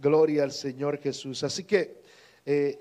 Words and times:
Gloria 0.00 0.44
al 0.44 0.52
Señor 0.52 0.98
Jesús. 0.98 1.44
Así 1.44 1.64
que 1.64 2.00
eh, 2.46 2.78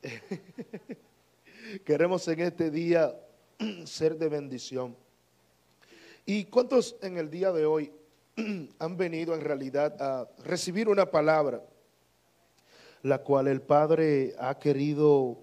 queremos 1.84 2.26
en 2.28 2.40
este 2.40 2.70
día 2.70 3.12
ser 3.84 4.16
de 4.16 4.28
bendición. 4.28 4.96
¿Y 6.24 6.44
cuántos 6.44 6.94
en 7.02 7.16
el 7.16 7.30
día 7.30 7.50
de 7.50 7.66
hoy 7.66 7.90
han 8.78 8.96
venido 8.96 9.34
en 9.34 9.40
realidad 9.40 10.00
a 10.00 10.28
recibir 10.44 10.88
una 10.88 11.10
palabra, 11.10 11.62
la 13.02 13.18
cual 13.18 13.48
el 13.48 13.60
Padre 13.60 14.34
ha 14.38 14.56
querido 14.56 15.38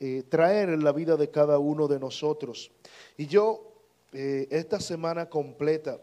eh, 0.00 0.24
traer 0.28 0.70
en 0.70 0.82
la 0.82 0.90
vida 0.90 1.16
de 1.16 1.30
cada 1.30 1.58
uno 1.60 1.86
de 1.86 2.00
nosotros? 2.00 2.72
Y 3.16 3.28
yo 3.28 3.72
eh, 4.12 4.48
esta 4.50 4.80
semana 4.80 5.28
completa 5.28 6.00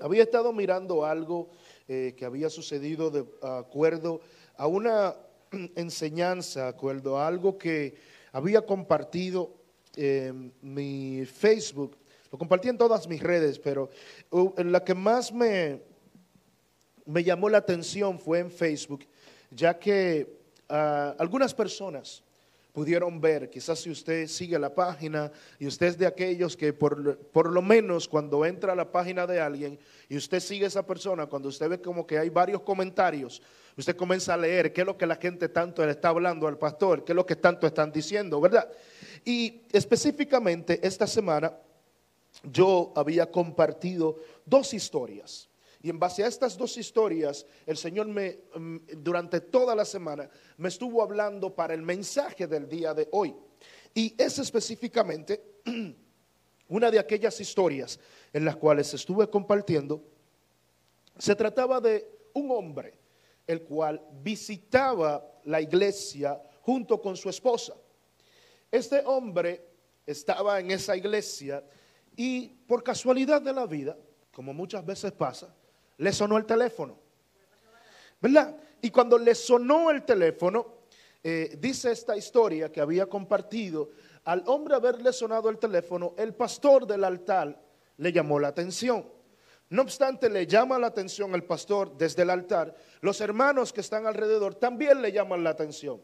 había 0.00 0.24
estado 0.24 0.52
mirando 0.52 1.06
algo 1.06 1.48
eh, 1.88 2.14
que 2.16 2.24
había 2.24 2.50
sucedido 2.50 3.10
de 3.10 3.24
acuerdo 3.42 4.20
a 4.56 4.66
una 4.66 5.14
enseñanza, 5.76 6.68
acuerdo 6.68 7.18
a 7.18 7.26
algo 7.26 7.58
que 7.58 7.94
había 8.32 8.62
compartido 8.62 9.54
en 9.94 10.52
mi 10.62 11.24
Facebook, 11.24 11.96
lo 12.30 12.38
compartí 12.38 12.68
en 12.68 12.76
todas 12.76 13.06
mis 13.06 13.22
redes, 13.22 13.58
pero 13.58 13.88
en 14.56 14.72
la 14.72 14.84
que 14.84 14.94
más 14.94 15.32
me, 15.32 15.80
me 17.04 17.22
llamó 17.22 17.48
la 17.48 17.58
atención 17.58 18.18
fue 18.18 18.40
en 18.40 18.50
Facebook, 18.50 19.06
ya 19.50 19.78
que 19.78 20.38
ah, 20.68 21.14
algunas 21.18 21.54
personas 21.54 22.22
pudieron 22.76 23.22
ver, 23.22 23.48
quizás 23.48 23.78
si 23.78 23.88
usted 23.88 24.26
sigue 24.26 24.58
la 24.58 24.74
página 24.74 25.32
y 25.58 25.66
usted 25.66 25.86
es 25.86 25.96
de 25.96 26.06
aquellos 26.06 26.58
que 26.58 26.74
por, 26.74 27.16
por, 27.16 27.50
lo 27.50 27.62
menos 27.62 28.06
cuando 28.06 28.44
entra 28.44 28.74
a 28.74 28.76
la 28.76 28.92
página 28.92 29.26
de 29.26 29.40
alguien 29.40 29.78
y 30.10 30.18
usted 30.18 30.40
sigue 30.40 30.66
a 30.66 30.68
esa 30.68 30.84
persona, 30.84 31.24
cuando 31.24 31.48
usted 31.48 31.70
ve 31.70 31.80
como 31.80 32.06
que 32.06 32.18
hay 32.18 32.28
varios 32.28 32.60
comentarios, 32.60 33.40
usted 33.78 33.96
comienza 33.96 34.34
a 34.34 34.36
leer 34.36 34.74
qué 34.74 34.82
es 34.82 34.86
lo 34.86 34.98
que 34.98 35.06
la 35.06 35.16
gente 35.16 35.48
tanto 35.48 35.86
le 35.86 35.92
está 35.92 36.10
hablando 36.10 36.46
al 36.46 36.58
pastor, 36.58 37.02
qué 37.02 37.12
es 37.12 37.16
lo 37.16 37.24
que 37.24 37.36
tanto 37.36 37.66
están 37.66 37.90
diciendo, 37.90 38.42
¿verdad? 38.42 38.70
Y 39.24 39.62
específicamente 39.72 40.78
esta 40.86 41.06
semana 41.06 41.56
yo 42.42 42.92
había 42.94 43.30
compartido 43.30 44.18
dos 44.44 44.74
historias. 44.74 45.48
Y 45.86 45.90
en 45.90 46.00
base 46.00 46.24
a 46.24 46.26
estas 46.26 46.58
dos 46.58 46.76
historias, 46.78 47.46
el 47.64 47.76
Señor 47.76 48.08
me, 48.08 48.40
mm, 48.56 48.76
durante 49.04 49.40
toda 49.40 49.72
la 49.72 49.84
semana, 49.84 50.28
me 50.56 50.66
estuvo 50.66 51.00
hablando 51.00 51.54
para 51.54 51.74
el 51.74 51.82
mensaje 51.82 52.48
del 52.48 52.68
día 52.68 52.92
de 52.92 53.08
hoy. 53.12 53.32
Y 53.94 54.12
es 54.18 54.36
específicamente 54.40 55.60
una 56.68 56.90
de 56.90 56.98
aquellas 56.98 57.40
historias 57.40 58.00
en 58.32 58.44
las 58.44 58.56
cuales 58.56 58.92
estuve 58.94 59.30
compartiendo. 59.30 60.02
Se 61.18 61.36
trataba 61.36 61.80
de 61.80 62.04
un 62.34 62.50
hombre, 62.50 62.98
el 63.46 63.62
cual 63.62 64.02
visitaba 64.24 65.24
la 65.44 65.60
iglesia 65.60 66.42
junto 66.62 67.00
con 67.00 67.16
su 67.16 67.30
esposa. 67.30 67.74
Este 68.72 69.04
hombre 69.06 69.64
estaba 70.04 70.58
en 70.58 70.72
esa 70.72 70.96
iglesia 70.96 71.62
y 72.16 72.48
por 72.66 72.82
casualidad 72.82 73.40
de 73.40 73.52
la 73.52 73.66
vida, 73.66 73.96
como 74.32 74.52
muchas 74.52 74.84
veces 74.84 75.12
pasa, 75.12 75.54
le 75.98 76.12
sonó 76.12 76.36
el 76.36 76.46
teléfono. 76.46 76.98
¿Verdad? 78.20 78.56
Y 78.80 78.90
cuando 78.90 79.18
le 79.18 79.34
sonó 79.34 79.90
el 79.90 80.04
teléfono, 80.04 80.76
eh, 81.22 81.56
dice 81.58 81.90
esta 81.90 82.16
historia 82.16 82.70
que 82.70 82.80
había 82.80 83.06
compartido, 83.06 83.90
al 84.24 84.42
hombre 84.46 84.74
haberle 84.74 85.12
sonado 85.12 85.48
el 85.48 85.58
teléfono, 85.58 86.14
el 86.16 86.34
pastor 86.34 86.86
del 86.86 87.04
altar 87.04 87.60
le 87.96 88.12
llamó 88.12 88.38
la 88.38 88.48
atención. 88.48 89.06
No 89.68 89.82
obstante, 89.82 90.30
le 90.30 90.46
llama 90.46 90.78
la 90.78 90.88
atención 90.88 91.34
el 91.34 91.42
pastor 91.44 91.96
desde 91.96 92.22
el 92.22 92.30
altar. 92.30 92.74
Los 93.00 93.20
hermanos 93.20 93.72
que 93.72 93.80
están 93.80 94.06
alrededor 94.06 94.54
también 94.54 95.02
le 95.02 95.10
llaman 95.10 95.42
la 95.42 95.50
atención. 95.50 96.00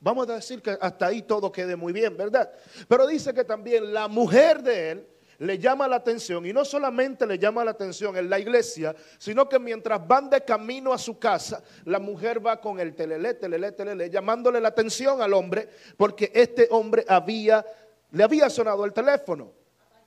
Vamos 0.00 0.28
a 0.28 0.34
decir 0.36 0.62
que 0.62 0.76
hasta 0.80 1.06
ahí 1.06 1.22
todo 1.22 1.50
quede 1.50 1.76
muy 1.76 1.92
bien, 1.92 2.16
¿verdad? 2.16 2.50
Pero 2.88 3.06
dice 3.06 3.32
que 3.32 3.44
también 3.44 3.92
la 3.92 4.08
mujer 4.08 4.62
de 4.62 4.90
él 4.90 5.08
le 5.44 5.58
llama 5.58 5.86
la 5.86 5.96
atención 5.96 6.46
y 6.46 6.52
no 6.52 6.64
solamente 6.64 7.26
le 7.26 7.38
llama 7.38 7.64
la 7.64 7.72
atención 7.72 8.16
en 8.16 8.30
la 8.30 8.38
iglesia, 8.38 8.94
sino 9.18 9.48
que 9.48 9.58
mientras 9.58 10.06
van 10.06 10.30
de 10.30 10.42
camino 10.42 10.92
a 10.92 10.98
su 10.98 11.18
casa, 11.18 11.62
la 11.84 11.98
mujer 11.98 12.44
va 12.44 12.60
con 12.60 12.80
el 12.80 12.94
telele, 12.94 13.34
telele, 13.34 13.72
telele, 13.72 14.08
llamándole 14.08 14.60
la 14.60 14.68
atención 14.68 15.20
al 15.20 15.34
hombre 15.34 15.68
porque 15.96 16.32
este 16.34 16.66
hombre 16.70 17.04
había, 17.06 17.64
le 18.10 18.24
había 18.24 18.48
sonado 18.48 18.84
el 18.84 18.92
teléfono. 18.92 19.52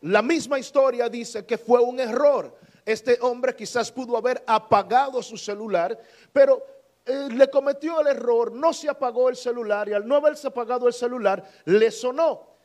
La 0.01 0.21
misma 0.21 0.57
historia 0.57 1.07
dice 1.07 1.45
que 1.45 1.57
fue 1.57 1.79
un 1.81 1.99
error. 1.99 2.57
Este 2.85 3.17
hombre 3.21 3.55
quizás 3.55 3.91
pudo 3.91 4.17
haber 4.17 4.43
apagado 4.47 5.21
su 5.21 5.37
celular, 5.37 5.97
pero 6.33 6.65
eh, 7.05 7.27
le 7.31 7.49
cometió 7.49 7.99
el 8.01 8.07
error, 8.07 8.51
no 8.51 8.73
se 8.73 8.89
apagó 8.89 9.29
el 9.29 9.35
celular 9.35 9.87
y 9.89 9.93
al 9.93 10.07
no 10.07 10.15
haberse 10.15 10.47
apagado 10.47 10.87
el 10.87 10.93
celular, 10.93 11.43
le 11.65 11.91
sonó. 11.91 12.57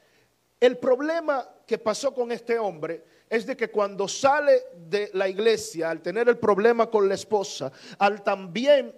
El 0.61 0.79
problema 0.79 1.49
que 1.67 1.79
pasó 1.79 2.13
con 2.15 2.33
este 2.33 2.59
hombre 2.59 3.05
es 3.29 3.47
de 3.47 3.57
que 3.57 3.71
cuando 3.71 4.07
sale 4.07 4.63
de 4.77 5.11
la 5.15 5.29
iglesia, 5.29 5.91
al 5.91 6.03
tener 6.03 6.29
el 6.29 6.39
problema 6.39 6.91
con 6.91 7.09
la 7.09 7.15
esposa, 7.15 7.73
al 7.99 8.23
también 8.23 8.95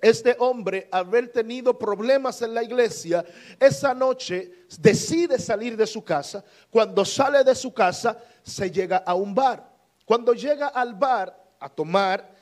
este 0.00 0.36
hombre 0.38 0.88
haber 0.90 1.28
tenido 1.28 1.76
problemas 1.78 2.40
en 2.42 2.54
la 2.54 2.62
iglesia, 2.62 3.24
esa 3.58 3.92
noche 3.94 4.66
decide 4.78 5.38
salir 5.38 5.76
de 5.76 5.86
su 5.86 6.02
casa. 6.02 6.44
Cuando 6.70 7.04
sale 7.04 7.42
de 7.44 7.54
su 7.54 7.74
casa, 7.74 8.16
se 8.42 8.70
llega 8.70 8.98
a 8.98 9.14
un 9.14 9.34
bar. 9.34 9.68
Cuando 10.04 10.32
llega 10.32 10.68
al 10.68 10.94
bar 10.94 11.36
a 11.60 11.68
tomar, 11.68 12.32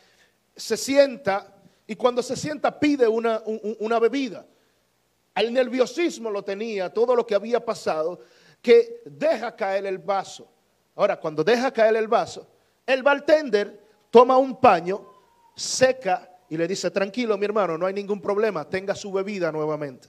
se 0.55 0.77
sienta 0.77 1.55
y 1.87 1.97
cuando 1.97 2.23
se 2.23 2.37
sienta 2.37 2.78
pide 2.78 3.09
una, 3.09 3.43
una 3.81 3.99
bebida. 3.99 4.47
El 5.34 5.53
nerviosismo 5.53 6.31
lo 6.31 6.43
tenía, 6.43 6.93
todo 6.93 7.15
lo 7.15 7.27
que 7.27 7.34
había 7.34 7.65
pasado 7.65 8.21
que 8.66 9.00
deja 9.04 9.54
caer 9.54 9.87
el 9.87 9.99
vaso. 9.99 10.50
Ahora, 10.97 11.21
cuando 11.21 11.44
deja 11.44 11.71
caer 11.71 11.94
el 11.94 12.09
vaso, 12.09 12.49
el 12.84 13.04
bartender 13.04 13.81
toma 14.10 14.38
un 14.38 14.60
paño, 14.60 15.06
seca 15.54 16.28
y 16.49 16.56
le 16.56 16.66
dice, 16.66 16.91
tranquilo 16.91 17.38
mi 17.38 17.44
hermano, 17.44 17.78
no 17.78 17.87
hay 17.87 17.94
ningún 17.94 18.21
problema, 18.21 18.69
tenga 18.69 18.97
su 18.97 19.12
bebida 19.12 19.53
nuevamente. 19.53 20.09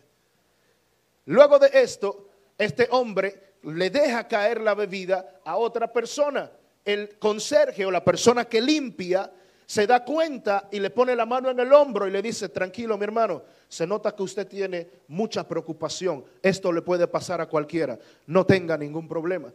Luego 1.26 1.60
de 1.60 1.70
esto, 1.72 2.30
este 2.58 2.88
hombre 2.90 3.58
le 3.62 3.92
deja 3.92 4.28
caer 4.28 4.60
la 4.62 4.74
bebida 4.74 5.40
a 5.46 5.56
otra 5.58 5.94
persona. 5.94 6.52
El 6.84 7.20
conserje 7.20 7.86
o 7.86 7.92
la 7.92 8.04
persona 8.04 8.46
que 8.46 8.60
limpia 8.60 9.32
se 9.68 9.86
da 9.86 10.06
cuenta 10.06 10.70
y 10.72 10.80
le 10.80 10.90
pone 10.90 11.14
la 11.14 11.26
mano 11.26 11.50
en 11.50 11.60
el 11.60 11.74
hombro 11.74 12.08
y 12.08 12.12
le 12.12 12.22
dice, 12.22 12.48
tranquilo 12.48 12.98
mi 12.98 13.04
hermano, 13.04 13.44
se 13.68 13.86
nota 13.86 14.16
que 14.16 14.24
usted 14.24 14.48
tiene 14.48 14.90
mucha 15.10 15.46
preocupación, 15.46 16.24
esto 16.42 16.72
le 16.72 16.82
puede 16.82 17.06
pasar 17.06 17.42
a 17.42 17.50
cualquiera, 17.50 18.00
no 18.28 18.46
tenga 18.46 18.78
ningún 18.78 19.10
problema. 19.10 19.52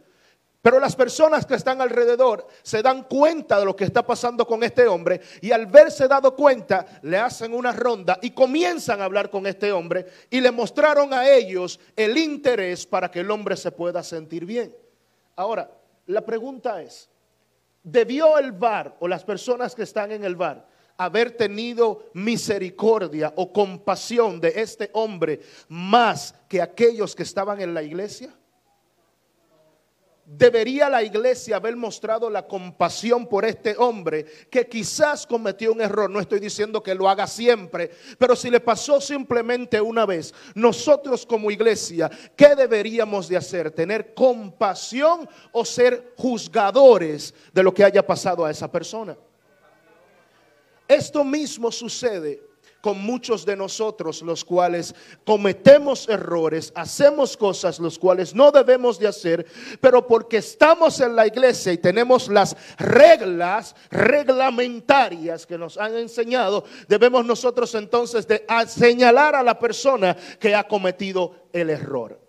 Pero 0.61 0.79
las 0.79 0.95
personas 0.95 1.47
que 1.47 1.55
están 1.55 1.81
alrededor 1.81 2.47
se 2.61 2.83
dan 2.83 3.03
cuenta 3.03 3.59
de 3.59 3.65
lo 3.65 3.75
que 3.75 3.85
está 3.85 4.05
pasando 4.05 4.45
con 4.45 4.63
este 4.63 4.87
hombre 4.87 5.19
y 5.41 5.51
al 5.51 5.65
verse 5.65 6.07
dado 6.07 6.35
cuenta 6.35 6.85
le 7.01 7.17
hacen 7.17 7.53
una 7.53 7.71
ronda 7.71 8.19
y 8.21 8.29
comienzan 8.29 9.01
a 9.01 9.05
hablar 9.05 9.31
con 9.31 9.47
este 9.47 9.71
hombre 9.71 10.05
y 10.29 10.39
le 10.39 10.51
mostraron 10.51 11.11
a 11.11 11.27
ellos 11.27 11.79
el 11.95 12.17
interés 12.17 12.85
para 12.85 13.09
que 13.09 13.21
el 13.21 13.31
hombre 13.31 13.57
se 13.57 13.71
pueda 13.71 14.03
sentir 14.03 14.45
bien. 14.45 14.73
Ahora, 15.35 15.69
la 16.05 16.21
pregunta 16.21 16.81
es, 16.83 17.09
debió 17.83 18.37
el 18.37 18.51
bar 18.51 18.97
o 18.99 19.07
las 19.07 19.23
personas 19.23 19.75
que 19.75 19.83
están 19.83 20.11
en 20.11 20.23
el 20.23 20.35
bar 20.35 20.67
haber 20.97 21.31
tenido 21.35 22.09
misericordia 22.13 23.33
o 23.35 23.51
compasión 23.51 24.39
de 24.39 24.53
este 24.55 24.89
hombre 24.93 25.41
más 25.67 26.35
que 26.47 26.61
aquellos 26.61 27.15
que 27.15 27.23
estaban 27.23 27.61
en 27.61 27.73
la 27.73 27.83
iglesia? 27.83 28.33
¿Debería 30.25 30.89
la 30.89 31.03
iglesia 31.03 31.57
haber 31.57 31.75
mostrado 31.75 32.29
la 32.29 32.47
compasión 32.47 33.27
por 33.27 33.43
este 33.43 33.75
hombre 33.77 34.25
que 34.49 34.67
quizás 34.69 35.27
cometió 35.27 35.73
un 35.73 35.81
error? 35.81 36.09
No 36.09 36.21
estoy 36.21 36.39
diciendo 36.39 36.81
que 36.81 36.95
lo 36.95 37.09
haga 37.09 37.27
siempre, 37.27 37.91
pero 38.17 38.33
si 38.33 38.49
le 38.49 38.61
pasó 38.61 39.01
simplemente 39.01 39.81
una 39.81 40.05
vez, 40.05 40.33
nosotros 40.55 41.25
como 41.25 41.51
iglesia, 41.51 42.09
¿qué 42.37 42.55
deberíamos 42.55 43.27
de 43.27 43.35
hacer? 43.35 43.71
¿Tener 43.71 44.13
compasión 44.13 45.27
o 45.51 45.65
ser 45.65 46.13
juzgadores 46.15 47.33
de 47.51 47.63
lo 47.63 47.73
que 47.73 47.83
haya 47.83 48.05
pasado 48.07 48.45
a 48.45 48.51
esa 48.51 48.71
persona? 48.71 49.17
Esto 50.87 51.25
mismo 51.25 51.69
sucede 51.69 52.52
con 52.83 52.99
muchos 52.99 53.45
de 53.45 53.55
nosotros, 53.55 54.21
los 54.23 54.43
cuales 54.43 54.93
cometemos 55.25 56.09
errores, 56.09 56.73
hacemos 56.75 57.37
cosas 57.37 57.79
los 57.79 57.97
cuales 57.97 58.35
no 58.35 58.51
debemos 58.51 58.99
de 58.99 59.07
hacer, 59.07 59.45
pero 59.79 60.05
porque 60.05 60.35
estamos 60.37 60.99
en 60.99 61.15
la 61.15 61.25
iglesia 61.25 61.71
y 61.71 61.77
tenemos 61.77 62.27
las 62.27 62.57
reglas 62.77 63.73
reglamentarias 63.89 65.45
que 65.45 65.57
nos 65.57 65.77
han 65.77 65.95
enseñado, 65.95 66.65
debemos 66.89 67.25
nosotros 67.25 67.73
entonces 67.73 68.27
de 68.27 68.45
señalar 68.67 69.33
a 69.33 69.43
la 69.43 69.57
persona 69.57 70.17
que 70.37 70.53
ha 70.53 70.67
cometido 70.67 71.47
el 71.53 71.69
error. 71.69 72.22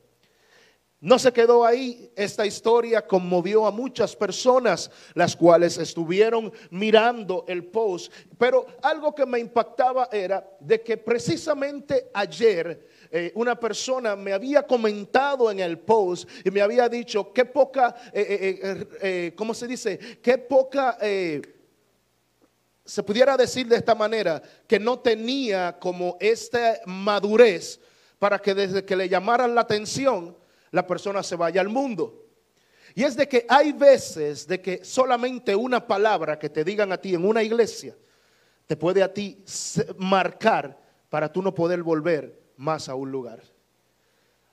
No 1.05 1.19
se 1.19 1.35
quedó 1.35 1.67
ahí, 1.67 2.11
esta 2.17 2.47
historia 2.47 3.07
conmovió 3.07 3.67
a 3.67 3.71
muchas 3.71 4.17
personas, 4.17 4.91
las 5.13 5.37
cuales 5.37 5.77
estuvieron 5.77 6.51
mirando 6.71 7.45
el 7.47 7.65
post. 7.67 8.11
Pero 8.39 8.65
algo 8.81 9.15
que 9.15 9.27
me 9.27 9.39
impactaba 9.39 10.09
era 10.11 10.49
de 10.61 10.81
que 10.81 10.97
precisamente 10.97 12.09
ayer 12.15 12.89
eh, 13.11 13.31
una 13.35 13.55
persona 13.61 14.17
me 14.17 14.33
había 14.33 14.67
comentado 14.67 15.51
en 15.51 15.61
el 15.61 15.79
post 15.79 16.27
y 16.43 16.51
me 16.51 16.63
había 16.63 16.89
dicho 16.89 17.35
qué 17.35 17.45
poca, 17.45 17.95
eh, 18.11 18.87
eh, 19.03 19.33
¿cómo 19.37 19.53
se 19.53 19.67
dice? 19.67 19.99
Qué 20.23 20.39
poca 20.39 20.97
se 22.83 23.03
pudiera 23.03 23.37
decir 23.37 23.69
de 23.69 23.77
esta 23.77 23.95
manera, 23.95 24.43
que 24.67 24.81
no 24.81 24.99
tenía 25.01 25.79
como 25.79 26.17
esta 26.19 26.81
madurez 26.87 27.79
para 28.19 28.39
que 28.39 28.55
desde 28.55 28.87
que 28.87 28.97
le 28.97 29.07
llamaran 29.07 29.55
la 29.55 29.61
atención, 29.61 30.35
la 30.75 30.85
persona 30.85 31.23
se 31.23 31.37
vaya 31.37 31.61
al 31.61 31.69
mundo. 31.69 32.27
Y 32.97 33.05
es 33.05 33.17
de 33.17 33.29
que 33.29 33.47
hay 33.49 33.73
veces 33.73 34.45
de 34.49 34.61
que 34.61 34.85
solamente 34.85 35.55
una 35.55 35.87
palabra 35.87 36.37
que 36.37 36.51
te 36.51 36.65
digan 36.65 36.91
a 36.91 36.97
ti 36.97 37.15
en 37.15 37.25
una 37.25 37.45
iglesia 37.45 37.97
te 38.67 38.77
puede 38.77 39.01
a 39.01 39.13
ti 39.13 39.45
marcar 39.99 40.77
para 41.09 41.33
tú 41.33 41.43
no 41.43 41.55
poder 41.55 41.85
volver 41.85 42.41
más 42.57 42.89
a 42.89 42.97
un 42.97 43.13
lugar. 43.13 43.41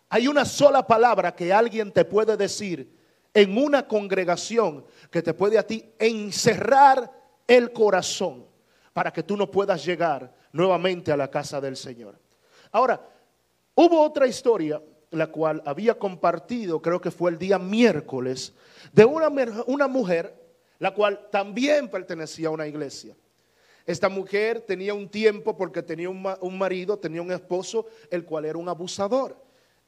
Hay 0.09 0.27
una 0.27 0.45
sola 0.45 0.85
palabra 0.85 1.35
que 1.35 1.51
alguien 1.51 1.91
te 1.91 2.05
puede 2.05 2.37
decir 2.37 2.95
en 3.33 3.57
una 3.57 3.87
congregación 3.87 4.85
que 5.09 5.23
te 5.23 5.33
puede 5.33 5.57
a 5.57 5.65
ti 5.65 5.91
encerrar 5.97 7.11
el 7.47 7.73
corazón 7.73 8.45
para 8.93 9.11
que 9.11 9.23
tú 9.23 9.35
no 9.35 9.49
puedas 9.49 9.83
llegar 9.83 10.31
nuevamente 10.51 11.11
a 11.11 11.17
la 11.17 11.31
casa 11.31 11.59
del 11.59 11.75
Señor. 11.75 12.19
Ahora, 12.71 13.01
hubo 13.73 14.03
otra 14.03 14.27
historia 14.27 14.79
la 15.11 15.27
cual 15.27 15.61
había 15.65 15.99
compartido, 15.99 16.81
creo 16.81 17.01
que 17.01 17.11
fue 17.11 17.31
el 17.31 17.37
día 17.37 17.59
miércoles, 17.59 18.53
de 18.93 19.05
una, 19.05 19.29
una 19.67 19.87
mujer, 19.87 20.33
la 20.79 20.93
cual 20.93 21.27
también 21.29 21.89
pertenecía 21.89 22.47
a 22.47 22.51
una 22.51 22.67
iglesia. 22.67 23.15
Esta 23.85 24.09
mujer 24.09 24.61
tenía 24.61 24.93
un 24.93 25.09
tiempo 25.09 25.57
porque 25.57 25.83
tenía 25.83 26.09
un 26.09 26.57
marido, 26.57 26.97
tenía 26.97 27.21
un 27.21 27.31
esposo, 27.31 27.87
el 28.09 28.23
cual 28.25 28.45
era 28.45 28.57
un 28.57 28.69
abusador. 28.69 29.35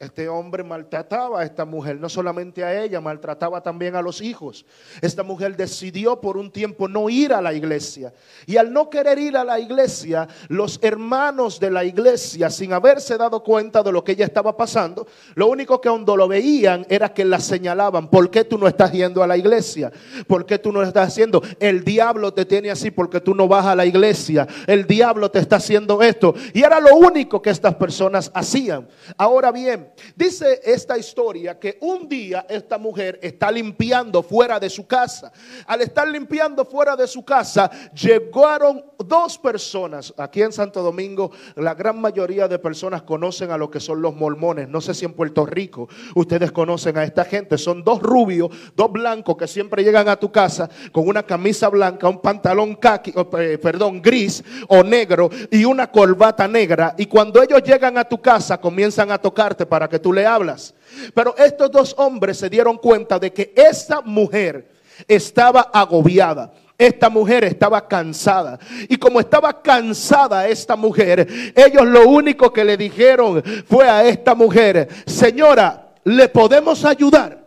Este 0.03 0.27
hombre 0.29 0.63
maltrataba 0.63 1.41
a 1.41 1.43
esta 1.43 1.65
mujer, 1.65 1.99
no 1.99 2.09
solamente 2.09 2.63
a 2.63 2.83
ella, 2.83 3.01
maltrataba 3.01 3.61
también 3.61 3.95
a 3.95 4.01
los 4.01 4.21
hijos. 4.21 4.65
Esta 5.01 5.23
mujer 5.23 5.55
decidió 5.55 6.19
por 6.19 6.37
un 6.37 6.51
tiempo 6.51 6.87
no 6.87 7.09
ir 7.09 7.33
a 7.33 7.41
la 7.41 7.53
iglesia. 7.53 8.13
Y 8.45 8.57
al 8.57 8.73
no 8.73 8.89
querer 8.89 9.17
ir 9.17 9.37
a 9.37 9.43
la 9.43 9.59
iglesia, 9.59 10.27
los 10.49 10.79
hermanos 10.81 11.59
de 11.59 11.71
la 11.71 11.83
iglesia, 11.83 12.49
sin 12.49 12.73
haberse 12.73 13.17
dado 13.17 13.43
cuenta 13.43 13.81
de 13.81 13.91
lo 13.91 14.03
que 14.03 14.11
ella 14.11 14.25
estaba 14.25 14.55
pasando, 14.57 15.07
lo 15.35 15.47
único 15.47 15.79
que 15.79 15.89
cuando 15.89 16.17
lo 16.17 16.27
veían 16.27 16.85
era 16.89 17.13
que 17.13 17.23
la 17.23 17.39
señalaban, 17.39 18.09
¿por 18.09 18.29
qué 18.29 18.43
tú 18.43 18.57
no 18.57 18.67
estás 18.67 18.91
yendo 18.91 19.23
a 19.23 19.27
la 19.27 19.37
iglesia? 19.37 19.91
¿Por 20.27 20.45
qué 20.45 20.57
tú 20.57 20.71
no 20.71 20.81
estás 20.81 21.09
haciendo? 21.09 21.41
El 21.59 21.83
diablo 21.83 22.33
te 22.33 22.45
tiene 22.45 22.71
así 22.71 22.91
porque 22.91 23.21
tú 23.21 23.33
no 23.33 23.47
vas 23.47 23.65
a 23.65 23.75
la 23.75 23.85
iglesia. 23.85 24.47
El 24.67 24.85
diablo 24.85 25.31
te 25.31 25.39
está 25.39 25.57
haciendo 25.57 26.01
esto. 26.01 26.33
Y 26.53 26.63
era 26.63 26.79
lo 26.79 26.95
único 26.95 27.41
que 27.41 27.51
estas 27.51 27.75
personas 27.75 28.31
hacían. 28.33 28.87
Ahora 29.17 29.51
bien, 29.51 29.92
Dice 30.15 30.61
esta 30.63 30.97
historia 30.97 31.59
que 31.59 31.77
un 31.81 32.07
día 32.07 32.45
esta 32.49 32.77
mujer 32.77 33.19
está 33.21 33.51
limpiando 33.51 34.23
fuera 34.23 34.59
de 34.59 34.69
su 34.69 34.85
casa. 34.85 35.31
Al 35.67 35.81
estar 35.81 36.07
limpiando 36.07 36.65
fuera 36.65 36.95
de 36.95 37.07
su 37.07 37.23
casa, 37.23 37.69
llegaron 37.93 38.83
dos 38.97 39.37
personas. 39.37 40.13
Aquí 40.17 40.41
en 40.41 40.51
Santo 40.51 40.81
Domingo, 40.81 41.31
la 41.55 41.73
gran 41.73 41.99
mayoría 41.99 42.47
de 42.47 42.59
personas 42.59 43.03
conocen 43.03 43.51
a 43.51 43.57
lo 43.57 43.69
que 43.69 43.79
son 43.79 44.01
los 44.01 44.15
mormones. 44.15 44.69
No 44.69 44.81
sé 44.81 44.93
si 44.93 45.05
en 45.05 45.13
Puerto 45.13 45.45
Rico 45.45 45.87
ustedes 46.15 46.51
conocen 46.51 46.97
a 46.97 47.03
esta 47.03 47.25
gente. 47.25 47.57
Son 47.57 47.83
dos 47.83 48.01
rubios, 48.01 48.49
dos 48.75 48.91
blancos 48.91 49.37
que 49.37 49.47
siempre 49.47 49.83
llegan 49.83 50.09
a 50.09 50.15
tu 50.15 50.31
casa 50.31 50.69
con 50.91 51.07
una 51.07 51.23
camisa 51.23 51.69
blanca, 51.69 52.07
un 52.07 52.21
pantalón 52.21 52.75
kaki, 52.75 53.13
eh, 53.39 53.57
perdón, 53.57 54.01
gris 54.01 54.43
o 54.67 54.83
negro 54.83 55.29
y 55.51 55.65
una 55.65 55.91
corbata 55.91 56.47
negra. 56.47 56.95
Y 56.97 57.05
cuando 57.05 57.41
ellos 57.41 57.61
llegan 57.63 57.97
a 57.97 58.03
tu 58.03 58.21
casa, 58.21 58.59
comienzan 58.59 59.11
a 59.11 59.17
tocarte 59.17 59.65
para 59.65 59.82
que 59.89 59.99
tú 59.99 60.13
le 60.13 60.25
hablas. 60.25 60.73
Pero 61.13 61.35
estos 61.37 61.71
dos 61.71 61.95
hombres 61.97 62.37
se 62.37 62.49
dieron 62.49 62.77
cuenta 62.77 63.19
de 63.19 63.31
que 63.31 63.53
esa 63.55 64.01
mujer 64.01 64.69
estaba 65.07 65.61
agobiada. 65.73 66.53
Esta 66.77 67.09
mujer 67.09 67.43
estaba 67.43 67.87
cansada. 67.87 68.59
Y 68.89 68.97
como 68.97 69.19
estaba 69.19 69.61
cansada 69.61 70.47
esta 70.47 70.75
mujer, 70.75 71.53
ellos 71.55 71.85
lo 71.85 72.09
único 72.09 72.51
que 72.51 72.65
le 72.65 72.75
dijeron 72.77 73.43
fue 73.67 73.87
a 73.87 74.03
esta 74.03 74.33
mujer, 74.35 74.89
señora, 75.05 75.93
¿le 76.03 76.27
podemos 76.29 76.83
ayudar? 76.83 77.43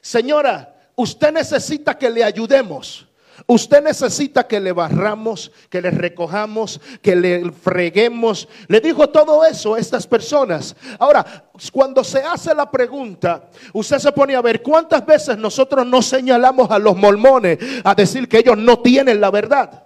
Señora, 0.00 0.74
usted 0.94 1.32
necesita 1.32 1.96
que 1.96 2.10
le 2.10 2.22
ayudemos. 2.22 3.06
Usted 3.50 3.82
necesita 3.82 4.46
que 4.46 4.60
le 4.60 4.70
barramos, 4.70 5.50
que 5.68 5.82
le 5.82 5.90
recojamos, 5.90 6.80
que 7.02 7.16
le 7.16 7.50
freguemos. 7.50 8.46
Le 8.68 8.80
dijo 8.80 9.08
todo 9.08 9.44
eso 9.44 9.74
a 9.74 9.80
estas 9.80 10.06
personas. 10.06 10.76
Ahora, 11.00 11.50
cuando 11.72 12.04
se 12.04 12.20
hace 12.22 12.54
la 12.54 12.70
pregunta, 12.70 13.50
usted 13.72 13.98
se 13.98 14.12
pone 14.12 14.36
a 14.36 14.40
ver 14.40 14.62
cuántas 14.62 15.04
veces 15.04 15.36
nosotros 15.36 15.84
nos 15.84 16.06
señalamos 16.06 16.70
a 16.70 16.78
los 16.78 16.96
mormones 16.96 17.58
a 17.82 17.92
decir 17.92 18.28
que 18.28 18.38
ellos 18.38 18.56
no 18.56 18.78
tienen 18.78 19.20
la 19.20 19.32
verdad. 19.32 19.82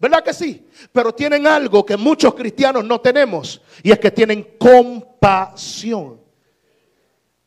¿Verdad 0.00 0.24
que 0.24 0.34
sí? 0.34 0.66
Pero 0.90 1.14
tienen 1.14 1.46
algo 1.46 1.86
que 1.86 1.96
muchos 1.96 2.34
cristianos 2.34 2.84
no 2.84 3.00
tenemos 3.00 3.62
y 3.80 3.92
es 3.92 4.00
que 4.00 4.10
tienen 4.10 4.56
compasión. 4.58 6.20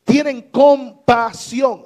Tienen 0.06 0.44
compasión. 0.44 1.84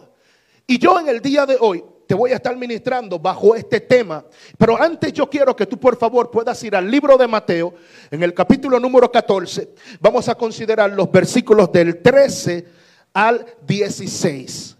Y 0.67 0.77
yo 0.77 0.99
en 0.99 1.09
el 1.09 1.19
día 1.19 1.47
de 1.47 1.57
hoy 1.59 1.83
te 2.11 2.15
voy 2.15 2.33
a 2.33 2.35
estar 2.35 2.57
ministrando 2.57 3.17
bajo 3.17 3.55
este 3.55 3.79
tema. 3.79 4.25
Pero 4.57 4.75
antes 4.77 5.13
yo 5.13 5.29
quiero 5.29 5.55
que 5.55 5.65
tú 5.65 5.79
por 5.79 5.95
favor 5.95 6.29
puedas 6.29 6.61
ir 6.61 6.75
al 6.75 6.91
libro 6.91 7.17
de 7.17 7.25
Mateo, 7.25 7.73
en 8.11 8.21
el 8.21 8.33
capítulo 8.33 8.81
número 8.81 9.09
14. 9.09 9.73
Vamos 10.01 10.27
a 10.27 10.35
considerar 10.35 10.91
los 10.91 11.09
versículos 11.09 11.71
del 11.71 12.01
13 12.01 12.67
al 13.13 13.45
16. 13.65 14.75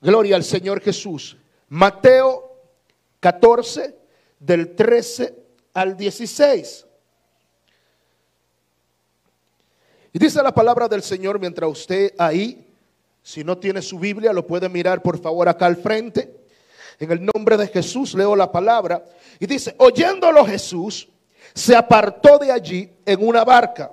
Gloria 0.00 0.36
al 0.36 0.42
Señor 0.42 0.80
Jesús. 0.80 1.36
Mateo 1.68 2.56
14, 3.20 3.94
del 4.40 4.74
13 4.74 5.36
al 5.74 5.98
16. 5.98 6.86
Y 10.14 10.18
dice 10.18 10.42
la 10.42 10.54
palabra 10.54 10.88
del 10.88 11.02
Señor 11.02 11.38
mientras 11.38 11.70
usted 11.70 12.14
ahí 12.16 12.71
si 13.22 13.44
no 13.44 13.58
tiene 13.58 13.82
su 13.82 13.98
Biblia, 13.98 14.32
lo 14.32 14.46
puede 14.46 14.68
mirar 14.68 15.02
por 15.02 15.18
favor 15.20 15.48
acá 15.48 15.66
al 15.66 15.76
frente. 15.76 16.42
En 16.98 17.10
el 17.10 17.24
nombre 17.24 17.56
de 17.56 17.68
Jesús 17.68 18.14
leo 18.14 18.34
la 18.34 18.50
palabra. 18.50 19.04
Y 19.38 19.46
dice, 19.46 19.74
oyéndolo 19.78 20.44
Jesús, 20.44 21.08
se 21.54 21.76
apartó 21.76 22.38
de 22.38 22.50
allí 22.50 22.92
en 23.06 23.26
una 23.26 23.44
barca, 23.44 23.92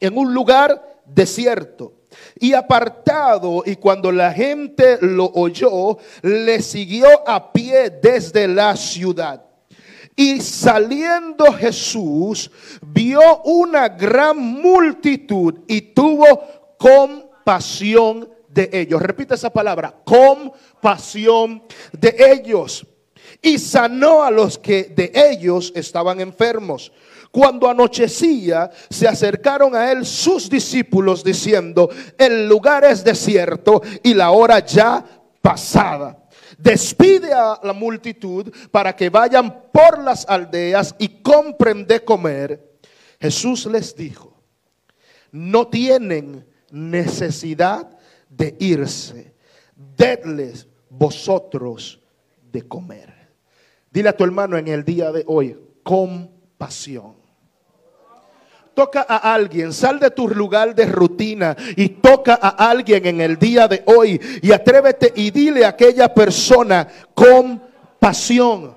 en 0.00 0.16
un 0.16 0.32
lugar 0.32 1.00
desierto. 1.04 1.94
Y 2.38 2.54
apartado, 2.54 3.62
y 3.64 3.76
cuando 3.76 4.10
la 4.10 4.32
gente 4.32 4.98
lo 5.00 5.26
oyó, 5.26 5.98
le 6.22 6.62
siguió 6.62 7.06
a 7.26 7.52
pie 7.52 7.90
desde 7.90 8.48
la 8.48 8.76
ciudad. 8.76 9.44
Y 10.16 10.40
saliendo 10.40 11.52
Jesús, 11.52 12.50
vio 12.82 13.42
una 13.44 13.88
gran 13.88 14.38
multitud 14.38 15.60
y 15.68 15.80
tuvo 15.80 16.26
con 16.76 17.27
compasión 17.48 18.28
de 18.46 18.68
ellos. 18.70 19.00
Repite 19.00 19.34
esa 19.34 19.48
palabra, 19.48 20.02
compasión 20.04 21.62
de 21.92 22.14
ellos. 22.18 22.86
Y 23.40 23.58
sanó 23.58 24.22
a 24.22 24.30
los 24.30 24.58
que 24.58 24.84
de 24.84 25.10
ellos 25.14 25.72
estaban 25.74 26.20
enfermos. 26.20 26.92
Cuando 27.30 27.70
anochecía, 27.70 28.70
se 28.90 29.08
acercaron 29.08 29.74
a 29.74 29.90
él 29.90 30.04
sus 30.04 30.50
discípulos 30.50 31.24
diciendo, 31.24 31.88
el 32.18 32.46
lugar 32.46 32.84
es 32.84 33.02
desierto 33.02 33.80
y 34.02 34.12
la 34.12 34.30
hora 34.30 34.58
ya 34.58 35.02
pasada. 35.40 36.18
Despide 36.58 37.32
a 37.32 37.58
la 37.62 37.72
multitud 37.72 38.52
para 38.70 38.94
que 38.94 39.08
vayan 39.08 39.70
por 39.72 40.02
las 40.04 40.28
aldeas 40.28 40.94
y 40.98 41.22
compren 41.22 41.86
de 41.86 42.04
comer. 42.04 42.78
Jesús 43.18 43.64
les 43.64 43.96
dijo, 43.96 44.36
no 45.32 45.68
tienen 45.68 46.47
necesidad 46.70 47.88
de 48.28 48.56
irse. 48.58 49.34
Dedles 49.96 50.66
vosotros 50.90 52.00
de 52.50 52.62
comer. 52.62 53.14
Dile 53.90 54.10
a 54.10 54.16
tu 54.16 54.24
hermano 54.24 54.56
en 54.56 54.68
el 54.68 54.84
día 54.84 55.12
de 55.12 55.24
hoy, 55.26 55.58
compasión. 55.82 57.16
Toca 58.74 59.04
a 59.08 59.34
alguien, 59.34 59.72
sal 59.72 59.98
de 59.98 60.10
tu 60.10 60.28
lugar 60.28 60.72
de 60.74 60.86
rutina 60.86 61.56
y 61.76 61.88
toca 61.88 62.38
a 62.40 62.70
alguien 62.70 63.06
en 63.06 63.20
el 63.20 63.36
día 63.36 63.66
de 63.66 63.82
hoy 63.86 64.20
y 64.40 64.52
atrévete 64.52 65.12
y 65.16 65.32
dile 65.32 65.64
a 65.64 65.70
aquella 65.70 66.14
persona 66.14 66.86
compasión. 67.12 68.76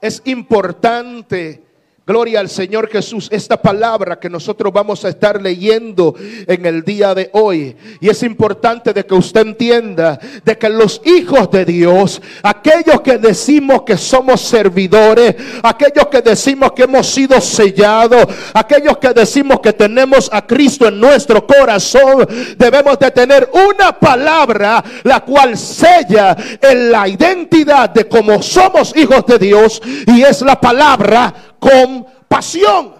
Es 0.00 0.22
importante 0.24 1.67
Gloria 2.08 2.40
al 2.40 2.48
Señor 2.48 2.88
Jesús. 2.88 3.28
Esta 3.30 3.60
palabra 3.60 4.18
que 4.18 4.30
nosotros 4.30 4.72
vamos 4.72 5.04
a 5.04 5.10
estar 5.10 5.42
leyendo 5.42 6.14
en 6.46 6.64
el 6.64 6.82
día 6.82 7.14
de 7.14 7.28
hoy. 7.34 7.76
Y 8.00 8.08
es 8.08 8.22
importante 8.22 8.94
de 8.94 9.04
que 9.04 9.12
usted 9.12 9.42
entienda 9.42 10.18
de 10.42 10.56
que 10.56 10.70
los 10.70 11.02
hijos 11.04 11.50
de 11.50 11.66
Dios, 11.66 12.22
aquellos 12.42 13.02
que 13.02 13.18
decimos 13.18 13.82
que 13.82 13.98
somos 13.98 14.40
servidores, 14.40 15.36
aquellos 15.62 16.06
que 16.06 16.22
decimos 16.22 16.72
que 16.72 16.84
hemos 16.84 17.06
sido 17.06 17.42
sellados, 17.42 18.24
aquellos 18.54 18.96
que 18.96 19.12
decimos 19.12 19.60
que 19.60 19.74
tenemos 19.74 20.30
a 20.32 20.46
Cristo 20.46 20.88
en 20.88 20.98
nuestro 20.98 21.46
corazón, 21.46 22.26
debemos 22.56 22.98
de 22.98 23.10
tener 23.10 23.50
una 23.52 23.92
palabra 23.92 24.82
la 25.02 25.20
cual 25.20 25.58
sella 25.58 26.34
en 26.58 26.90
la 26.90 27.06
identidad 27.06 27.90
de 27.90 28.08
cómo 28.08 28.40
somos 28.40 28.96
hijos 28.96 29.26
de 29.26 29.38
Dios 29.38 29.82
y 30.06 30.22
es 30.22 30.40
la 30.40 30.58
palabra 30.58 31.47
compasión. 31.58 32.96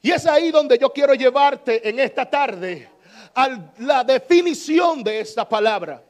Y 0.00 0.10
es 0.10 0.26
ahí 0.26 0.50
donde 0.50 0.78
yo 0.78 0.92
quiero 0.92 1.14
llevarte 1.14 1.88
en 1.88 1.98
esta 1.98 2.28
tarde 2.28 2.88
a 3.34 3.72
la 3.78 4.04
definición 4.04 5.02
de 5.02 5.20
esta 5.20 5.48
palabra. 5.48 6.02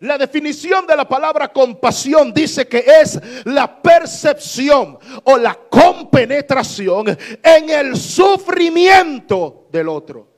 La 0.00 0.18
definición 0.18 0.84
de 0.84 0.96
la 0.96 1.08
palabra 1.08 1.52
compasión 1.52 2.34
dice 2.34 2.66
que 2.66 2.84
es 3.00 3.20
la 3.44 3.80
percepción 3.80 4.98
o 5.22 5.38
la 5.38 5.54
compenetración 5.54 7.16
en 7.40 7.70
el 7.70 7.96
sufrimiento 7.96 9.68
del 9.70 9.88
otro. 9.88 10.28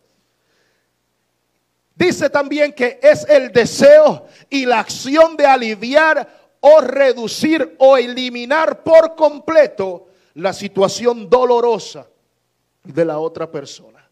Dice 1.94 2.28
también 2.28 2.74
que 2.74 2.98
es 3.00 3.24
el 3.26 3.52
deseo 3.52 4.26
y 4.50 4.66
la 4.66 4.80
acción 4.80 5.36
de 5.36 5.46
aliviar 5.46 6.43
o 6.66 6.80
reducir 6.80 7.76
o 7.78 7.98
eliminar 7.98 8.82
por 8.82 9.14
completo 9.14 10.06
la 10.34 10.54
situación 10.54 11.28
dolorosa 11.28 12.08
de 12.82 13.04
la 13.04 13.18
otra 13.18 13.50
persona. 13.50 14.08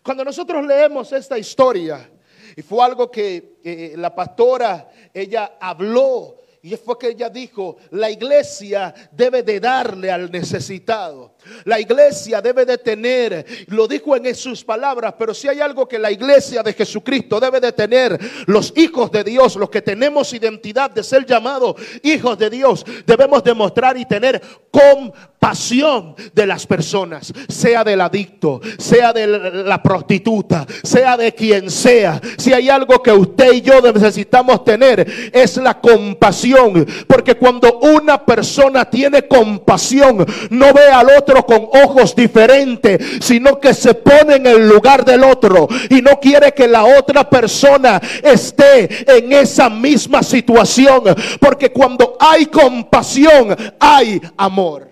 Cuando 0.00 0.24
nosotros 0.24 0.64
leemos 0.64 1.10
esta 1.10 1.36
historia, 1.36 2.08
y 2.56 2.62
fue 2.62 2.84
algo 2.84 3.10
que 3.10 3.56
eh, 3.64 3.94
la 3.96 4.14
pastora, 4.14 4.88
ella 5.12 5.56
habló 5.60 6.36
y 6.62 6.76
fue 6.76 6.96
que 6.96 7.08
ella 7.08 7.28
dijo, 7.28 7.76
la 7.90 8.08
iglesia 8.08 8.94
debe 9.10 9.42
de 9.42 9.58
darle 9.58 10.12
al 10.12 10.30
necesitado. 10.30 11.33
La 11.64 11.80
iglesia 11.80 12.40
debe 12.40 12.64
de 12.64 12.78
tener, 12.78 13.44
lo 13.68 13.86
dijo 13.86 14.16
en 14.16 14.34
sus 14.34 14.64
palabras, 14.64 15.14
pero 15.18 15.34
si 15.34 15.48
hay 15.48 15.60
algo 15.60 15.88
que 15.88 15.98
la 15.98 16.10
iglesia 16.10 16.62
de 16.62 16.72
Jesucristo 16.72 17.40
debe 17.40 17.60
de 17.60 17.72
tener, 17.72 18.18
los 18.46 18.72
hijos 18.76 19.10
de 19.10 19.24
Dios, 19.24 19.56
los 19.56 19.70
que 19.70 19.82
tenemos 19.82 20.32
identidad 20.32 20.90
de 20.90 21.02
ser 21.02 21.26
llamados 21.26 21.76
hijos 22.02 22.38
de 22.38 22.50
Dios, 22.50 22.84
debemos 23.06 23.42
demostrar 23.42 23.96
y 23.96 24.04
tener 24.04 24.40
compasión 24.70 26.14
de 26.32 26.46
las 26.46 26.66
personas, 26.66 27.32
sea 27.48 27.84
del 27.84 28.00
adicto, 28.00 28.60
sea 28.78 29.12
de 29.12 29.26
la 29.26 29.82
prostituta, 29.82 30.66
sea 30.82 31.16
de 31.16 31.32
quien 31.32 31.70
sea. 31.70 32.20
Si 32.38 32.52
hay 32.52 32.68
algo 32.68 33.02
que 33.02 33.12
usted 33.12 33.52
y 33.52 33.60
yo 33.60 33.80
necesitamos 33.80 34.64
tener, 34.64 35.30
es 35.32 35.56
la 35.58 35.80
compasión 35.80 36.86
porque 37.06 37.34
cuando 37.34 37.78
una 37.80 38.24
persona 38.24 38.88
tiene 38.88 39.26
compasión, 39.26 40.24
no 40.50 40.72
ve 40.72 40.88
al 40.88 41.08
otro 41.16 41.33
con 41.42 41.68
ojos 41.82 42.14
diferentes, 42.14 43.18
sino 43.20 43.58
que 43.58 43.74
se 43.74 43.94
pone 43.94 44.36
en 44.36 44.46
el 44.46 44.68
lugar 44.68 45.04
del 45.04 45.24
otro 45.24 45.68
y 45.90 46.00
no 46.00 46.20
quiere 46.20 46.52
que 46.52 46.68
la 46.68 46.84
otra 46.84 47.28
persona 47.28 48.00
esté 48.22 49.04
en 49.16 49.32
esa 49.32 49.68
misma 49.68 50.22
situación. 50.22 51.02
Porque 51.40 51.72
cuando 51.72 52.16
hay 52.18 52.46
compasión, 52.46 53.56
hay 53.78 54.20
amor. 54.36 54.90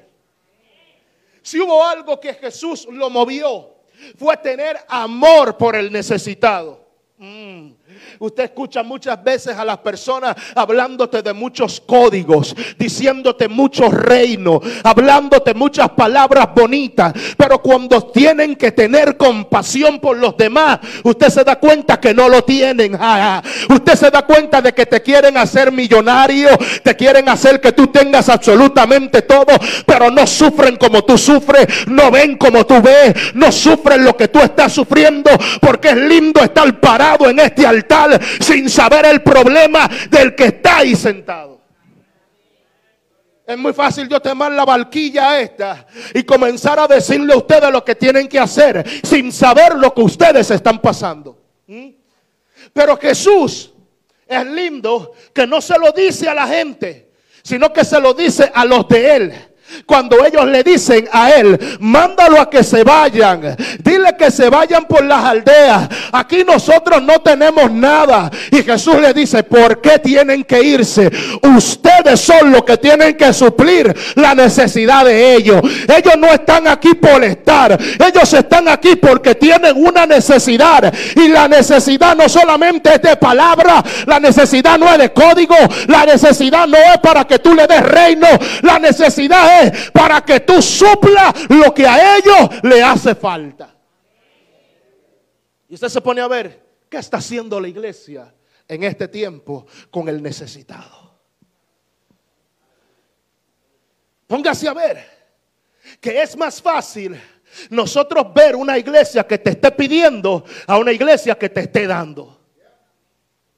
Si 1.43 1.61
hubo 1.61 1.85
algo 1.85 2.21
que 2.21 2.35
Jesús 2.35 2.87
lo 2.91 3.11
movió, 3.11 3.75
fue 4.17 4.37
tener 4.37 4.77
amor 4.89 5.57
por 5.57 5.77
el 5.77 5.93
necesitado. 5.93 6.81
Mm. 7.19 7.71
Usted 8.23 8.45
escucha 8.45 8.85
muchas 8.85 9.21
veces 9.25 9.59
a 9.59 9.65
las 9.65 9.79
personas 9.79 10.37
hablándote 10.55 11.23
de 11.23 11.33
muchos 11.33 11.81
códigos, 11.81 12.55
diciéndote 12.79 13.49
muchos 13.49 13.93
reinos, 13.93 14.61
hablándote 14.85 15.55
muchas 15.55 15.89
palabras 15.89 16.47
bonitas, 16.55 17.13
pero 17.37 17.61
cuando 17.61 18.01
tienen 18.13 18.55
que 18.55 18.71
tener 18.71 19.17
compasión 19.17 19.99
por 19.99 20.19
los 20.19 20.37
demás, 20.37 20.79
usted 21.03 21.31
se 21.31 21.43
da 21.43 21.57
cuenta 21.57 21.99
que 21.99 22.15
no 22.15 22.29
lo 22.29 22.45
tienen. 22.45 22.97
Usted 23.69 23.95
se 23.97 24.09
da 24.09 24.23
cuenta 24.23 24.63
de 24.63 24.73
que 24.73 24.87
te 24.87 25.03
quieren 25.03 25.37
hacer 25.37 25.73
millonario, 25.73 26.51
te 26.85 26.95
quieren 26.95 27.29
hacer 27.29 27.61
que 27.61 27.73
tú 27.73 27.89
tengas 27.89 28.29
absolutamente 28.29 29.23
todo, 29.23 29.53
pero 29.85 30.13
no 30.13 30.29
sufren 30.29 30.77
como 30.77 31.03
tú 31.03 31.19
sufres, 31.19 31.67
no 31.89 32.13
ven 32.13 32.37
como 32.39 32.65
tú 32.67 32.81
ves, 32.81 33.35
no 33.35 33.51
sufren 33.51 34.05
lo 34.05 34.17
que 34.17 34.29
tú 34.29 34.39
estás 34.39 34.73
sufriendo, 34.73 35.29
porque 35.61 35.89
es 35.89 35.97
lindo 35.97 36.41
estar 36.41 36.79
parado 36.79 37.29
en 37.29 37.41
este 37.41 37.67
altar 37.67 38.12
sin 38.41 38.69
saber 38.69 39.07
el 39.07 39.23
problema 39.23 39.89
del 40.11 40.35
que 40.35 40.45
está 40.45 40.79
ahí 40.79 40.95
sentado. 40.97 41.61
Es 43.47 43.59
muy 43.59 43.73
fácil 43.73 44.09
yo 44.09 44.21
tomar 44.21 44.53
la 44.53 44.65
barquilla 44.65 45.41
esta 45.41 45.87
y 46.15 46.23
comenzar 46.23 46.79
a 46.79 46.87
decirle 46.87 47.35
a 47.35 47.37
ustedes 47.37 47.71
lo 47.71 47.85
que 47.85 47.95
tienen 47.95 48.29
que 48.29 48.39
hacer 48.39 48.85
sin 49.03 49.33
saber 49.33 49.75
lo 49.75 49.93
que 49.93 50.01
ustedes 50.01 50.51
están 50.51 50.81
pasando. 50.81 51.39
¿Mm? 51.67 51.91
Pero 52.73 52.97
Jesús 52.97 53.73
es 54.27 54.47
lindo 54.47 55.13
que 55.35 55.47
no 55.47 55.61
se 55.61 55.79
lo 55.79 55.93
dice 55.93 56.29
a 56.29 56.35
la 56.35 56.47
gente, 56.47 57.11
sino 57.43 57.73
que 57.73 57.85
se 57.85 58.01
lo 58.01 58.15
dice 58.15 58.51
a 58.55 58.65
los 58.65 58.87
de 58.89 59.17
él. 59.17 59.52
Cuando 59.87 60.25
ellos 60.25 60.47
le 60.47 60.63
dicen 60.63 61.09
a 61.13 61.31
él, 61.31 61.59
mándalo 61.81 62.41
a 62.41 62.49
que 62.51 62.63
se 62.63 62.85
vayan, 62.85 63.57
dile 63.83 64.17
que 64.19 64.31
se 64.31 64.49
vayan 64.49 64.85
por 64.85 65.05
las 65.05 65.25
aldeas. 65.25 65.89
Aquí 66.13 66.45
nosotros 66.45 67.03
no 67.03 67.21
tenemos 67.21 67.71
nada. 67.71 68.31
Y 68.51 68.63
Jesús 68.63 68.97
le 69.01 69.13
dice, 69.13 69.43
¿por 69.43 69.81
qué 69.81 69.99
tienen 69.99 70.45
que 70.45 70.63
irse? 70.63 71.11
Ustedes 71.57 72.21
son 72.21 72.53
los 72.53 72.65
que 72.65 72.77
tienen 72.77 73.17
que 73.17 73.33
suplir 73.33 73.95
la 74.17 74.35
necesidad 74.35 75.05
de 75.05 75.35
ellos. 75.35 75.61
Ellos 75.89 76.17
no 76.19 76.29
están 76.29 76.69
aquí 76.69 76.95
por 76.95 77.23
estar. 77.25 77.79
Ellos 77.99 78.33
están 78.33 78.69
aquí 78.69 78.97
porque 78.97 79.35
tienen 79.35 79.75
una 79.77 80.07
necesidad. 80.07 80.93
Y 81.17 81.29
la 81.29 81.49
necesidad 81.49 82.17
no 82.17 82.29
solamente 82.29 82.95
es 82.95 83.03
de 83.03 83.17
palabra, 83.17 83.83
la 84.07 84.19
necesidad 84.19 84.79
no 84.79 84.91
es 84.91 84.99
de 84.99 85.13
código, 85.13 85.57
la 85.89 86.05
necesidad 86.05 86.67
no 86.67 86.77
es 86.77 86.99
para 87.03 87.25
que 87.25 87.39
tú 87.39 87.55
le 87.55 87.67
des 87.67 87.83
reino, 87.83 88.27
la 88.63 88.79
necesidad 88.79 89.62
es 89.62 89.62
para 89.93 90.21
que 90.23 90.41
tú 90.41 90.61
supla 90.61 91.33
lo 91.49 91.73
que 91.75 91.87
a 91.87 92.17
ellos 92.17 92.63
le 92.63 92.83
hace 92.83 93.15
falta. 93.15 93.75
Y 95.69 95.75
usted 95.75 95.89
se 95.89 96.01
pone 96.01 96.21
a 96.21 96.29
ver 96.29 96.63
qué 96.89 96.99
está 96.99 97.17
haciendo 97.19 97.61
la 97.61 97.69
iglesia 97.69 98.33
en 98.69 98.85
este 98.85 99.09
tiempo 99.09 99.67
con 99.91 100.09
el 100.09 100.23
necesitado. 100.23 101.03
Póngase 104.27 104.69
a 104.69 104.75
ver 104.75 105.05
que 106.01 106.23
es 106.23 106.37
más 106.37 106.61
fácil 106.61 107.21
nosotros 107.71 108.33
ver 108.35 108.57
una 108.57 108.79
iglesia 108.79 109.27
que 109.27 109.39
te 109.39 109.51
esté 109.51 109.71
pidiendo 109.73 110.45
a 110.67 110.79
una 110.79 110.93
iglesia 110.93 111.35
que 111.35 111.51
te 111.51 111.61
esté 111.61 111.87
dando. 111.87 112.41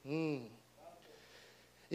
Mm. 0.03 0.45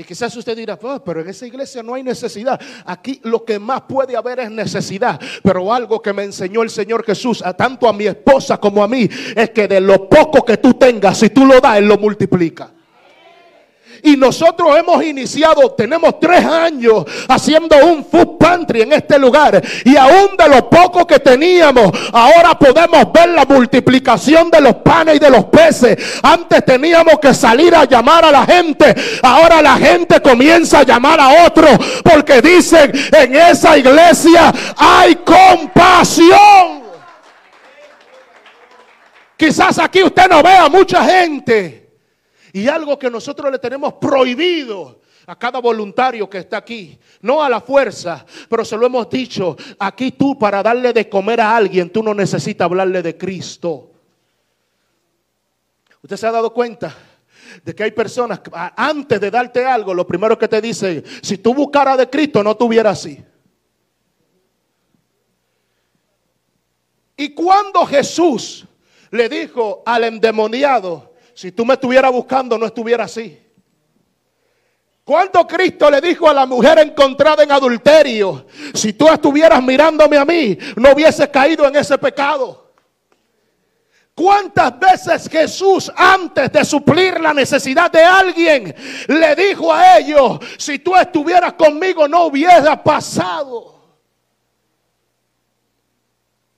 Y 0.00 0.04
quizás 0.04 0.34
usted 0.34 0.56
dirá, 0.56 0.78
oh, 0.82 1.04
pero 1.04 1.20
en 1.20 1.28
esa 1.28 1.46
iglesia 1.46 1.82
no 1.82 1.92
hay 1.92 2.02
necesidad. 2.02 2.58
Aquí 2.86 3.20
lo 3.22 3.44
que 3.44 3.58
más 3.58 3.82
puede 3.82 4.16
haber 4.16 4.40
es 4.40 4.50
necesidad. 4.50 5.20
Pero 5.42 5.74
algo 5.74 6.00
que 6.00 6.14
me 6.14 6.24
enseñó 6.24 6.62
el 6.62 6.70
Señor 6.70 7.04
Jesús, 7.04 7.42
a 7.42 7.52
tanto 7.52 7.86
a 7.86 7.92
mi 7.92 8.06
esposa 8.06 8.56
como 8.56 8.82
a 8.82 8.88
mí, 8.88 9.06
es 9.36 9.50
que 9.50 9.68
de 9.68 9.78
lo 9.78 10.08
poco 10.08 10.42
que 10.42 10.56
tú 10.56 10.72
tengas, 10.72 11.18
si 11.18 11.28
tú 11.28 11.44
lo 11.44 11.60
das, 11.60 11.76
Él 11.76 11.84
lo 11.84 11.98
multiplica. 11.98 12.72
Y 14.02 14.16
nosotros 14.16 14.76
hemos 14.78 15.02
iniciado, 15.04 15.72
tenemos 15.72 16.18
tres 16.18 16.44
años 16.44 17.04
haciendo 17.28 17.76
un 17.84 18.04
food 18.04 18.38
pantry 18.38 18.82
en 18.82 18.92
este 18.92 19.18
lugar. 19.18 19.62
Y 19.84 19.96
aún 19.96 20.36
de 20.38 20.48
lo 20.48 20.68
poco 20.70 21.06
que 21.06 21.18
teníamos, 21.18 21.90
ahora 22.12 22.58
podemos 22.58 23.12
ver 23.12 23.30
la 23.30 23.44
multiplicación 23.44 24.50
de 24.50 24.60
los 24.60 24.76
panes 24.76 25.16
y 25.16 25.18
de 25.18 25.30
los 25.30 25.44
peces. 25.46 25.96
Antes 26.22 26.64
teníamos 26.64 27.18
que 27.18 27.34
salir 27.34 27.74
a 27.74 27.84
llamar 27.84 28.24
a 28.24 28.30
la 28.30 28.44
gente. 28.44 28.94
Ahora 29.22 29.60
la 29.60 29.76
gente 29.76 30.20
comienza 30.20 30.80
a 30.80 30.84
llamar 30.84 31.20
a 31.20 31.46
otro 31.46 31.66
porque 32.02 32.40
dicen 32.40 32.92
en 33.12 33.36
esa 33.36 33.76
iglesia 33.76 34.52
hay 34.76 35.16
compasión. 35.16 36.80
Quizás 39.36 39.78
aquí 39.78 40.02
usted 40.02 40.28
no 40.28 40.42
vea 40.42 40.68
mucha 40.68 41.02
gente 41.04 41.79
y 42.52 42.68
algo 42.68 42.98
que 42.98 43.10
nosotros 43.10 43.50
le 43.50 43.58
tenemos 43.58 43.94
prohibido 43.94 45.00
a 45.26 45.38
cada 45.38 45.60
voluntario 45.60 46.28
que 46.28 46.38
está 46.38 46.58
aquí, 46.58 46.98
no 47.20 47.42
a 47.42 47.48
la 47.48 47.60
fuerza, 47.60 48.24
pero 48.48 48.64
se 48.64 48.76
lo 48.76 48.86
hemos 48.86 49.08
dicho, 49.08 49.56
aquí 49.78 50.12
tú 50.12 50.38
para 50.38 50.62
darle 50.62 50.92
de 50.92 51.08
comer 51.08 51.40
a 51.40 51.56
alguien, 51.56 51.90
tú 51.90 52.02
no 52.02 52.14
necesitas 52.14 52.64
hablarle 52.64 53.02
de 53.02 53.16
Cristo. 53.16 53.90
¿Usted 56.02 56.16
se 56.16 56.26
ha 56.26 56.32
dado 56.32 56.52
cuenta? 56.52 56.96
de 57.64 57.74
que 57.74 57.82
hay 57.82 57.90
personas 57.90 58.40
que 58.40 58.50
antes 58.76 59.20
de 59.20 59.30
darte 59.30 59.64
algo, 59.64 59.92
lo 59.92 60.06
primero 60.06 60.38
que 60.38 60.46
te 60.46 60.60
dicen, 60.60 61.02
si 61.20 61.38
tú 61.38 61.52
buscaras 61.52 61.98
de 61.98 62.08
Cristo, 62.08 62.44
no 62.44 62.56
tuviera 62.56 62.90
así. 62.90 63.22
Y 67.16 67.34
cuando 67.34 67.84
Jesús 67.86 68.66
le 69.10 69.28
dijo 69.28 69.82
al 69.84 70.04
endemoniado, 70.04 71.09
si 71.40 71.52
tú 71.52 71.64
me 71.64 71.72
estuvieras 71.72 72.12
buscando 72.12 72.58
no 72.58 72.66
estuviera 72.66 73.04
así. 73.04 73.40
Cuando 75.02 75.46
Cristo 75.46 75.90
le 75.90 75.98
dijo 75.98 76.28
a 76.28 76.34
la 76.34 76.44
mujer 76.44 76.78
encontrada 76.80 77.42
en 77.42 77.50
adulterio, 77.50 78.46
si 78.74 78.92
tú 78.92 79.08
estuvieras 79.08 79.62
mirándome 79.62 80.18
a 80.18 80.26
mí, 80.26 80.58
no 80.76 80.92
hubieses 80.92 81.26
caído 81.30 81.66
en 81.66 81.76
ese 81.76 81.96
pecado. 81.96 82.74
¿Cuántas 84.14 84.78
veces 84.78 85.30
Jesús 85.30 85.90
antes 85.96 86.52
de 86.52 86.62
suplir 86.62 87.18
la 87.18 87.32
necesidad 87.32 87.90
de 87.90 88.04
alguien 88.04 88.74
le 89.08 89.34
dijo 89.34 89.72
a 89.72 89.96
ellos, 89.96 90.40
si 90.58 90.78
tú 90.78 90.94
estuvieras 90.94 91.54
conmigo 91.54 92.06
no 92.06 92.26
hubiera 92.26 92.84
pasado? 92.84 93.96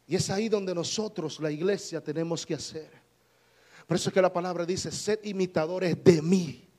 Y 0.09 0.17
es 0.17 0.29
ahí 0.29 0.49
donde 0.49 0.75
nosotros, 0.75 1.39
la 1.39 1.53
iglesia, 1.53 2.01
tenemos 2.01 2.45
que 2.45 2.55
hacer. 2.55 3.02
Por 3.93 3.97
eso 3.99 4.09
es 4.09 4.15
que 4.15 4.23
la 4.23 4.33
palabra 4.33 4.65
dice, 4.65 4.91
sed 4.91 5.21
imitadores 5.25 6.03
de 6.03 6.23
mí 6.23 6.73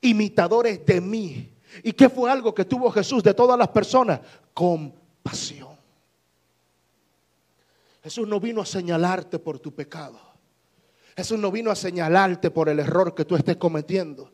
imitadores 0.00 0.84
de 0.86 1.00
mí. 1.00 1.52
¿Y 1.82 1.92
qué 1.92 2.08
fue 2.08 2.30
algo 2.30 2.54
que 2.54 2.64
tuvo 2.64 2.90
Jesús 2.90 3.22
de 3.22 3.34
todas 3.34 3.58
las 3.58 3.68
personas? 3.68 4.20
Compasión. 4.54 5.76
Jesús 8.02 8.26
no 8.26 8.40
vino 8.40 8.62
a 8.62 8.66
señalarte 8.66 9.38
por 9.38 9.58
tu 9.58 9.74
pecado. 9.74 10.18
Jesús 11.16 11.38
no 11.38 11.50
vino 11.50 11.70
a 11.70 11.76
señalarte 11.76 12.50
por 12.50 12.68
el 12.68 12.78
error 12.78 13.14
que 13.14 13.24
tú 13.24 13.36
estés 13.36 13.56
cometiendo. 13.56 14.30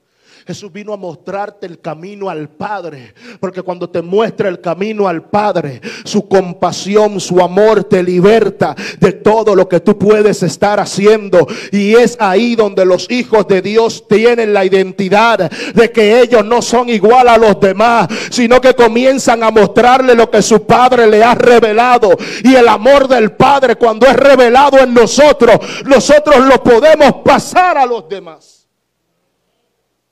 Jesús 0.47 0.73
vino 0.73 0.93
a 0.93 0.97
mostrarte 0.97 1.67
el 1.67 1.81
camino 1.81 2.29
al 2.29 2.49
Padre. 2.49 3.15
Porque 3.41 3.63
cuando 3.63 3.89
te 3.89 4.03
muestra 4.03 4.49
el 4.49 4.61
camino 4.61 5.07
al 5.07 5.25
Padre, 5.29 5.81
su 6.05 6.29
compasión, 6.29 7.21
su 7.21 7.41
amor 7.41 7.85
te 7.85 8.03
liberta 8.03 8.75
de 8.99 9.13
todo 9.13 9.55
lo 9.55 9.69
que 9.69 9.81
tú 9.81 9.97
puedes 9.99 10.43
estar 10.43 10.81
haciendo. 10.81 11.47
Y 11.71 11.95
es 11.95 12.17
ahí 12.21 12.57
donde 12.57 12.85
los 12.85 13.11
hijos 13.11 13.47
de 13.47 13.63
Dios 13.63 14.07
tienen 14.09 14.53
la 14.53 14.65
identidad 14.65 15.51
de 15.51 15.93
que 15.93 16.21
ellos 16.21 16.45
no 16.45 16.61
son 16.63 16.89
igual 16.89 17.29
a 17.29 17.39
los 17.39 17.61
demás, 17.61 18.09
sino 18.31 18.61
que 18.61 18.75
comienzan 18.75 19.43
a 19.43 19.51
mostrarle 19.51 20.15
lo 20.15 20.31
que 20.31 20.43
su 20.43 20.65
Padre 20.67 21.07
le 21.07 21.23
ha 21.23 21.35
revelado. 21.35 22.11
Y 22.43 22.55
el 22.55 22.69
amor 22.69 23.09
del 23.09 23.33
Padre 23.33 23.77
cuando 23.77 24.07
es 24.07 24.17
revelado 24.17 24.79
en 24.79 24.93
nosotros, 24.93 25.59
nosotros 25.85 26.39
lo 26.47 26.63
podemos 26.63 27.23
pasar 27.25 27.79
a 27.79 27.87
los 27.87 28.09
demás. 28.09 28.62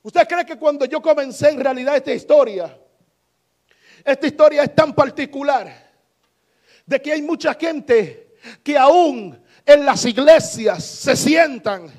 ¿Usted 0.02 0.26
cree 0.26 0.46
que 0.46 0.56
cuando 0.56 0.84
yo 0.86 1.02
comencé 1.02 1.50
en 1.50 1.60
realidad 1.60 1.96
esta 1.96 2.12
historia, 2.12 2.76
esta 4.04 4.26
historia 4.26 4.62
es 4.62 4.74
tan 4.74 4.94
particular 4.94 5.90
de 6.86 7.02
que 7.02 7.12
hay 7.12 7.22
mucha 7.22 7.54
gente 7.54 8.36
que 8.62 8.78
aún 8.78 9.38
en 9.66 9.84
las 9.84 10.04
iglesias 10.06 10.82
se 10.82 11.14
sientan 11.14 11.90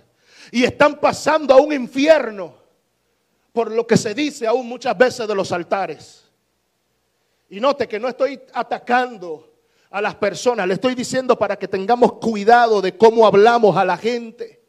y 0.51 0.63
están 0.63 0.99
pasando 0.99 1.53
a 1.53 1.61
un 1.61 1.71
infierno 1.71 2.55
por 3.53 3.71
lo 3.71 3.85
que 3.85 3.97
se 3.97 4.15
dice 4.15 4.47
aún 4.47 4.67
muchas 4.67 4.97
veces 4.97 5.27
de 5.27 5.35
los 5.35 5.51
altares. 5.51 6.23
Y 7.49 7.59
note 7.59 7.87
que 7.87 7.99
no 7.99 8.07
estoy 8.07 8.41
atacando 8.53 9.47
a 9.91 10.01
las 10.01 10.15
personas, 10.15 10.67
le 10.67 10.73
estoy 10.73 10.95
diciendo 10.95 11.37
para 11.37 11.57
que 11.57 11.67
tengamos 11.67 12.13
cuidado 12.13 12.81
de 12.81 12.97
cómo 12.97 13.27
hablamos 13.27 13.77
a 13.77 13.85
la 13.85 13.97
gente 13.97 14.60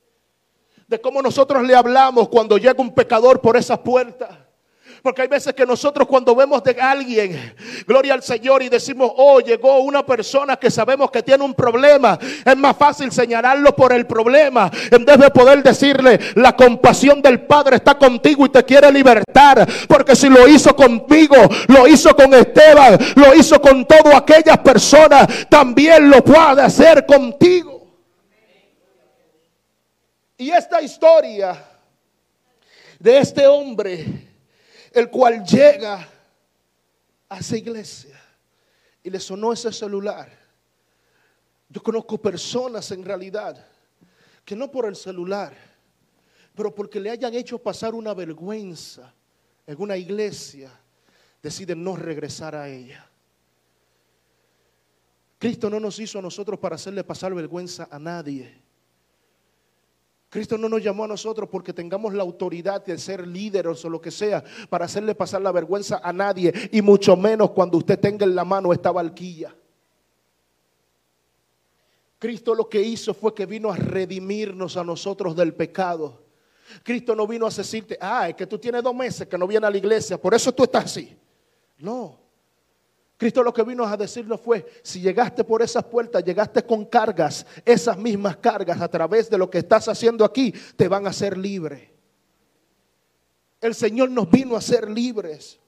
de 0.92 1.00
cómo 1.00 1.22
nosotros 1.22 1.62
le 1.62 1.74
hablamos 1.74 2.28
cuando 2.28 2.58
llega 2.58 2.74
un 2.76 2.92
pecador 2.92 3.40
por 3.40 3.56
esa 3.56 3.82
puerta. 3.82 4.46
Porque 5.02 5.22
hay 5.22 5.28
veces 5.28 5.54
que 5.54 5.64
nosotros 5.64 6.06
cuando 6.06 6.36
vemos 6.36 6.62
de 6.62 6.78
alguien, 6.78 7.54
gloria 7.86 8.12
al 8.12 8.22
Señor, 8.22 8.62
y 8.62 8.68
decimos, 8.68 9.10
oh, 9.16 9.40
llegó 9.40 9.80
una 9.80 10.04
persona 10.04 10.56
que 10.56 10.70
sabemos 10.70 11.10
que 11.10 11.22
tiene 11.22 11.42
un 11.42 11.54
problema, 11.54 12.18
es 12.44 12.56
más 12.56 12.76
fácil 12.76 13.10
señalarlo 13.10 13.74
por 13.74 13.92
el 13.94 14.06
problema, 14.06 14.70
en 14.90 15.04
vez 15.04 15.18
de 15.18 15.30
poder 15.30 15.62
decirle, 15.62 16.20
la 16.34 16.54
compasión 16.54 17.22
del 17.22 17.40
Padre 17.46 17.76
está 17.76 17.94
contigo 17.96 18.44
y 18.44 18.50
te 18.50 18.62
quiere 18.64 18.92
libertar. 18.92 19.66
Porque 19.88 20.14
si 20.14 20.28
lo 20.28 20.46
hizo 20.46 20.76
contigo, 20.76 21.36
lo 21.68 21.88
hizo 21.88 22.14
con 22.14 22.34
Esteban, 22.34 22.98
lo 23.16 23.34
hizo 23.34 23.60
con 23.62 23.86
todas 23.86 24.14
aquellas 24.14 24.58
personas, 24.58 25.26
también 25.48 26.10
lo 26.10 26.22
puede 26.22 26.60
hacer 26.60 27.06
contigo. 27.06 27.81
Y 30.42 30.50
esta 30.50 30.82
historia 30.82 31.64
de 32.98 33.18
este 33.18 33.46
hombre, 33.46 34.04
el 34.90 35.08
cual 35.08 35.44
llega 35.44 36.08
a 37.28 37.38
esa 37.38 37.56
iglesia 37.56 38.20
y 39.04 39.08
le 39.08 39.20
sonó 39.20 39.52
ese 39.52 39.72
celular. 39.72 40.36
Yo 41.68 41.80
conozco 41.80 42.20
personas 42.20 42.90
en 42.90 43.04
realidad 43.04 43.64
que 44.44 44.56
no 44.56 44.68
por 44.68 44.86
el 44.86 44.96
celular, 44.96 45.56
pero 46.56 46.74
porque 46.74 46.98
le 46.98 47.10
hayan 47.10 47.34
hecho 47.34 47.60
pasar 47.60 47.94
una 47.94 48.12
vergüenza 48.12 49.14
en 49.64 49.80
una 49.80 49.96
iglesia, 49.96 50.72
deciden 51.40 51.84
no 51.84 51.94
regresar 51.94 52.56
a 52.56 52.68
ella. 52.68 53.08
Cristo 55.38 55.70
no 55.70 55.78
nos 55.78 56.00
hizo 56.00 56.18
a 56.18 56.22
nosotros 56.22 56.58
para 56.58 56.74
hacerle 56.74 57.04
pasar 57.04 57.32
vergüenza 57.32 57.86
a 57.88 58.00
nadie. 58.00 58.61
Cristo 60.32 60.56
no 60.56 60.66
nos 60.66 60.82
llamó 60.82 61.04
a 61.04 61.08
nosotros 61.08 61.46
porque 61.52 61.74
tengamos 61.74 62.14
la 62.14 62.22
autoridad 62.22 62.82
de 62.82 62.96
ser 62.96 63.26
líderes 63.26 63.84
o 63.84 63.90
lo 63.90 64.00
que 64.00 64.10
sea 64.10 64.42
para 64.70 64.86
hacerle 64.86 65.14
pasar 65.14 65.42
la 65.42 65.52
vergüenza 65.52 66.00
a 66.02 66.10
nadie 66.10 66.70
y 66.72 66.80
mucho 66.80 67.18
menos 67.18 67.50
cuando 67.50 67.76
usted 67.76 68.00
tenga 68.00 68.24
en 68.24 68.34
la 68.34 68.42
mano 68.42 68.72
esta 68.72 68.90
valquilla. 68.90 69.54
Cristo 72.18 72.54
lo 72.54 72.66
que 72.66 72.80
hizo 72.80 73.12
fue 73.12 73.34
que 73.34 73.44
vino 73.44 73.70
a 73.70 73.76
redimirnos 73.76 74.78
a 74.78 74.84
nosotros 74.84 75.36
del 75.36 75.52
pecado. 75.52 76.22
Cristo 76.82 77.14
no 77.14 77.26
vino 77.26 77.46
a 77.46 77.50
decirte, 77.50 77.98
ah, 78.00 78.30
es 78.30 78.34
que 78.34 78.46
tú 78.46 78.58
tienes 78.58 78.82
dos 78.82 78.94
meses 78.94 79.28
que 79.28 79.36
no 79.36 79.46
vienes 79.46 79.68
a 79.68 79.70
la 79.70 79.76
iglesia, 79.76 80.16
por 80.18 80.32
eso 80.32 80.50
tú 80.50 80.62
estás 80.62 80.86
así. 80.86 81.14
No, 81.76 82.21
Cristo 83.22 83.44
lo 83.44 83.54
que 83.54 83.62
vino 83.62 83.86
a 83.86 83.96
decirnos 83.96 84.40
fue, 84.40 84.66
si 84.82 85.00
llegaste 85.00 85.44
por 85.44 85.62
esas 85.62 85.84
puertas, 85.84 86.24
llegaste 86.24 86.64
con 86.64 86.86
cargas, 86.86 87.46
esas 87.64 87.96
mismas 87.96 88.38
cargas 88.38 88.80
a 88.80 88.88
través 88.88 89.30
de 89.30 89.38
lo 89.38 89.48
que 89.48 89.58
estás 89.58 89.86
haciendo 89.86 90.24
aquí, 90.24 90.52
te 90.74 90.88
van 90.88 91.06
a 91.06 91.10
hacer 91.10 91.38
libre. 91.38 91.92
El 93.60 93.76
Señor 93.76 94.10
nos 94.10 94.28
vino 94.28 94.56
a 94.56 94.60
ser 94.60 94.90
libres. 94.90 95.60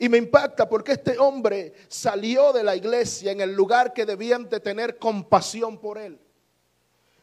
Y 0.00 0.08
me 0.08 0.18
impacta 0.18 0.68
porque 0.68 0.90
este 0.90 1.16
hombre 1.20 1.72
salió 1.86 2.52
de 2.52 2.64
la 2.64 2.74
iglesia 2.74 3.30
en 3.30 3.42
el 3.42 3.52
lugar 3.52 3.92
que 3.92 4.04
debían 4.04 4.48
de 4.48 4.58
tener 4.58 4.98
compasión 4.98 5.78
por 5.78 5.98
él. 5.98 6.18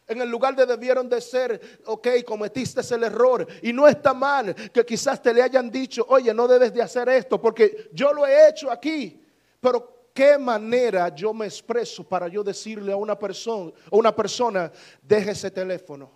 En 0.06 0.22
el 0.22 0.30
lugar 0.30 0.56
de 0.56 0.64
debieron 0.64 1.06
de 1.06 1.20
ser, 1.20 1.82
ok, 1.84 2.08
cometiste 2.24 2.80
el 2.94 3.04
error. 3.04 3.46
Y 3.60 3.74
no 3.74 3.86
está 3.86 4.14
mal 4.14 4.54
que 4.72 4.86
quizás 4.86 5.20
te 5.20 5.34
le 5.34 5.42
hayan 5.42 5.70
dicho, 5.70 6.06
oye, 6.08 6.32
no 6.32 6.48
debes 6.48 6.72
de 6.72 6.80
hacer 6.80 7.10
esto 7.10 7.38
porque 7.38 7.90
yo 7.92 8.14
lo 8.14 8.26
he 8.26 8.48
hecho 8.48 8.70
aquí. 8.70 9.20
Pero 9.60 10.08
qué 10.14 10.38
manera 10.38 11.14
yo 11.14 11.34
me 11.34 11.46
expreso 11.46 12.02
para 12.02 12.28
yo 12.28 12.42
decirle 12.42 12.92
a 12.92 12.96
una 12.96 13.18
persona, 13.18 13.70
a 13.92 13.96
una 13.96 14.14
persona, 14.14 14.72
deje 15.02 15.32
ese 15.32 15.50
teléfono. 15.50 16.10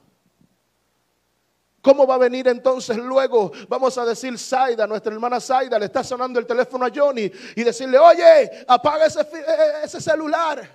¿Cómo 1.82 2.06
va 2.06 2.16
a 2.16 2.18
venir 2.18 2.46
entonces 2.48 2.96
luego? 2.96 3.52
Vamos 3.68 3.96
a 3.96 4.04
decir, 4.04 4.38
Saida, 4.38 4.86
nuestra 4.86 5.12
hermana 5.12 5.40
Saida, 5.40 5.78
le 5.78 5.86
está 5.86 6.04
sonando 6.04 6.38
el 6.38 6.46
teléfono 6.46 6.84
a 6.84 6.90
Johnny 6.94 7.30
y 7.56 7.64
decirle, 7.64 7.98
oye, 7.98 8.64
apaga 8.68 9.06
ese, 9.06 9.20
eh, 9.20 9.26
eh, 9.32 9.72
ese 9.84 10.00
celular, 10.00 10.68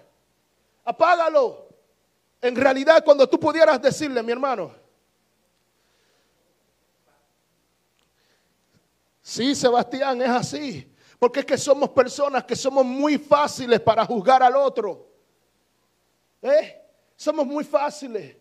apágalo. 0.83 1.67
En 2.41 2.55
realidad, 2.55 3.03
cuando 3.03 3.27
tú 3.29 3.39
pudieras 3.39 3.79
decirle, 3.79 4.21
mi 4.23 4.31
hermano, 4.31 4.71
sí, 9.21 9.53
Sebastián, 9.53 10.21
es 10.23 10.29
así. 10.29 10.94
Porque 11.25 11.39
es 11.39 11.45
que 11.47 11.57
somos 11.57 11.89
personas 11.89 12.43
que 12.43 12.55
somos 12.55 12.85
muy 12.85 13.17
fáciles 13.17 13.79
para 13.79 14.05
juzgar 14.05 14.43
al 14.43 14.55
otro. 14.55 15.07
¿Eh? 16.39 16.79
Somos 17.15 17.47
muy 17.47 17.63
fáciles. 17.63 18.37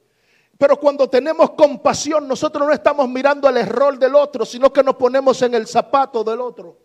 Pero 0.59 0.79
cuando 0.79 1.09
tenemos 1.09 1.53
compasión, 1.53 2.29
nosotros 2.29 2.68
no 2.68 2.75
estamos 2.75 3.09
mirando 3.09 3.49
el 3.49 3.57
error 3.57 3.99
del 3.99 4.14
otro, 4.14 4.44
sino 4.44 4.70
que 4.70 4.83
nos 4.83 4.97
ponemos 4.97 5.40
en 5.40 5.55
el 5.55 5.66
zapato 5.66 6.23
del 6.23 6.42
otro. 6.42 6.77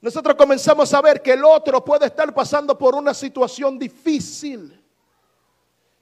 Nosotros 0.00 0.34
comenzamos 0.34 0.92
a 0.94 1.00
ver 1.00 1.22
que 1.22 1.34
el 1.34 1.44
otro 1.44 1.84
puede 1.84 2.06
estar 2.06 2.34
pasando 2.34 2.76
por 2.76 2.96
una 2.96 3.14
situación 3.14 3.78
difícil. 3.78 4.84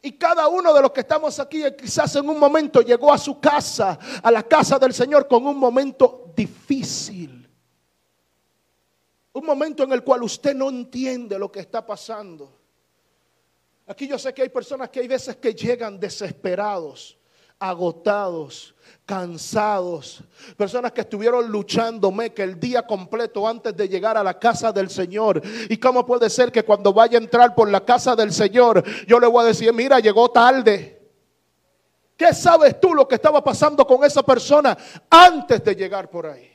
Y 0.00 0.12
cada 0.12 0.48
uno 0.48 0.72
de 0.72 0.80
los 0.80 0.92
que 0.92 1.00
estamos 1.00 1.38
aquí 1.38 1.64
quizás 1.78 2.16
en 2.16 2.26
un 2.26 2.38
momento 2.38 2.80
llegó 2.80 3.12
a 3.12 3.18
su 3.18 3.38
casa, 3.38 3.98
a 4.22 4.30
la 4.30 4.42
casa 4.42 4.78
del 4.78 4.94
Señor 4.94 5.28
con 5.28 5.46
un 5.46 5.58
momento 5.58 6.32
difícil. 6.34 7.37
Un 9.38 9.46
momento 9.46 9.84
en 9.84 9.92
el 9.92 10.02
cual 10.02 10.24
usted 10.24 10.52
no 10.54 10.68
entiende 10.68 11.38
lo 11.38 11.50
que 11.50 11.60
está 11.60 11.86
pasando. 11.86 12.52
Aquí 13.86 14.08
yo 14.08 14.18
sé 14.18 14.34
que 14.34 14.42
hay 14.42 14.48
personas 14.48 14.90
que 14.90 14.98
hay 14.98 15.06
veces 15.06 15.36
que 15.36 15.54
llegan 15.54 15.98
desesperados 15.98 17.18
agotados, 17.60 18.74
cansados, 19.04 20.22
personas 20.56 20.92
que 20.92 21.00
estuvieron 21.00 21.50
luchando 21.50 22.14
que 22.32 22.42
el 22.42 22.60
día 22.60 22.86
completo 22.86 23.48
antes 23.48 23.76
de 23.76 23.88
llegar 23.88 24.16
a 24.16 24.22
la 24.22 24.38
casa 24.38 24.70
del 24.72 24.88
Señor. 24.88 25.42
¿Y 25.68 25.76
cómo 25.78 26.06
puede 26.06 26.30
ser 26.30 26.52
que 26.52 26.62
cuando 26.62 26.92
vaya 26.92 27.18
a 27.18 27.22
entrar 27.22 27.54
por 27.54 27.68
la 27.68 27.84
casa 27.84 28.14
del 28.14 28.32
Señor, 28.32 28.84
yo 29.06 29.18
le 29.18 29.26
voy 29.26 29.42
a 29.44 29.48
decir, 29.48 29.72
mira, 29.72 29.98
llegó 29.98 30.30
tarde? 30.30 31.02
¿Qué 32.16 32.32
sabes 32.32 32.80
tú 32.80 32.94
lo 32.94 33.08
que 33.08 33.16
estaba 33.16 33.42
pasando 33.42 33.84
con 33.84 34.04
esa 34.04 34.22
persona 34.22 34.76
antes 35.10 35.64
de 35.64 35.74
llegar 35.74 36.08
por 36.08 36.26
ahí? 36.26 36.47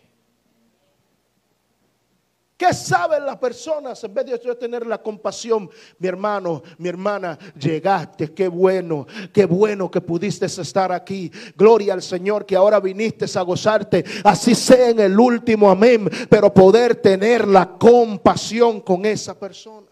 ¿Qué 2.65 2.73
saben 2.73 3.25
las 3.25 3.35
personas 3.39 4.01
en 4.05 4.13
vez 4.13 4.25
de 4.25 4.55
tener 4.55 4.87
la 4.87 4.97
compasión? 4.97 5.69
Mi 5.99 6.07
hermano, 6.07 6.63
mi 6.77 6.87
hermana, 6.87 7.37
llegaste, 7.59 8.33
qué 8.33 8.47
bueno, 8.47 9.05
qué 9.33 9.43
bueno 9.43 9.91
que 9.91 9.99
pudiste 9.99 10.45
estar 10.45 10.89
aquí. 10.93 11.29
Gloria 11.57 11.91
al 11.93 12.01
Señor 12.01 12.45
que 12.45 12.55
ahora 12.55 12.79
viniste 12.79 13.25
a 13.37 13.41
gozarte, 13.41 14.05
así 14.23 14.55
sea 14.55 14.91
en 14.91 15.01
el 15.01 15.19
último 15.19 15.69
amén, 15.69 16.09
pero 16.29 16.53
poder 16.53 16.95
tener 16.95 17.45
la 17.49 17.77
compasión 17.77 18.79
con 18.79 19.05
esa 19.05 19.37
persona. 19.37 19.91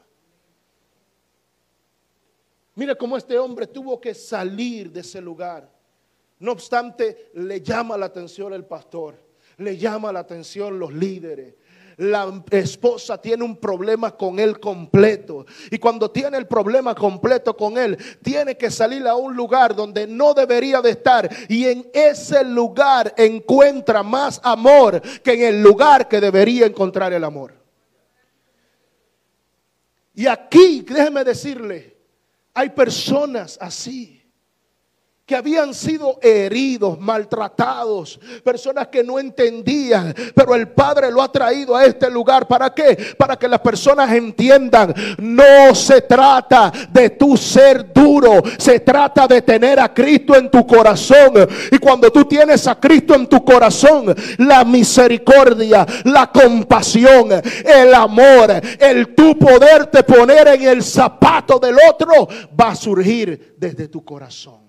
Mire 2.75 2.95
cómo 2.95 3.17
este 3.17 3.37
hombre 3.37 3.67
tuvo 3.67 3.99
que 3.99 4.13
salir 4.13 4.93
de 4.93 5.01
ese 5.01 5.19
lugar. 5.19 5.69
No 6.39 6.53
obstante, 6.53 7.31
le 7.33 7.59
llama 7.59 7.97
la 7.97 8.05
atención 8.05 8.53
el 8.53 8.63
pastor, 8.63 9.15
le 9.57 9.75
llama 9.75 10.13
la 10.13 10.19
atención 10.19 10.79
los 10.79 10.93
líderes 10.93 11.55
la 12.01 12.43
esposa 12.49 13.21
tiene 13.21 13.43
un 13.43 13.55
problema 13.57 14.17
con 14.17 14.39
él 14.39 14.59
completo. 14.59 15.45
Y 15.69 15.77
cuando 15.77 16.09
tiene 16.09 16.37
el 16.37 16.47
problema 16.47 16.95
completo 16.95 17.55
con 17.55 17.77
él, 17.77 17.95
tiene 18.23 18.57
que 18.57 18.71
salir 18.71 19.07
a 19.07 19.15
un 19.15 19.35
lugar 19.35 19.75
donde 19.75 20.07
no 20.07 20.33
debería 20.33 20.81
de 20.81 20.89
estar. 20.89 21.29
Y 21.47 21.65
en 21.65 21.87
ese 21.93 22.43
lugar 22.43 23.13
encuentra 23.17 24.01
más 24.01 24.41
amor 24.43 24.99
que 25.21 25.33
en 25.33 25.41
el 25.43 25.61
lugar 25.61 26.07
que 26.07 26.19
debería 26.19 26.65
encontrar 26.65 27.13
el 27.13 27.23
amor. 27.23 27.53
Y 30.15 30.25
aquí, 30.25 30.81
déjeme 30.81 31.23
decirle, 31.23 31.95
hay 32.53 32.69
personas 32.69 33.59
así 33.61 34.20
que 35.31 35.37
habían 35.37 35.73
sido 35.73 36.19
heridos, 36.21 36.99
maltratados, 36.99 38.19
personas 38.43 38.89
que 38.89 39.01
no 39.01 39.17
entendían, 39.17 40.13
pero 40.35 40.55
el 40.55 40.67
Padre 40.67 41.09
lo 41.09 41.21
ha 41.21 41.31
traído 41.31 41.73
a 41.73 41.85
este 41.85 42.09
lugar. 42.09 42.49
¿Para 42.49 42.73
qué? 42.73 43.15
Para 43.17 43.37
que 43.37 43.47
las 43.47 43.61
personas 43.61 44.11
entiendan, 44.11 44.93
no 45.19 45.73
se 45.73 46.01
trata 46.01 46.69
de 46.91 47.11
tu 47.11 47.37
ser 47.37 47.93
duro, 47.93 48.43
se 48.57 48.81
trata 48.81 49.25
de 49.25 49.41
tener 49.41 49.79
a 49.79 49.93
Cristo 49.93 50.35
en 50.35 50.51
tu 50.51 50.67
corazón. 50.67 51.47
Y 51.71 51.77
cuando 51.77 52.11
tú 52.11 52.25
tienes 52.25 52.67
a 52.67 52.77
Cristo 52.77 53.15
en 53.15 53.25
tu 53.25 53.45
corazón, 53.45 54.13
la 54.37 54.65
misericordia, 54.65 55.87
la 56.03 56.29
compasión, 56.29 57.29
el 57.63 57.93
amor, 57.93 58.51
el 58.77 59.15
tu 59.15 59.39
poderte 59.39 60.03
poner 60.03 60.49
en 60.49 60.63
el 60.63 60.83
zapato 60.83 61.57
del 61.57 61.77
otro, 61.89 62.27
va 62.59 62.71
a 62.71 62.75
surgir 62.75 63.55
desde 63.57 63.87
tu 63.87 64.03
corazón. 64.03 64.60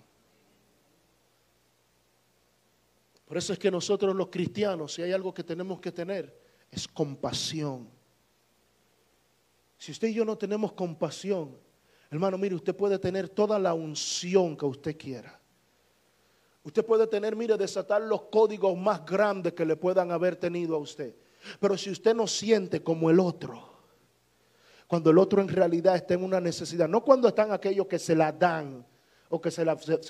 Por 3.32 3.38
eso 3.38 3.54
es 3.54 3.58
que 3.58 3.70
nosotros 3.70 4.14
los 4.14 4.28
cristianos, 4.28 4.92
si 4.92 5.00
hay 5.00 5.10
algo 5.10 5.32
que 5.32 5.42
tenemos 5.42 5.80
que 5.80 5.90
tener, 5.90 6.38
es 6.70 6.86
compasión. 6.86 7.88
Si 9.78 9.90
usted 9.90 10.08
y 10.08 10.12
yo 10.12 10.26
no 10.26 10.36
tenemos 10.36 10.74
compasión, 10.74 11.56
hermano, 12.10 12.36
mire, 12.36 12.54
usted 12.56 12.76
puede 12.76 12.98
tener 12.98 13.30
toda 13.30 13.58
la 13.58 13.72
unción 13.72 14.54
que 14.54 14.66
usted 14.66 14.98
quiera. 14.98 15.40
Usted 16.62 16.84
puede 16.84 17.06
tener, 17.06 17.34
mire, 17.34 17.56
desatar 17.56 18.02
los 18.02 18.24
códigos 18.24 18.76
más 18.76 19.02
grandes 19.06 19.54
que 19.54 19.64
le 19.64 19.76
puedan 19.76 20.10
haber 20.10 20.36
tenido 20.36 20.76
a 20.76 20.80
usted. 20.80 21.14
Pero 21.58 21.78
si 21.78 21.88
usted 21.88 22.14
no 22.14 22.26
siente 22.26 22.82
como 22.82 23.08
el 23.08 23.18
otro, 23.18 23.66
cuando 24.86 25.08
el 25.08 25.16
otro 25.16 25.40
en 25.40 25.48
realidad 25.48 25.96
está 25.96 26.12
en 26.12 26.24
una 26.24 26.38
necesidad, 26.38 26.86
no 26.86 27.02
cuando 27.02 27.28
están 27.28 27.50
aquellos 27.50 27.86
que 27.86 27.98
se 27.98 28.14
la 28.14 28.30
dan 28.30 28.84
o 29.30 29.40
que 29.40 29.50
se, 29.50 29.64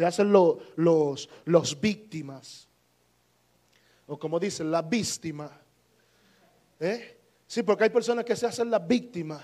hacen 0.04 0.32
los, 0.32 1.28
los 1.44 1.80
víctimas, 1.80 2.68
o 4.06 4.18
como 4.18 4.38
dicen, 4.38 4.70
la 4.70 4.82
víctima. 4.82 5.60
¿Eh? 6.80 7.20
Sí, 7.46 7.62
porque 7.62 7.84
hay 7.84 7.90
personas 7.90 8.24
que 8.24 8.36
se 8.36 8.46
hacen 8.46 8.70
las 8.70 8.86
víctimas 8.86 9.42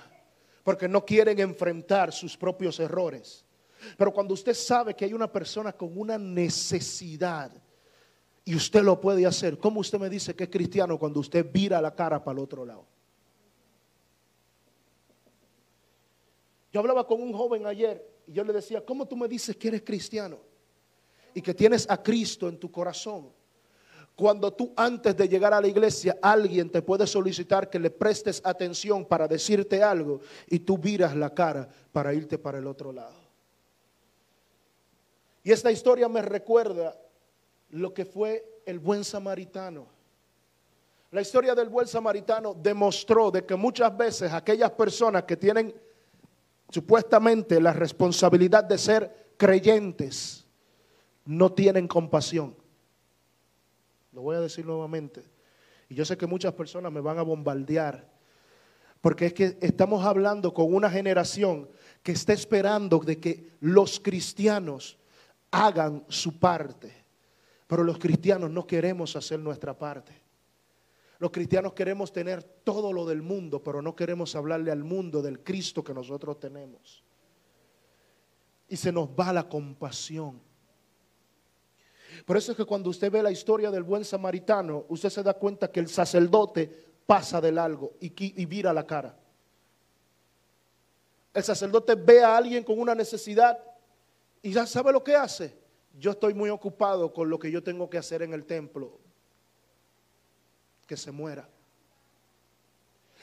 porque 0.68 0.87
no 0.87 1.03
quieren 1.03 1.38
enfrentar 1.38 2.12
sus 2.12 2.37
propios 2.37 2.79
errores. 2.79 3.42
Pero 3.97 4.12
cuando 4.12 4.35
usted 4.35 4.53
sabe 4.53 4.94
que 4.94 5.07
hay 5.07 5.14
una 5.14 5.33
persona 5.33 5.73
con 5.73 5.97
una 5.97 6.18
necesidad 6.18 7.51
y 8.44 8.55
usted 8.55 8.83
lo 8.83 9.01
puede 9.01 9.25
hacer, 9.25 9.59
¿cómo 9.59 9.81
usted 9.81 9.99
me 9.99 10.11
dice 10.11 10.37
que 10.37 10.44
es 10.44 10.51
cristiano 10.51 10.99
cuando 10.99 11.21
usted 11.21 11.51
vira 11.51 11.81
la 11.81 11.94
cara 11.94 12.23
para 12.23 12.38
el 12.38 12.44
otro 12.44 12.66
lado? 12.66 12.87
Yo 16.71 16.81
hablaba 16.81 17.07
con 17.07 17.23
un 17.23 17.33
joven 17.33 17.64
ayer 17.64 18.07
y 18.27 18.33
yo 18.33 18.44
le 18.44 18.53
decía, 18.53 18.85
¿cómo 18.85 19.09
tú 19.09 19.16
me 19.16 19.27
dices 19.27 19.57
que 19.57 19.68
eres 19.68 19.81
cristiano? 19.81 20.38
Y 21.33 21.40
que 21.40 21.55
tienes 21.55 21.88
a 21.88 22.03
Cristo 22.03 22.47
en 22.47 22.59
tu 22.59 22.71
corazón. 22.71 23.33
Cuando 24.18 24.52
tú 24.52 24.72
antes 24.74 25.16
de 25.16 25.28
llegar 25.28 25.54
a 25.54 25.61
la 25.61 25.68
iglesia 25.68 26.18
alguien 26.20 26.68
te 26.70 26.83
puede 26.83 27.07
solicitar 27.07 27.70
que 27.70 27.78
le 27.78 27.88
prestes 27.88 28.42
atención 28.44 29.04
para 29.04 29.28
decirte 29.28 29.81
algo 29.81 30.20
y 30.48 30.59
tú 30.59 30.76
viras 30.76 31.14
la 31.14 31.33
cara 31.33 31.68
para 31.92 32.12
irte 32.12 32.37
para 32.37 32.59
el 32.59 32.66
otro 32.66 32.90
lado. 32.90 33.14
Y 35.44 35.52
esta 35.52 35.70
historia 35.70 36.09
me 36.09 36.20
recuerda 36.20 36.98
lo 37.70 37.94
que 37.94 38.04
fue 38.04 38.62
el 38.66 38.81
buen 38.81 39.04
samaritano. 39.04 39.87
La 41.12 41.20
historia 41.20 41.54
del 41.54 41.68
buen 41.68 41.87
samaritano 41.87 42.54
demostró 42.54 43.31
de 43.31 43.46
que 43.46 43.54
muchas 43.54 43.96
veces 43.96 44.33
aquellas 44.33 44.72
personas 44.72 45.22
que 45.22 45.37
tienen 45.37 45.72
supuestamente 46.70 47.61
la 47.61 47.72
responsabilidad 47.72 48.64
de 48.64 48.78
ser 48.78 49.28
creyentes 49.37 50.44
no 51.24 51.52
tienen 51.52 51.87
compasión. 51.87 52.57
Voy 54.20 54.37
a 54.37 54.40
decir 54.40 54.66
nuevamente. 54.66 55.22
Y 55.88 55.94
yo 55.94 56.04
sé 56.04 56.16
que 56.16 56.26
muchas 56.26 56.52
personas 56.54 56.92
me 56.92 57.00
van 57.00 57.18
a 57.18 57.22
bombardear. 57.22 58.09
Porque 59.00 59.26
es 59.26 59.33
que 59.33 59.59
estamos 59.61 60.04
hablando 60.04 60.52
con 60.52 60.74
una 60.74 60.90
generación 60.90 61.68
que 62.02 62.12
está 62.12 62.33
esperando 62.33 62.98
de 62.98 63.18
que 63.18 63.57
los 63.61 64.00
cristianos 64.00 64.98
hagan 65.50 66.04
su 66.09 66.38
parte. 66.38 66.92
Pero 67.66 67.85
los 67.85 67.98
cristianos 67.98 68.50
no 68.50 68.66
queremos 68.66 69.14
hacer 69.14 69.38
nuestra 69.38 69.76
parte. 69.76 70.12
Los 71.18 71.31
cristianos 71.31 71.72
queremos 71.72 72.12
tener 72.12 72.42
todo 72.42 72.92
lo 72.92 73.04
del 73.04 73.22
mundo, 73.22 73.62
pero 73.62 73.83
no 73.83 73.96
queremos 73.96 74.37
hablarle 74.37 74.70
al 74.70 74.85
mundo 74.85 75.20
del 75.20 75.42
Cristo 75.42 75.83
que 75.83 75.92
nosotros 75.92 76.38
tenemos. 76.38 77.02
Y 78.68 78.76
se 78.76 78.92
nos 78.92 79.09
va 79.09 79.33
la 79.33 79.48
compasión. 79.48 80.40
Por 82.24 82.37
eso 82.37 82.52
es 82.52 82.57
que 82.57 82.64
cuando 82.64 82.90
usted 82.90 83.11
ve 83.11 83.22
la 83.22 83.31
historia 83.31 83.70
del 83.70 83.83
buen 83.83 84.04
samaritano, 84.04 84.87
usted 84.88 85.11
se 85.11 85.22
da 85.22 85.35
cuenta 85.35 85.70
que 85.70 85.81
el 85.81 85.88
sacerdote 85.88 86.87
pasa 87.07 87.40
del 87.40 87.59
algo 87.59 87.94
y, 88.00 88.44
vira 88.46 88.72
la 88.72 88.87
cara. 88.87 89.16
El 91.33 91.42
sacerdote 91.42 91.94
ve 91.94 92.22
a 92.22 92.37
alguien 92.37 92.64
con 92.64 92.78
una 92.78 92.94
necesidad 92.94 93.59
y 94.42 94.52
ya 94.52 94.66
sabe 94.66 94.92
lo 94.92 95.02
que 95.02 95.14
hace. 95.14 95.57
Yo 95.98 96.12
estoy 96.12 96.35
muy 96.35 96.50
ocupado 96.50 97.12
con 97.12 97.28
lo 97.28 97.38
que 97.38 97.50
yo 97.50 97.62
tengo 97.62 97.88
que 97.88 97.98
hacer 97.98 98.22
en 98.22 98.33
el 98.33 98.44
templo. 98.44 98.98
Que 100.87 100.96
se 100.96 101.11
muera. 101.11 101.48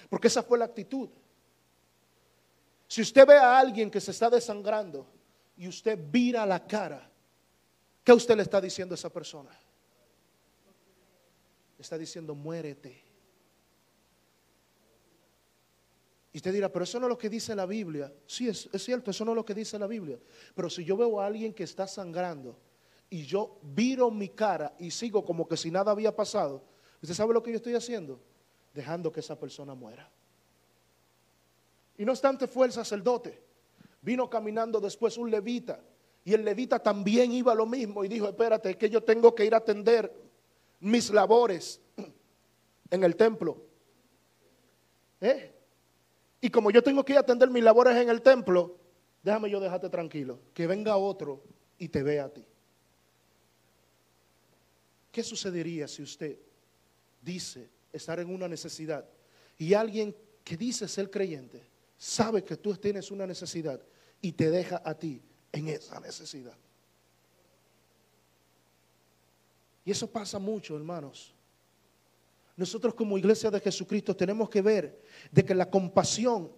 Porque 0.09 0.27
esa 0.27 0.43
fue 0.43 0.57
la 0.57 0.65
actitud. 0.65 1.09
Si 2.87 3.01
usted 3.01 3.25
ve 3.25 3.37
a 3.37 3.57
alguien 3.57 3.89
que 3.89 4.01
se 4.01 4.11
está 4.11 4.29
desangrando 4.29 5.05
y 5.57 5.67
usted 5.67 5.97
vira 6.11 6.45
la 6.45 6.65
cara, 6.65 7.09
¿Qué 8.05 8.13
usted 8.13 8.35
le 8.37 8.43
está 8.43 8.61
diciendo 8.61 8.93
a 8.93 8.97
esa 8.97 9.09
persona? 9.09 9.49
Le 11.75 11.81
está 11.81 11.97
diciendo, 11.97 12.35
muérete. 12.35 13.03
Y 16.31 16.37
usted 16.37 16.53
dirá, 16.53 16.71
pero 16.71 16.83
eso 16.83 16.99
no 16.99 17.07
es 17.07 17.09
lo 17.09 17.17
que 17.17 17.29
dice 17.29 17.55
la 17.55 17.65
Biblia. 17.65 18.13
Sí, 18.27 18.47
es, 18.47 18.69
es, 18.71 18.83
cierto, 18.83 19.09
eso 19.09 19.25
no 19.25 19.31
es 19.31 19.35
lo 19.35 19.43
que 19.43 19.55
dice 19.55 19.79
la 19.79 19.87
Biblia. 19.87 20.19
Pero 20.53 20.69
si 20.69 20.85
yo 20.85 20.95
veo 20.95 21.19
a 21.19 21.25
alguien 21.25 21.51
que 21.51 21.63
está 21.63 21.87
sangrando 21.87 22.59
y 23.09 23.25
yo 23.25 23.57
viro 23.63 24.11
mi 24.11 24.29
cara 24.29 24.75
y 24.77 24.91
sigo 24.91 25.25
como 25.25 25.47
que 25.47 25.57
si 25.57 25.71
nada 25.71 25.91
había 25.91 26.15
pasado, 26.15 26.63
¿usted 27.01 27.15
sabe 27.15 27.33
lo 27.33 27.41
que 27.41 27.49
yo 27.49 27.57
estoy 27.57 27.73
haciendo? 27.73 28.21
Dejando 28.71 29.11
que 29.11 29.21
esa 29.21 29.39
persona 29.39 29.73
muera. 29.73 30.11
Y 31.97 32.05
no 32.05 32.11
obstante 32.11 32.45
fue 32.45 32.67
el 32.67 32.71
sacerdote. 32.71 33.41
Vino 33.99 34.29
caminando 34.29 34.79
después 34.79 35.17
un 35.17 35.31
levita 35.31 35.81
y 36.25 36.33
el 36.33 36.43
levita 36.43 36.79
también 36.79 37.31
iba 37.31 37.51
a 37.51 37.55
lo 37.55 37.67
mismo 37.67 38.03
y 38.03 38.07
dijo, 38.07 38.27
espérate, 38.27 38.71
es 38.71 38.77
que 38.77 38.89
yo 38.89 39.03
tengo 39.03 39.35
que 39.35 39.45
ir 39.45 39.53
a 39.53 39.57
atender 39.57 40.11
mis 40.79 41.11
labores 41.11 41.79
en 42.89 43.03
el 43.03 43.15
templo. 43.15 43.61
¿Eh? 45.21 45.51
Y 46.41 46.49
como 46.49 46.71
yo 46.71 46.81
tengo 46.81 47.05
que 47.05 47.13
ir 47.13 47.17
a 47.17 47.21
atender 47.21 47.51
mis 47.51 47.63
labores 47.63 47.95
en 47.95 48.09
el 48.09 48.23
templo, 48.23 48.75
déjame 49.21 49.51
yo 49.51 49.59
dejarte 49.59 49.87
tranquilo, 49.87 50.39
que 50.55 50.65
venga 50.65 50.97
otro 50.97 51.43
y 51.77 51.89
te 51.89 52.01
vea 52.01 52.25
a 52.25 52.29
ti. 52.29 52.43
¿Qué 55.11 55.23
sucedería 55.23 55.87
si 55.87 56.01
usted 56.01 56.39
dice 57.21 57.69
estar 57.93 58.19
en 58.19 58.33
una 58.33 58.47
necesidad 58.47 59.05
y 59.59 59.75
alguien 59.75 60.15
que 60.43 60.57
dice 60.57 60.87
ser 60.87 61.11
creyente 61.11 61.61
sabe 61.99 62.43
que 62.43 62.57
tú 62.57 62.75
tienes 62.77 63.11
una 63.11 63.27
necesidad 63.27 63.79
y 64.21 64.31
te 64.31 64.49
deja 64.49 64.81
a 64.83 64.95
ti 64.95 65.21
en 65.55 65.69
esa 65.69 65.99
necesidad? 65.99 66.55
Y 69.83 69.91
eso 69.91 70.07
pasa 70.07 70.39
mucho, 70.39 70.75
hermanos. 70.75 71.33
Nosotros 72.57 72.93
como 72.93 73.17
iglesia 73.17 73.51
de 73.51 73.59
Jesucristo 73.59 74.15
tenemos 74.15 74.49
que 74.49 74.61
ver 74.61 75.01
de 75.31 75.45
que 75.45 75.53
la 75.53 75.69
compasión 75.69 76.51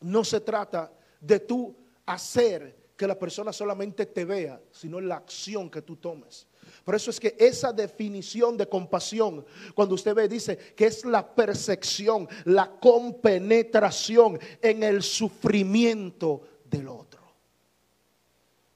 no 0.00 0.24
se 0.24 0.40
trata 0.40 0.92
de 1.20 1.38
tú 1.40 1.76
hacer 2.06 2.82
que 2.96 3.06
la 3.06 3.18
persona 3.18 3.52
solamente 3.52 4.06
te 4.06 4.24
vea, 4.24 4.60
sino 4.70 5.00
la 5.00 5.16
acción 5.16 5.70
que 5.70 5.82
tú 5.82 5.96
tomes. 5.96 6.46
Por 6.84 6.94
eso 6.94 7.10
es 7.10 7.20
que 7.20 7.36
esa 7.38 7.72
definición 7.72 8.56
de 8.56 8.68
compasión, 8.68 9.44
cuando 9.74 9.94
usted 9.94 10.14
ve, 10.14 10.28
dice 10.28 10.56
que 10.56 10.86
es 10.86 11.04
la 11.04 11.34
percepción, 11.34 12.28
la 12.44 12.70
compenetración 12.80 14.38
en 14.60 14.82
el 14.82 15.02
sufrimiento 15.02 16.42
del 16.64 16.88
otro. 16.88 17.21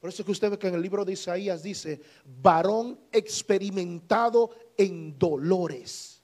Por 0.00 0.10
eso 0.10 0.22
es 0.22 0.26
que 0.26 0.32
usted 0.32 0.50
ve 0.50 0.58
que 0.58 0.68
en 0.68 0.74
el 0.74 0.82
libro 0.82 1.04
de 1.04 1.12
Isaías 1.12 1.62
dice, 1.62 2.00
varón 2.40 2.98
experimentado 3.10 4.50
en 4.76 5.18
dolores. 5.18 6.22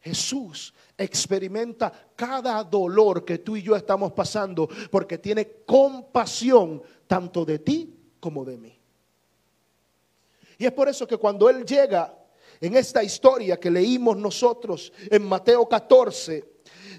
Jesús 0.00 0.74
experimenta 0.96 1.92
cada 2.16 2.62
dolor 2.64 3.24
que 3.24 3.38
tú 3.38 3.56
y 3.56 3.62
yo 3.62 3.76
estamos 3.76 4.12
pasando 4.12 4.68
porque 4.90 5.18
tiene 5.18 5.62
compasión 5.66 6.82
tanto 7.06 7.44
de 7.44 7.58
ti 7.58 7.94
como 8.18 8.44
de 8.44 8.56
mí. 8.56 8.78
Y 10.58 10.66
es 10.66 10.72
por 10.72 10.88
eso 10.88 11.06
que 11.06 11.16
cuando 11.16 11.48
Él 11.48 11.64
llega 11.64 12.14
en 12.60 12.76
esta 12.76 13.02
historia 13.02 13.58
que 13.58 13.70
leímos 13.70 14.16
nosotros 14.16 14.92
en 15.10 15.26
Mateo 15.26 15.66
14, 15.66 16.44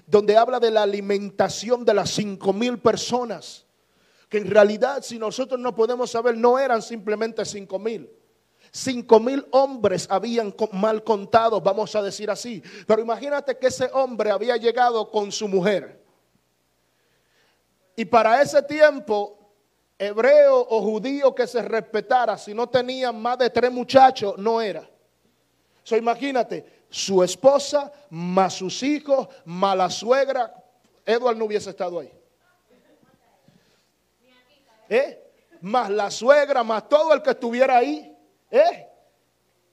donde 0.06 0.36
habla 0.36 0.58
de 0.58 0.70
la 0.70 0.82
alimentación 0.82 1.84
de 1.84 1.94
las 1.94 2.10
cinco 2.10 2.52
mil 2.52 2.78
personas, 2.78 3.64
que 4.32 4.38
en 4.38 4.50
realidad 4.50 5.02
si 5.02 5.18
nosotros 5.18 5.60
no 5.60 5.74
podemos 5.74 6.10
saber, 6.10 6.38
no 6.38 6.58
eran 6.58 6.80
simplemente 6.80 7.44
cinco 7.44 7.78
mil. 7.78 8.08
Cinco 8.70 9.20
mil 9.20 9.46
hombres 9.50 10.06
habían 10.08 10.54
mal 10.72 11.04
contados, 11.04 11.62
vamos 11.62 11.94
a 11.94 12.00
decir 12.00 12.30
así. 12.30 12.62
Pero 12.86 13.02
imagínate 13.02 13.58
que 13.58 13.66
ese 13.66 13.90
hombre 13.92 14.30
había 14.30 14.56
llegado 14.56 15.10
con 15.10 15.30
su 15.30 15.48
mujer. 15.48 16.02
Y 17.94 18.06
para 18.06 18.40
ese 18.40 18.62
tiempo 18.62 19.52
hebreo 19.98 20.66
o 20.66 20.80
judío 20.80 21.34
que 21.34 21.46
se 21.46 21.60
respetara, 21.60 22.38
si 22.38 22.54
no 22.54 22.66
tenía 22.70 23.12
más 23.12 23.36
de 23.36 23.50
tres 23.50 23.70
muchachos, 23.70 24.38
no 24.38 24.62
era. 24.62 24.88
So, 25.82 25.94
imagínate, 25.94 26.86
su 26.88 27.22
esposa, 27.22 27.92
más 28.08 28.54
sus 28.54 28.82
hijos, 28.82 29.28
más 29.44 29.76
la 29.76 29.90
suegra, 29.90 30.54
Edward 31.04 31.36
no 31.36 31.44
hubiese 31.44 31.68
estado 31.68 32.00
ahí. 32.00 32.21
¿Eh? 34.92 35.32
Más 35.62 35.88
la 35.88 36.10
suegra, 36.10 36.62
más 36.62 36.86
todo 36.86 37.14
el 37.14 37.22
que 37.22 37.30
estuviera 37.30 37.78
ahí. 37.78 38.14
¿Eh? 38.50 38.86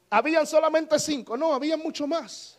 Habían 0.09 0.47
solamente 0.47 0.97
cinco, 0.97 1.35
no, 1.35 1.53
había 1.53 1.75
mucho 1.75 2.07
más. 2.07 2.57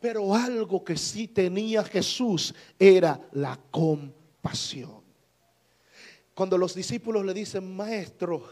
Pero 0.00 0.34
algo 0.34 0.82
que 0.82 0.96
sí 0.96 1.28
tenía 1.28 1.84
Jesús 1.84 2.54
era 2.78 3.20
la 3.32 3.58
compasión. 3.70 5.02
Cuando 6.34 6.56
los 6.56 6.74
discípulos 6.74 7.22
le 7.22 7.34
dicen, 7.34 7.76
maestro, 7.76 8.48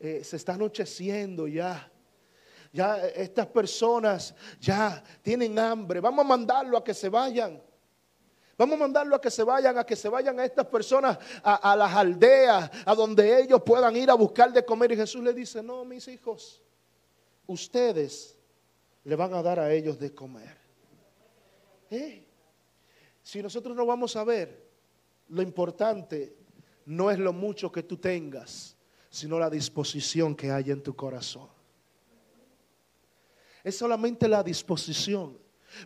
eh, 0.00 0.22
se 0.24 0.36
está 0.36 0.54
anocheciendo 0.54 1.46
ya. 1.46 1.92
Ya 2.72 3.04
estas 3.08 3.46
personas 3.48 4.34
ya 4.58 5.04
tienen 5.20 5.58
hambre. 5.58 6.00
Vamos 6.00 6.24
a 6.24 6.28
mandarlo 6.28 6.78
a 6.78 6.84
que 6.84 6.94
se 6.94 7.10
vayan. 7.10 7.62
Vamos 8.60 8.74
a 8.74 8.80
mandarlo 8.80 9.16
a 9.16 9.20
que 9.22 9.30
se 9.30 9.42
vayan, 9.42 9.78
a 9.78 9.86
que 9.86 9.96
se 9.96 10.06
vayan 10.10 10.38
a 10.38 10.44
estas 10.44 10.66
personas 10.66 11.16
a, 11.42 11.74
las 11.74 11.94
aldeas, 11.94 12.70
a 12.84 12.94
donde 12.94 13.40
ellos 13.40 13.62
puedan 13.64 13.96
ir 13.96 14.10
a 14.10 14.14
buscar 14.14 14.52
de 14.52 14.62
comer. 14.62 14.92
Y 14.92 14.96
Jesús 14.96 15.24
le 15.24 15.32
dice, 15.32 15.62
no, 15.62 15.82
mis 15.86 16.06
hijos, 16.08 16.60
ustedes 17.46 18.36
le 19.02 19.16
van 19.16 19.32
a 19.32 19.42
dar 19.42 19.58
a 19.60 19.72
ellos 19.72 19.98
de 19.98 20.14
comer. 20.14 20.58
¿Eh? 21.88 22.22
Si 23.22 23.40
nosotros 23.42 23.74
no 23.74 23.86
vamos 23.86 24.14
a 24.16 24.24
ver 24.24 24.68
lo 25.28 25.40
importante 25.40 26.36
no 26.84 27.10
es 27.10 27.18
lo 27.18 27.32
mucho 27.32 27.72
que 27.72 27.84
tú 27.84 27.96
tengas, 27.96 28.76
sino 29.08 29.38
la 29.38 29.48
disposición 29.48 30.36
que 30.36 30.50
hay 30.50 30.70
en 30.70 30.82
tu 30.82 30.94
corazón. 30.94 31.48
Es 33.64 33.78
solamente 33.78 34.28
la 34.28 34.42
disposición. 34.42 35.38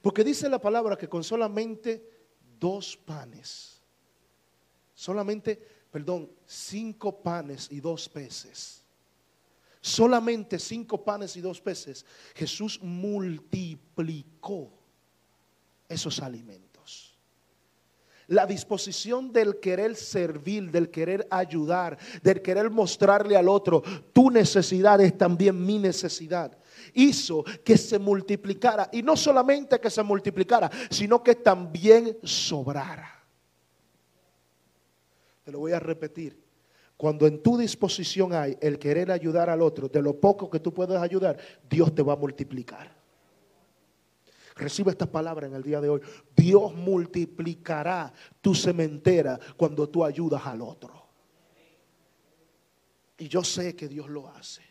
Porque 0.02 0.24
dice 0.24 0.48
la 0.48 0.58
palabra 0.58 0.96
que 0.96 1.08
con 1.08 1.22
solamente 1.22 2.13
dos 2.59 2.97
panes, 2.97 3.81
solamente, 4.95 5.57
perdón, 5.90 6.31
cinco 6.47 7.23
panes 7.23 7.69
y 7.71 7.81
dos 7.81 8.09
peces, 8.09 8.83
solamente 9.81 10.59
cinco 10.59 11.05
panes 11.05 11.37
y 11.37 11.40
dos 11.40 11.61
peces, 11.61 12.05
Jesús 12.35 12.81
multiplicó 12.83 14.73
esos 15.88 16.21
alimentos. 16.21 17.14
La 18.29 18.47
disposición 18.47 19.33
del 19.33 19.61
querer 19.61 19.95
servir, 19.97 20.71
del 20.71 20.90
querer 20.90 21.27
ayudar, 21.31 21.99
del 22.23 22.40
querer 22.40 22.71
mostrarle 22.71 23.37
al 23.37 23.49
otro, 23.49 23.83
tu 24.14 24.31
necesidad 24.31 25.01
es 25.03 25.19
también 25.19 25.64
mi 25.64 25.79
necesidad. 25.79 26.57
Hizo 26.92 27.44
que 27.64 27.77
se 27.77 27.99
multiplicara. 27.99 28.90
Y 28.92 29.03
no 29.03 29.16
solamente 29.16 29.81
que 29.81 29.90
se 29.90 30.03
multiplicara, 30.03 30.70
sino 30.90 31.23
que 31.23 31.37
también 31.37 32.18
sobrara. 32.23 33.23
Te 35.44 35.53
lo 35.53 35.59
voy 35.61 35.73
a 35.73 35.81
repetir. 35.81 36.42
Cuando 36.97 37.27
en 37.27 37.42
tu 37.42 37.59
disposición 37.59 38.33
hay 38.33 38.57
el 38.61 38.79
querer 38.79 39.11
ayudar 39.11 39.51
al 39.51 39.62
otro, 39.62 39.88
de 39.88 40.01
lo 40.01 40.18
poco 40.18 40.49
que 40.49 40.61
tú 40.61 40.73
puedes 40.73 40.99
ayudar, 40.99 41.38
Dios 41.68 41.94
te 41.94 42.03
va 42.03 42.12
a 42.12 42.16
multiplicar. 42.16 42.94
Recibe 44.57 44.92
esta 44.92 45.07
palabra 45.07 45.47
en 45.47 45.55
el 45.55 45.62
día 45.62 45.81
de 45.81 45.88
hoy. 45.88 46.01
Dios 46.37 46.73
multiplicará 46.75 48.12
tu 48.40 48.55
cementera 48.55 49.38
cuando 49.57 49.88
tú 49.88 50.05
ayudas 50.05 50.47
al 50.47 50.62
otro. 50.62 51.05
Y 53.18 53.29
yo 53.29 53.42
sé 53.42 53.75
que 53.75 53.88
Dios 53.88 54.09
lo 54.09 54.29
hace. 54.29 54.62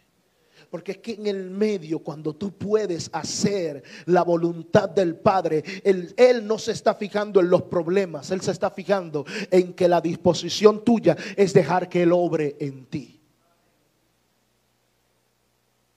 Porque 0.74 0.94
es 0.94 0.98
que 0.98 1.12
en 1.12 1.28
el 1.28 1.52
medio, 1.52 2.00
cuando 2.00 2.36
tú 2.36 2.58
puedes 2.58 3.08
hacer 3.14 3.84
la 4.08 4.24
voluntad 4.24 4.90
del 4.90 5.16
Padre, 5.16 5.64
él, 5.84 6.48
no 6.48 6.58
se 6.58 6.72
está 6.72 6.96
fijando 6.96 7.40
en 7.40 7.52
los 7.52 7.62
problemas, 7.62 8.32
Él 8.32 8.42
se 8.42 8.50
está 8.50 8.72
fijando 8.72 9.24
en 9.52 9.76
que 9.76 9.88
la 9.88 10.02
disposición 10.02 10.84
tuya 10.84 11.16
es 11.38 11.54
dejar 11.54 11.88
que 11.88 12.02
Él 12.02 12.12
obre 12.12 12.56
en 12.60 12.88
ti. 12.88 13.22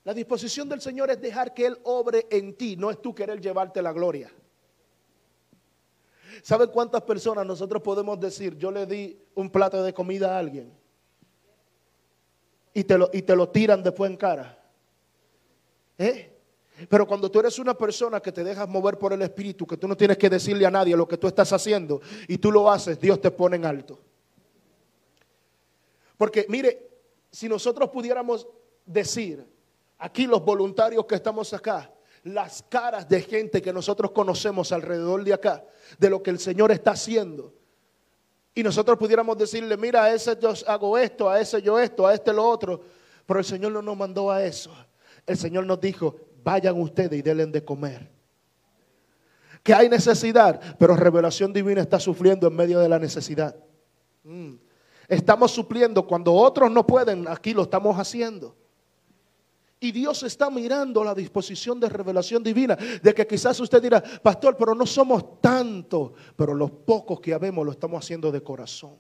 La 0.05 0.13
disposición 0.13 0.69
del 0.69 0.83
Señor 0.83 1.11
es 1.11 1.23
dejar 1.23 1.55
que 1.55 1.65
Él 1.65 1.79
obre 1.85 2.27
en 2.31 2.55
ti, 2.55 2.77
no 2.77 2.91
es 2.91 3.01
tú 3.01 3.15
querer 3.15 3.41
llevarte 3.41 3.81
la 3.81 3.95
gloria. 3.95 4.31
¿Saben 6.43 6.69
cuántas 6.69 7.01
personas 7.01 7.47
nosotros 7.47 7.81
podemos 7.81 8.21
decir, 8.21 8.59
yo 8.59 8.71
le 8.71 8.85
di 8.85 9.19
un 9.37 9.49
plato 9.49 9.83
de 9.83 9.95
comida 9.95 10.37
a 10.37 10.39
alguien 10.39 10.71
y 12.75 12.85
te 12.85 12.99
lo, 12.99 13.09
y 13.11 13.23
te 13.23 13.35
lo 13.35 13.49
tiran 13.49 13.83
después 13.83 14.11
en 14.11 14.19
cara? 14.19 14.65
¿Eh? 15.99 16.33
Pero 16.89 17.07
cuando 17.07 17.31
tú 17.31 17.41
eres 17.41 17.59
una 17.59 17.75
persona 17.75 18.21
que 18.21 18.33
te 18.33 18.45
dejas 18.45 18.69
mover 18.69 18.99
por 18.99 19.13
el 19.13 19.23
Espíritu, 19.23 19.67
que 19.67 19.79
tú 19.79 19.89
no 19.89 19.97
tienes 19.97 20.19
que 20.19 20.29
decirle 20.29 20.67
a 20.67 20.71
nadie 20.71 20.97
lo 20.97 21.09
que 21.09 21.17
tú 21.17 21.27
estás 21.27 21.53
haciendo 21.53 22.03
y 22.29 22.37
tú 22.37 22.53
lo 22.53 22.71
haces, 22.71 23.01
Dios 23.01 23.21
te 23.21 23.31
pone 23.31 23.57
en 23.57 23.65
alto. 23.65 23.99
Porque 26.19 26.47
mire, 26.49 26.87
si 27.31 27.49
nosotros 27.49 27.89
pudiéramos 27.91 28.47
decir, 28.85 29.47
aquí 29.99 30.27
los 30.27 30.45
voluntarios 30.45 31.07
que 31.07 31.15
estamos 31.15 31.53
acá, 31.55 31.91
las 32.25 32.63
caras 32.69 33.09
de 33.09 33.23
gente 33.23 33.63
que 33.63 33.73
nosotros 33.73 34.11
conocemos 34.11 34.73
alrededor 34.73 35.25
de 35.25 35.33
acá, 35.33 35.65
de 35.99 36.11
lo 36.11 36.23
que 36.23 36.31
el 36.31 36.39
Señor 36.39 36.73
está 36.73 36.91
haciendo. 36.91 37.55
Y 38.55 38.63
nosotros 38.63 38.99
pudiéramos 38.99 39.39
decirle, 39.39 39.77
mira, 39.77 40.05
a 40.05 40.15
ese 40.15 40.37
yo 40.41 40.53
hago 40.67 40.99
esto, 40.99 41.29
a 41.29 41.41
ese 41.41 41.63
yo 41.63 41.79
esto, 41.79 42.07
a 42.07 42.15
este 42.15 42.33
lo 42.33 42.47
otro. 42.49 42.81
Pero 43.25 43.39
el 43.39 43.45
Señor 43.45 43.73
no 43.73 43.83
nos 43.83 43.97
mandó 43.97 44.31
a 44.31 44.45
eso. 44.45 44.75
El 45.27 45.37
Señor 45.37 45.67
nos 45.67 45.81
dijo, 45.81 46.17
vayan 46.45 46.81
ustedes 46.81 47.19
y 47.19 47.23
denle 47.23 47.47
de 47.47 47.65
comer. 47.65 48.11
Que 49.63 49.75
hay 49.75 49.89
necesidad, 49.89 50.61
pero 50.79 50.95
revelación 50.95 51.53
divina 51.53 51.81
está 51.81 51.99
sufriendo 51.99 52.47
en 52.47 52.55
medio 52.55 52.79
de 52.79 52.89
la 52.89 52.99
necesidad. 52.99 53.57
Mm. 54.23 54.55
Estamos 55.09 55.51
supliendo 55.51 56.07
cuando 56.07 56.33
otros 56.33 56.71
no 56.71 56.87
pueden, 56.87 57.27
aquí 57.29 57.53
lo 57.53 57.63
estamos 57.63 57.99
haciendo. 57.99 58.57
Y 59.79 59.93
Dios 59.93 60.23
está 60.23 60.49
mirando 60.49 61.05
la 61.05 61.15
disposición 61.15 61.79
de 61.79 61.89
revelación 61.89 62.43
divina. 62.43 62.77
De 62.77 63.15
que 63.15 63.27
quizás 63.27 63.61
usted 63.61 63.83
dirá, 63.83 64.03
pastor, 64.23 64.57
pero 64.57 64.75
no 64.75 64.87
somos 64.87 65.41
tantos. 65.41 66.13
Pero 66.35 66.55
los 66.55 66.71
pocos 66.71 67.21
que 67.21 67.35
habemos 67.35 67.65
lo 67.65 67.73
estamos 67.73 68.03
haciendo 68.03 68.33
de 68.33 68.43
corazón. 68.43 68.97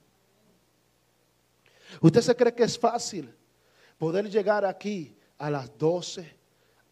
¿Usted 2.00 2.20
se 2.20 2.36
cree 2.36 2.54
que 2.54 2.64
es 2.64 2.78
fácil 2.78 3.34
poder 3.96 4.28
llegar 4.28 4.66
aquí 4.66 5.15
a 5.38 5.50
las 5.50 5.76
12, 5.78 6.36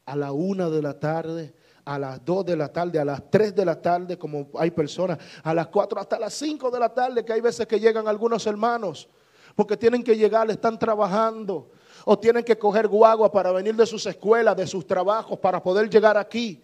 a 0.07 0.17
la 0.17 0.33
1 0.33 0.71
de 0.71 0.83
la 0.83 0.99
tarde, 0.99 1.55
a 1.85 1.99
las 1.99 2.25
2 2.25 2.47
de 2.47 2.57
la 2.57 2.73
tarde, 2.73 2.99
a 2.99 3.05
las 3.05 3.31
3 3.31 3.55
de 3.55 3.65
la 3.65 3.81
tarde, 3.81 4.19
como 4.19 4.49
hay 4.59 4.71
personas, 4.71 5.19
a 5.43 5.55
las 5.55 5.69
4 5.69 6.01
hasta 6.01 6.19
las 6.19 6.35
5 6.35 6.71
de 6.71 6.81
la 6.81 6.89
tarde, 6.93 7.25
que 7.25 7.33
hay 7.33 7.41
veces 7.41 7.67
que 7.67 7.79
llegan 7.79 8.09
algunos 8.09 8.47
hermanos, 8.47 9.09
porque 9.55 9.77
tienen 9.77 10.03
que 10.03 10.17
llegar, 10.17 10.51
están 10.51 10.79
trabajando, 10.79 11.71
o 12.05 12.19
tienen 12.19 12.45
que 12.45 12.59
coger 12.59 12.89
guagua 12.89 13.31
para 13.31 13.53
venir 13.53 13.75
de 13.77 13.87
sus 13.87 14.05
escuelas, 14.07 14.57
de 14.57 14.67
sus 14.67 14.87
trabajos, 14.87 15.39
para 15.39 15.63
poder 15.63 15.89
llegar 15.89 16.17
aquí. 16.17 16.63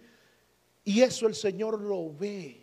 Y 0.83 1.01
eso 1.01 1.27
el 1.27 1.35
Señor 1.35 1.79
lo 1.79 2.13
ve. 2.13 2.60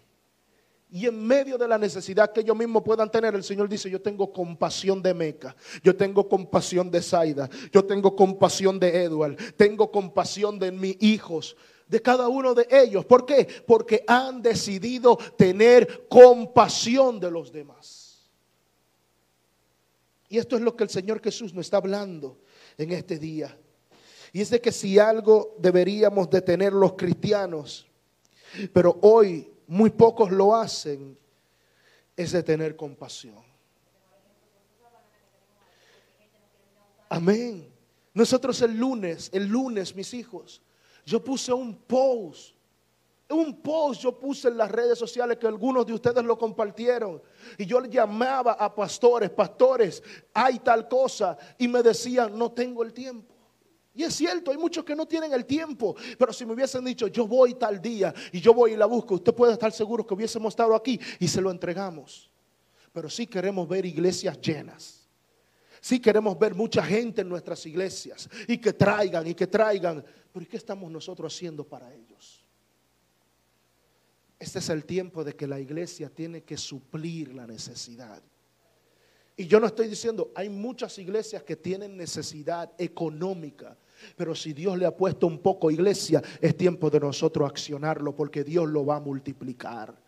Y 0.90 1.06
en 1.06 1.26
medio 1.26 1.58
de 1.58 1.68
la 1.68 1.76
necesidad 1.76 2.32
que 2.32 2.40
ellos 2.40 2.56
mismos 2.56 2.82
puedan 2.82 3.10
tener, 3.10 3.34
el 3.34 3.44
Señor 3.44 3.68
dice, 3.68 3.90
yo 3.90 4.00
tengo 4.00 4.32
compasión 4.32 5.02
de 5.02 5.12
Meca, 5.12 5.54
yo 5.82 5.94
tengo 5.94 6.26
compasión 6.26 6.90
de 6.90 7.02
Zaida, 7.02 7.50
yo 7.70 7.84
tengo 7.84 8.16
compasión 8.16 8.80
de 8.80 9.04
Edward, 9.04 9.36
tengo 9.56 9.90
compasión 9.90 10.58
de 10.58 10.72
mis 10.72 10.96
hijos, 11.00 11.56
de 11.86 12.00
cada 12.00 12.28
uno 12.28 12.54
de 12.54 12.66
ellos. 12.70 13.04
¿Por 13.04 13.26
qué? 13.26 13.46
Porque 13.66 14.02
han 14.06 14.40
decidido 14.40 15.18
tener 15.36 16.06
compasión 16.08 17.20
de 17.20 17.30
los 17.30 17.52
demás. 17.52 18.30
Y 20.30 20.38
esto 20.38 20.56
es 20.56 20.62
lo 20.62 20.74
que 20.74 20.84
el 20.84 20.90
Señor 20.90 21.20
Jesús 21.22 21.52
nos 21.52 21.66
está 21.66 21.78
hablando 21.78 22.38
en 22.78 22.92
este 22.92 23.18
día. 23.18 23.58
Y 24.32 24.40
es 24.40 24.50
de 24.50 24.60
que 24.60 24.72
si 24.72 24.98
algo 24.98 25.54
deberíamos 25.58 26.30
de 26.30 26.40
tener 26.40 26.72
los 26.72 26.94
cristianos, 26.94 27.86
pero 28.72 28.98
hoy 29.02 29.50
muy 29.68 29.90
pocos 29.90 30.32
lo 30.32 30.56
hacen, 30.56 31.16
es 32.16 32.32
de 32.32 32.42
tener 32.42 32.74
compasión. 32.74 33.46
Amén. 37.08 37.70
Nosotros 38.14 38.60
el 38.62 38.76
lunes, 38.76 39.30
el 39.32 39.46
lunes, 39.46 39.94
mis 39.94 40.12
hijos, 40.14 40.60
yo 41.04 41.22
puse 41.22 41.52
un 41.52 41.74
post, 41.74 42.54
un 43.28 43.60
post 43.60 44.00
yo 44.00 44.18
puse 44.18 44.48
en 44.48 44.56
las 44.56 44.70
redes 44.70 44.98
sociales 44.98 45.36
que 45.36 45.46
algunos 45.46 45.86
de 45.86 45.92
ustedes 45.92 46.24
lo 46.24 46.38
compartieron. 46.38 47.22
Y 47.58 47.66
yo 47.66 47.78
le 47.78 47.90
llamaba 47.90 48.52
a 48.52 48.74
pastores, 48.74 49.30
pastores, 49.30 50.02
hay 50.32 50.58
tal 50.60 50.88
cosa. 50.88 51.36
Y 51.58 51.68
me 51.68 51.82
decían, 51.82 52.36
no 52.38 52.52
tengo 52.52 52.82
el 52.82 52.92
tiempo. 52.94 53.37
Y 53.98 54.04
es 54.04 54.14
cierto, 54.14 54.52
hay 54.52 54.56
muchos 54.56 54.84
que 54.84 54.94
no 54.94 55.06
tienen 55.06 55.32
el 55.32 55.44
tiempo, 55.44 55.96
pero 56.16 56.32
si 56.32 56.46
me 56.46 56.52
hubiesen 56.52 56.84
dicho, 56.84 57.08
yo 57.08 57.26
voy 57.26 57.54
tal 57.54 57.82
día 57.82 58.14
y 58.30 58.40
yo 58.40 58.54
voy 58.54 58.74
y 58.74 58.76
la 58.76 58.86
busco, 58.86 59.16
usted 59.16 59.34
puede 59.34 59.54
estar 59.54 59.72
seguro 59.72 60.06
que 60.06 60.14
hubiésemos 60.14 60.52
estado 60.52 60.72
aquí 60.76 61.00
y 61.18 61.26
se 61.26 61.40
lo 61.40 61.50
entregamos. 61.50 62.30
Pero 62.92 63.10
sí 63.10 63.26
queremos 63.26 63.66
ver 63.66 63.84
iglesias 63.84 64.40
llenas. 64.40 65.08
Sí 65.80 65.98
queremos 65.98 66.38
ver 66.38 66.54
mucha 66.54 66.80
gente 66.80 67.22
en 67.22 67.28
nuestras 67.28 67.66
iglesias 67.66 68.28
y 68.46 68.58
que 68.58 68.72
traigan 68.72 69.26
y 69.26 69.34
que 69.34 69.48
traigan. 69.48 70.04
Pero 70.32 70.44
¿y 70.44 70.46
qué 70.46 70.58
estamos 70.58 70.88
nosotros 70.92 71.34
haciendo 71.34 71.64
para 71.66 71.92
ellos? 71.92 72.46
Este 74.38 74.60
es 74.60 74.68
el 74.68 74.84
tiempo 74.84 75.24
de 75.24 75.34
que 75.34 75.48
la 75.48 75.58
iglesia 75.58 76.08
tiene 76.08 76.44
que 76.44 76.56
suplir 76.56 77.34
la 77.34 77.48
necesidad. 77.48 78.22
Y 79.36 79.48
yo 79.48 79.58
no 79.58 79.66
estoy 79.66 79.88
diciendo, 79.88 80.30
hay 80.36 80.48
muchas 80.48 80.98
iglesias 80.98 81.42
que 81.42 81.56
tienen 81.56 81.96
necesidad 81.96 82.70
económica 82.78 83.76
pero 84.16 84.34
si 84.34 84.52
Dios 84.52 84.78
le 84.78 84.86
ha 84.86 84.96
puesto 84.96 85.26
un 85.26 85.38
poco 85.38 85.70
iglesia, 85.70 86.22
es 86.40 86.56
tiempo 86.56 86.90
de 86.90 87.00
nosotros 87.00 87.48
accionarlo 87.48 88.14
porque 88.14 88.44
Dios 88.44 88.68
lo 88.68 88.84
va 88.84 88.96
a 88.96 89.00
multiplicar. 89.00 90.07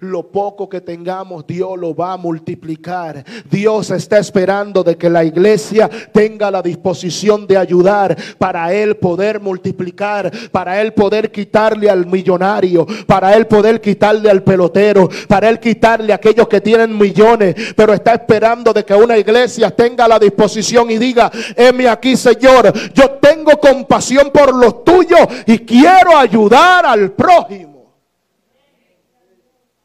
Lo 0.00 0.30
poco 0.30 0.68
que 0.68 0.80
tengamos, 0.80 1.46
Dios 1.46 1.78
lo 1.78 1.94
va 1.94 2.12
a 2.12 2.16
multiplicar. 2.16 3.24
Dios 3.50 3.90
está 3.90 4.18
esperando 4.18 4.82
de 4.82 4.96
que 4.96 5.08
la 5.08 5.24
iglesia 5.24 5.88
tenga 6.12 6.50
la 6.50 6.62
disposición 6.62 7.46
de 7.46 7.56
ayudar 7.56 8.16
para 8.38 8.72
Él 8.72 8.96
poder 8.96 9.40
multiplicar, 9.40 10.30
para 10.50 10.80
Él 10.80 10.92
poder 10.92 11.30
quitarle 11.30 11.88
al 11.88 12.06
millonario, 12.06 12.86
para 13.06 13.34
Él 13.34 13.46
poder 13.46 13.80
quitarle 13.80 14.30
al 14.30 14.42
pelotero, 14.42 15.08
para 15.28 15.48
Él 15.48 15.58
quitarle 15.58 16.12
a 16.12 16.16
aquellos 16.16 16.48
que 16.48 16.60
tienen 16.60 16.96
millones, 16.96 17.54
pero 17.74 17.92
está 17.92 18.14
esperando 18.14 18.72
de 18.72 18.84
que 18.84 18.94
una 18.94 19.16
iglesia 19.16 19.70
tenga 19.70 20.08
la 20.08 20.18
disposición 20.18 20.90
y 20.90 20.98
diga, 20.98 21.30
heme 21.56 21.88
aquí 21.88 22.16
Señor, 22.16 22.72
yo 22.92 23.10
tengo 23.12 23.52
compasión 23.58 24.30
por 24.32 24.54
los 24.54 24.84
tuyos 24.84 25.20
y 25.46 25.58
quiero 25.60 26.16
ayudar 26.16 26.86
al 26.86 27.12
prójimo. 27.12 27.75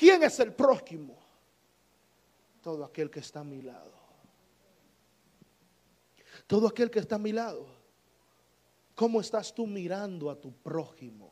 ¿Quién 0.02 0.24
es 0.24 0.40
el 0.40 0.52
prójimo? 0.52 1.16
Todo 2.64 2.84
aquel 2.84 3.12
que 3.12 3.20
está 3.20 3.42
a 3.42 3.44
mi 3.44 3.62
lado. 3.62 3.94
Todo 6.48 6.68
aquel 6.68 6.90
que 6.90 6.98
está 6.98 7.18
a 7.18 7.20
mi 7.20 7.32
lado. 7.32 7.68
¿Cómo 8.96 9.22
estás 9.22 9.54
tú 9.54 9.68
mirando 9.68 10.32
a 10.32 10.42
tu 10.42 10.54
prójimo? 10.54 11.32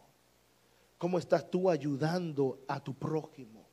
¿Cómo 1.00 1.18
estás 1.18 1.50
tú 1.50 1.68
ayudando 1.68 2.64
a 2.68 2.80
tu 2.80 2.94
prójimo? 2.94 3.68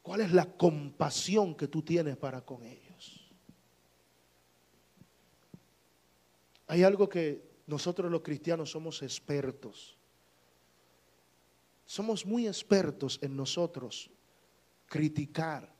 ¿Cuál 0.00 0.22
es 0.22 0.32
la 0.32 0.46
compasión 0.46 1.54
que 1.54 1.68
tú 1.68 1.82
tienes 1.82 2.16
para 2.16 2.40
con 2.40 2.64
ellos? 2.64 3.30
Hay 6.68 6.82
algo 6.84 7.06
que 7.06 7.50
nosotros 7.66 8.10
los 8.10 8.22
cristianos 8.22 8.70
somos 8.70 9.02
expertos 9.02 9.99
somos 11.90 12.24
muy 12.24 12.46
expertos 12.46 13.18
en 13.20 13.36
nosotros 13.36 14.12
criticar 14.86 15.74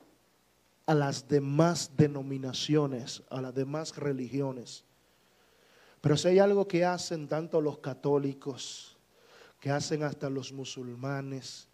a 0.85 0.93
las 0.93 1.25
demás 1.25 1.91
denominaciones, 1.95 3.23
a 3.29 3.41
las 3.41 3.55
demás 3.55 3.95
religiones. 3.95 4.83
Pero 6.01 6.17
si 6.17 6.27
hay 6.27 6.39
algo 6.39 6.67
que 6.67 6.83
hacen 6.83 7.29
tanto 7.29 7.61
los 7.61 7.77
católicos, 7.77 8.97
que 9.61 9.71
hacen 9.71 10.03
hasta 10.03 10.29
los 10.29 10.51
musulmanes, 10.51 11.69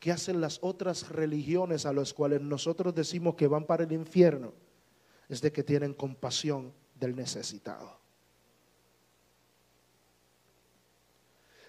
que 0.00 0.10
hacen 0.10 0.40
las 0.40 0.58
otras 0.62 1.08
religiones 1.08 1.86
a 1.86 1.92
las 1.92 2.12
cuales 2.12 2.40
nosotros 2.40 2.92
decimos 2.92 3.36
que 3.36 3.46
van 3.46 3.66
para 3.66 3.84
el 3.84 3.92
infierno, 3.92 4.52
es 5.28 5.40
de 5.40 5.52
que 5.52 5.62
tienen 5.62 5.94
compasión 5.94 6.72
del 6.96 7.14
necesitado. 7.14 7.95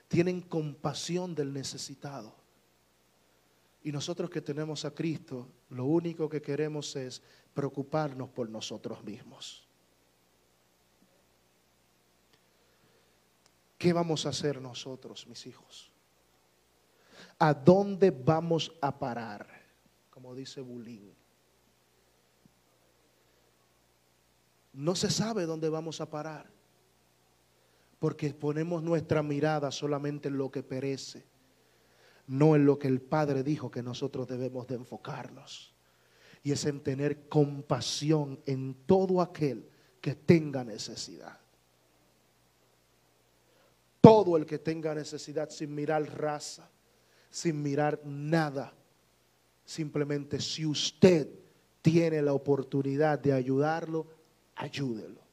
Tienen 0.08 0.42
compasión 0.42 1.36
del 1.36 1.54
necesitado. 1.54 2.34
Y 3.84 3.92
nosotros 3.92 4.30
que 4.30 4.42
tenemos 4.42 4.86
a 4.86 4.92
Cristo, 4.92 5.48
lo 5.70 5.86
único 5.86 6.28
que 6.30 6.42
queremos 6.42 6.96
es 6.96 7.22
preocuparnos 7.54 8.30
por 8.30 8.50
nosotros 8.50 9.04
mismos. 9.04 9.68
¿Qué 13.78 13.94
vamos 13.94 14.26
a 14.26 14.30
hacer 14.30 14.60
nosotros, 14.60 15.28
mis 15.28 15.46
hijos? 15.46 15.92
¿A 17.40 17.54
dónde 17.54 18.12
vamos 18.12 18.72
a 18.82 18.98
parar? 18.98 19.48
Como 20.10 20.34
dice 20.34 20.62
Bulín. 20.62 21.16
No 24.74 24.96
se 24.96 25.10
sabe 25.10 25.46
dónde 25.46 25.70
vamos 25.70 26.02
a 26.02 26.10
parar 26.10 26.57
porque 28.00 28.34
ponemos 28.34 28.84
nuestra 28.84 29.24
mirada 29.24 29.72
solamente 29.72 30.28
en 30.28 30.38
lo 30.38 30.52
que 30.52 30.64
perece, 30.64 31.26
no 32.28 32.56
en 32.56 32.66
lo 32.66 32.78
que 32.78 32.88
el 32.88 33.02
Padre 33.02 33.44
dijo 33.44 33.72
que 33.72 33.82
nosotros 33.82 34.28
debemos 34.28 34.68
de 34.68 34.76
enfocarnos. 34.76 35.74
Y 36.44 36.52
es 36.52 36.66
en 36.66 36.82
tener 36.82 37.28
compasión 37.28 38.40
en 38.46 38.76
todo 38.86 39.22
aquel 39.22 39.68
que 40.00 40.16
tenga 40.16 40.64
necesidad. 40.64 41.40
Todo 44.02 44.38
el 44.38 44.46
que 44.46 44.60
tenga 44.60 44.94
necesidad 44.94 45.50
sin 45.50 45.74
mirar 45.74 46.04
raza, 46.18 46.70
sin 47.30 47.62
mirar 47.62 48.00
nada. 48.06 48.74
Simplemente 49.66 50.40
si 50.40 50.66
usted 50.66 51.28
tiene 51.82 52.22
la 52.22 52.34
oportunidad 52.34 53.20
de 53.20 53.34
ayudarlo, 53.34 54.08
ayúdelo. 54.56 55.27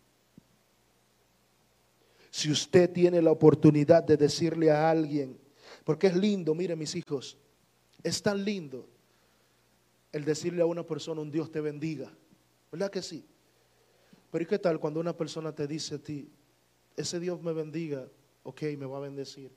Si 2.35 2.51
usted 2.51 2.90
tiene 2.90 3.23
la 3.23 3.31
oportunidad 3.31 4.03
de 4.03 4.16
decirle 4.16 4.68
a 4.68 4.90
alguien, 4.90 5.38
porque 5.85 6.09
es 6.09 6.16
lindo, 6.16 6.53
mire 6.53 6.75
mis 6.75 6.97
hijos, 6.97 7.38
es 8.03 8.20
tan 8.20 8.44
lindo 8.44 8.88
el 10.11 10.25
decirle 10.25 10.61
a 10.61 10.66
una 10.66 10.83
persona 10.85 11.20
un 11.20 11.30
Dios 11.30 11.53
te 11.53 11.61
bendiga, 11.61 12.12
¿verdad 12.72 12.91
que 12.91 13.03
sí? 13.03 13.24
Pero 14.32 14.43
¿y 14.43 14.49
qué 14.49 14.59
tal 14.59 14.80
cuando 14.80 14.99
una 14.99 15.16
persona 15.16 15.55
te 15.55 15.68
dice 15.68 15.95
a 15.95 15.99
ti, 15.99 16.28
ese 16.97 17.20
Dios 17.20 17.41
me 17.41 17.53
bendiga, 17.53 18.09
ok, 18.43 18.62
me 18.78 18.87
va 18.87 18.97
a 18.97 19.03
bendecir, 19.03 19.53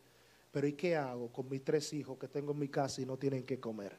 pero 0.51 0.67
¿y 0.67 0.73
qué 0.73 0.95
hago 0.95 1.33
con 1.33 1.49
mis 1.49 1.63
tres 1.63 1.91
hijos 1.93 2.19
que 2.19 2.27
tengo 2.27 2.51
en 2.51 2.59
mi 2.59 2.67
casa 2.67 3.01
y 3.01 3.07
no 3.07 3.17
tienen 3.17 3.43
que 3.43 3.59
comer? 3.59 3.97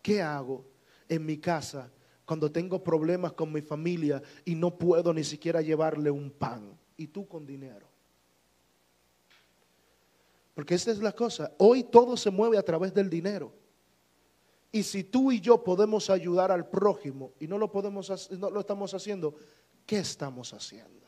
¿Qué 0.00 0.22
hago 0.22 0.64
en 1.06 1.26
mi 1.26 1.36
casa 1.36 1.90
cuando 2.24 2.50
tengo 2.50 2.82
problemas 2.82 3.32
con 3.32 3.52
mi 3.52 3.60
familia 3.60 4.22
y 4.44 4.54
no 4.54 4.76
puedo 4.76 5.12
ni 5.12 5.24
siquiera 5.24 5.60
llevarle 5.60 6.10
un 6.10 6.30
pan. 6.30 6.78
Y 6.96 7.08
tú 7.08 7.26
con 7.26 7.44
dinero. 7.44 7.88
Porque 10.54 10.74
esa 10.76 10.92
es 10.92 10.98
la 10.98 11.12
cosa. 11.12 11.52
Hoy 11.58 11.84
todo 11.84 12.16
se 12.16 12.30
mueve 12.30 12.56
a 12.56 12.62
través 12.62 12.94
del 12.94 13.10
dinero. 13.10 13.52
Y 14.70 14.82
si 14.82 15.04
tú 15.04 15.30
y 15.30 15.40
yo 15.40 15.62
podemos 15.62 16.10
ayudar 16.10 16.50
al 16.50 16.68
prójimo 16.68 17.32
y 17.38 17.46
no 17.46 17.58
lo 17.58 17.70
podemos 17.70 18.30
no 18.32 18.50
lo 18.50 18.60
estamos 18.60 18.94
haciendo, 18.94 19.34
¿qué 19.86 19.98
estamos 19.98 20.52
haciendo? 20.52 21.06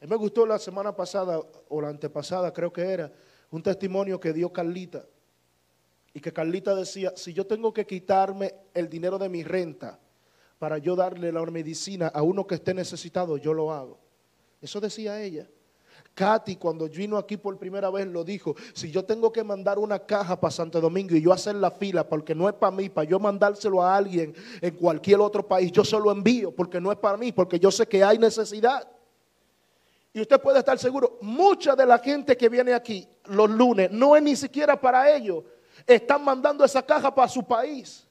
A 0.00 0.04
mí 0.04 0.10
me 0.10 0.16
gustó 0.16 0.46
la 0.46 0.58
semana 0.58 0.96
pasada 0.96 1.40
o 1.68 1.80
la 1.80 1.88
antepasada, 1.88 2.52
creo 2.52 2.72
que 2.72 2.82
era, 2.82 3.12
un 3.50 3.62
testimonio 3.62 4.18
que 4.18 4.32
dio 4.32 4.50
Carlita. 4.50 5.04
Y 6.12 6.20
que 6.20 6.32
Carlita 6.32 6.74
decía, 6.74 7.12
si 7.16 7.32
yo 7.32 7.46
tengo 7.46 7.72
que 7.72 7.86
quitarme 7.86 8.54
el 8.74 8.88
dinero 8.88 9.18
de 9.18 9.28
mi 9.28 9.44
renta 9.44 9.98
para 10.58 10.78
yo 10.78 10.96
darle 10.96 11.32
la 11.32 11.44
medicina 11.46 12.08
a 12.08 12.22
uno 12.22 12.46
que 12.46 12.56
esté 12.56 12.74
necesitado, 12.74 13.36
yo 13.36 13.54
lo 13.54 13.72
hago. 13.72 13.98
Eso 14.60 14.80
decía 14.80 15.20
ella. 15.22 15.48
Katy, 16.14 16.56
cuando 16.56 16.88
vino 16.88 17.16
aquí 17.16 17.36
por 17.36 17.56
primera 17.58 17.88
vez, 17.90 18.06
lo 18.06 18.24
dijo, 18.24 18.54
si 18.74 18.90
yo 18.90 19.04
tengo 19.04 19.32
que 19.32 19.44
mandar 19.44 19.78
una 19.78 20.00
caja 20.00 20.38
para 20.38 20.50
Santo 20.50 20.80
Domingo 20.80 21.14
y 21.14 21.22
yo 21.22 21.32
hacer 21.32 21.54
la 21.54 21.70
fila, 21.70 22.06
porque 22.06 22.34
no 22.34 22.48
es 22.48 22.54
para 22.54 22.74
mí, 22.74 22.88
para 22.88 23.08
yo 23.08 23.18
mandárselo 23.18 23.82
a 23.82 23.96
alguien 23.96 24.34
en 24.60 24.74
cualquier 24.74 25.20
otro 25.20 25.46
país, 25.46 25.72
yo 25.72 25.84
se 25.84 25.98
lo 25.98 26.10
envío, 26.10 26.54
porque 26.54 26.80
no 26.80 26.90
es 26.92 26.98
para 26.98 27.16
mí, 27.16 27.32
porque 27.32 27.58
yo 27.58 27.70
sé 27.70 27.86
que 27.86 28.02
hay 28.02 28.18
necesidad. 28.18 28.86
Y 30.12 30.20
usted 30.20 30.40
puede 30.40 30.58
estar 30.58 30.78
seguro, 30.78 31.18
mucha 31.22 31.76
de 31.76 31.86
la 31.86 31.98
gente 31.98 32.36
que 32.36 32.48
viene 32.48 32.74
aquí 32.74 33.06
los 33.26 33.48
lunes 33.48 33.90
no 33.92 34.16
es 34.16 34.22
ni 34.22 34.34
siquiera 34.34 34.80
para 34.80 35.14
ellos, 35.14 35.44
están 35.86 36.24
mandando 36.24 36.64
esa 36.64 36.82
caja 36.82 37.14
para 37.14 37.28
su 37.28 37.42
país. 37.44 38.06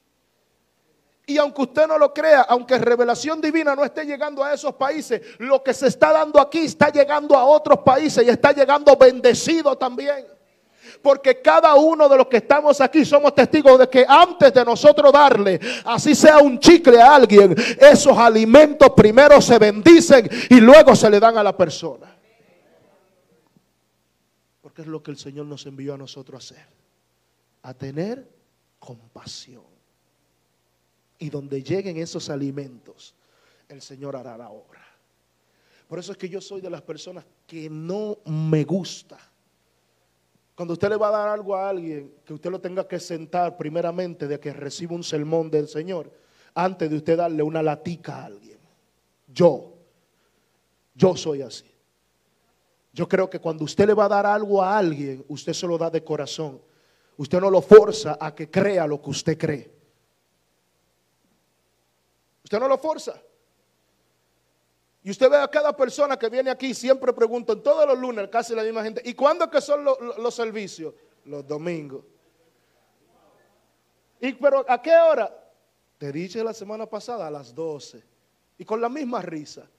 Y 1.30 1.38
aunque 1.38 1.61
usted 1.61 1.88
no 1.88 1.99
lo 1.99 2.11
crea, 2.11 2.41
aunque 2.41 2.80
revelación 2.80 3.39
divina 3.39 3.76
no 3.76 3.86
esté 3.86 4.03
llegando 4.03 4.43
a 4.43 4.51
esos 4.51 4.74
países, 4.74 5.22
lo 5.38 5.63
que 5.63 5.76
se 5.76 5.86
está 5.86 6.11
dando 6.11 6.41
aquí 6.41 6.59
está 6.59 6.89
llegando 6.89 7.38
a 7.38 7.45
otros 7.45 7.80
países 7.80 8.26
y 8.26 8.30
está 8.30 8.51
llegando 8.51 8.95
bendecido 8.95 9.78
también. 9.78 10.26
Porque 11.03 11.39
cada 11.39 11.76
uno 11.76 12.09
de 12.09 12.17
los 12.17 12.26
que 12.26 12.38
estamos 12.38 12.82
aquí 12.82 13.05
somos 13.05 13.36
testigos 13.36 13.78
de 13.78 13.88
que 13.88 14.03
antes 14.07 14.51
de 14.51 14.65
nosotros 14.65 15.13
darle, 15.13 15.59
así 15.86 16.15
sea 16.15 16.39
un 16.39 16.57
chicle 16.59 16.99
a 16.99 17.13
alguien, 17.13 17.55
esos 17.80 18.17
alimentos 18.17 18.89
primero 18.95 19.39
se 19.39 19.59
bendicen 19.59 20.28
y 20.49 20.59
luego 20.59 20.95
se 20.95 21.11
le 21.11 21.20
dan 21.20 21.38
a 21.38 21.43
la 21.43 21.55
persona. 21.55 22.17
Porque 24.61 24.82
es 24.82 24.88
lo 24.88 25.03
que 25.03 25.11
el 25.11 25.17
Señor 25.17 25.45
nos 25.45 25.63
envió 25.67 25.93
a 25.93 25.97
nosotros 25.97 26.51
a 26.51 26.55
hacer. 26.55 26.78
A 27.70 27.74
tener 27.76 28.28
compasión. 28.80 29.61
Y 31.20 31.30
donde 31.30 31.61
lleguen 31.61 31.97
esos 31.97 32.28
alimentos, 32.32 33.13
el 33.67 33.80
Señor 33.84 34.15
hará 34.15 34.36
la 34.36 34.49
obra. 34.49 34.82
Por 35.88 35.99
eso 35.99 36.11
es 36.11 36.17
que 36.17 36.28
yo 36.28 36.41
soy 36.41 36.61
de 36.61 36.70
las 36.72 36.82
personas 36.82 37.24
que 37.45 37.70
no 37.70 38.17
me 38.26 38.63
gusta. 38.63 39.20
Cuando 40.55 40.74
usted 40.74 40.89
le 40.89 40.95
va 40.95 41.09
a 41.09 41.11
dar 41.11 41.30
algo 41.30 41.55
a 41.55 41.70
alguien, 41.70 42.11
que 42.26 42.34
usted 42.34 42.49
lo 42.49 42.59
tenga 42.59 42.88
que 42.88 42.99
sentar 42.99 43.55
primeramente 43.55 44.28
de 44.28 44.39
que 44.39 44.51
reciba 44.51 44.95
un 44.95 45.03
sermón 45.03 45.51
del 45.51 45.67
Señor, 45.67 46.11
antes 46.55 46.89
de 46.89 46.95
usted 46.95 47.17
darle 47.17 47.43
una 47.43 47.61
latica 47.61 48.15
a 48.15 48.26
alguien. 48.26 48.57
Yo, 49.28 49.76
yo 50.95 51.15
soy 51.15 51.43
así. 51.43 51.70
Yo 52.93 53.07
creo 53.07 53.30
que 53.30 53.38
cuando 53.38 53.63
usted 53.63 53.86
le 53.86 53.93
va 53.93 54.05
a 54.05 54.09
dar 54.09 54.26
algo 54.26 54.59
a 54.63 54.76
alguien, 54.76 55.24
usted 55.28 55.53
se 55.53 55.67
lo 55.67 55.78
da 55.78 55.91
de 55.91 56.03
corazón. 56.03 56.67
Usted 57.20 57.41
no 57.41 57.51
lo 57.51 57.61
forza 57.61 58.17
a 58.17 58.34
que 58.34 58.49
crea 58.49 58.88
lo 58.88 59.01
que 59.01 59.09
usted 59.09 59.38
cree. 59.38 59.70
Usted 62.45 62.57
no 62.57 62.67
lo 62.70 62.78
forza. 62.78 63.22
Y 65.03 65.11
usted 65.11 65.30
ve 65.30 65.36
a 65.36 65.49
cada 65.49 65.76
persona 65.76 66.17
que 66.17 66.30
viene 66.30 66.49
aquí, 66.49 66.74
siempre 66.74 67.11
preguntan, 67.11 67.61
todos 67.61 67.86
los 67.86 67.99
lunes, 67.99 68.30
casi 68.30 68.55
la 68.55 68.63
misma 68.63 68.84
gente, 68.84 69.01
¿y 69.03 69.15
cuándo 69.15 69.43
es 69.43 69.51
que 69.51 69.59
son 69.59 69.84
los, 69.84 70.34
servicios? 70.34 70.93
Los 71.26 71.45
domingos. 71.45 72.05
¿Y 74.22 74.32
pero 74.34 74.63
a 74.65 74.82
qué 74.82 74.95
hora? 74.95 75.30
Te 75.97 76.13
dije 76.13 76.41
la 76.41 76.53
semana 76.53 76.86
pasada 76.86 77.28
a 77.28 77.32
las 77.32 77.53
12. 77.53 78.01
Y 78.59 78.63
con 78.63 78.80
la 78.80 78.88
misma 78.88 79.22
risa. 79.22 79.70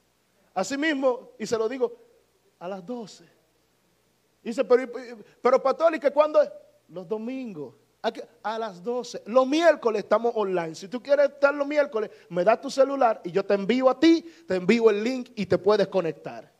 Así 0.52 0.76
mismo, 0.76 1.30
y 1.38 1.46
se 1.46 1.56
lo 1.56 1.70
digo, 1.70 1.96
a 2.58 2.68
las 2.68 2.84
12. 2.84 3.24
Dice, 4.42 4.62
pero, 4.62 4.92
pero 5.40 5.62
pastor, 5.62 5.94
¿y 5.94 6.00
cuándo 6.10 6.42
es? 6.42 6.50
Los 6.90 7.08
domingos 7.08 7.74
a 8.42 8.58
las 8.58 8.82
12. 8.82 9.22
Los 9.26 9.46
miércoles 9.46 10.02
estamos 10.02 10.32
online. 10.34 10.74
Si 10.74 10.88
tú 10.88 11.02
quieres 11.02 11.30
estar 11.30 11.54
los 11.54 11.66
miércoles, 11.66 12.10
me 12.30 12.44
das 12.44 12.60
tu 12.60 12.70
celular 12.70 13.20
y 13.24 13.30
yo 13.30 13.44
te 13.44 13.54
envío 13.54 13.90
a 13.90 13.98
ti, 13.98 14.24
te 14.46 14.56
envío 14.56 14.90
el 14.90 15.02
link 15.02 15.30
y 15.34 15.46
te 15.46 15.58
puedes 15.58 15.88
conectar. 15.88 16.50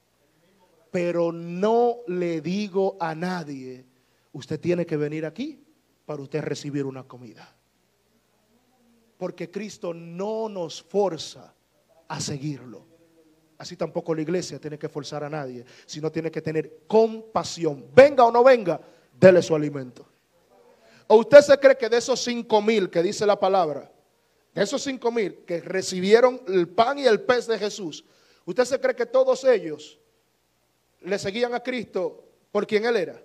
Pero 0.90 1.32
no 1.32 1.98
le 2.08 2.40
digo 2.40 2.96
a 3.00 3.14
nadie, 3.14 3.86
usted 4.32 4.60
tiene 4.60 4.84
que 4.84 4.96
venir 4.96 5.24
aquí 5.24 5.62
para 6.04 6.22
usted 6.22 6.42
recibir 6.42 6.84
una 6.84 7.04
comida. 7.04 7.56
Porque 9.16 9.50
Cristo 9.50 9.94
no 9.94 10.48
nos 10.48 10.82
forza 10.82 11.54
a 12.08 12.20
seguirlo. 12.20 12.86
Así 13.58 13.76
tampoco 13.76 14.14
la 14.14 14.22
iglesia 14.22 14.58
tiene 14.58 14.78
que 14.78 14.88
forzar 14.88 15.22
a 15.22 15.30
nadie, 15.30 15.64
sino 15.84 16.10
tiene 16.10 16.30
que 16.30 16.40
tener 16.40 16.80
compasión. 16.86 17.86
Venga 17.94 18.24
o 18.24 18.32
no 18.32 18.42
venga, 18.42 18.80
dele 19.18 19.42
su 19.42 19.54
alimento. 19.54 20.09
¿O 21.12 21.16
usted 21.16 21.40
se 21.40 21.58
cree 21.58 21.76
que 21.76 21.88
de 21.88 21.96
esos 21.96 22.22
cinco 22.22 22.62
mil 22.62 22.88
que 22.88 23.02
dice 23.02 23.26
la 23.26 23.38
palabra, 23.38 23.90
de 24.54 24.62
esos 24.62 24.80
cinco 24.80 25.10
mil 25.10 25.44
que 25.44 25.60
recibieron 25.60 26.40
el 26.46 26.68
pan 26.68 27.00
y 27.00 27.04
el 27.04 27.22
pez 27.22 27.48
de 27.48 27.58
Jesús, 27.58 28.04
usted 28.44 28.64
se 28.64 28.78
cree 28.78 28.94
que 28.94 29.06
todos 29.06 29.42
ellos 29.42 29.98
le 31.00 31.18
seguían 31.18 31.52
a 31.52 31.64
Cristo 31.64 32.28
por 32.52 32.64
quien 32.64 32.84
Él 32.84 32.94
era? 32.94 33.20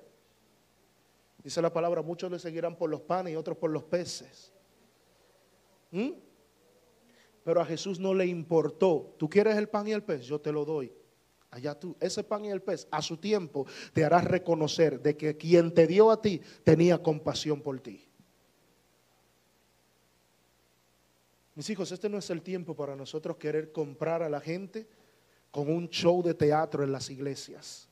Dice 1.44 1.62
la 1.62 1.72
palabra, 1.72 2.02
muchos 2.02 2.32
le 2.32 2.40
seguirán 2.40 2.76
por 2.76 2.90
los 2.90 3.02
panes 3.02 3.34
y 3.34 3.36
otros 3.36 3.56
por 3.56 3.70
los 3.70 3.84
peces. 3.84 4.52
¿Mm? 5.92 6.14
Pero 7.44 7.62
a 7.62 7.66
Jesús 7.68 8.00
no 8.00 8.16
le 8.16 8.26
importó. 8.26 9.14
¿Tú 9.20 9.30
quieres 9.30 9.58
el 9.58 9.70
pan 9.70 9.88
y 9.88 9.92
el 9.92 10.02
pez? 10.02 10.26
Yo 10.26 10.42
te 10.42 10.52
lo 10.52 10.66
doy. 10.66 10.92
Allá 11.56 11.74
tú, 11.74 11.95
ese 12.01 12.22
pan 12.22 12.43
y 12.43 12.49
el 12.49 12.62
pez, 12.62 12.86
a 12.91 13.01
su 13.01 13.16
tiempo 13.16 13.66
te 13.93 14.03
harás 14.03 14.26
reconocer 14.26 15.01
de 15.01 15.16
que 15.16 15.38
quien 15.38 15.74
te 15.74 15.88
dio 15.88 16.12
a 16.12 16.22
ti 16.22 16.41
tenía 16.66 17.01
compasión 17.01 17.62
por 17.62 17.80
ti. 17.80 18.06
Mis 21.56 21.70
hijos, 21.70 21.93
este 21.93 22.10
no 22.10 22.18
es 22.18 22.30
el 22.30 22.41
tiempo 22.41 22.76
para 22.76 22.93
nosotros 22.93 23.38
querer 23.38 23.72
comprar 23.72 24.22
a 24.22 24.28
la 24.28 24.41
gente 24.41 24.86
con 25.49 25.72
un 25.72 25.88
show 25.88 26.22
de 26.22 26.34
teatro 26.34 26.84
en 26.84 26.91
las 26.91 27.10
iglesias. 27.10 27.88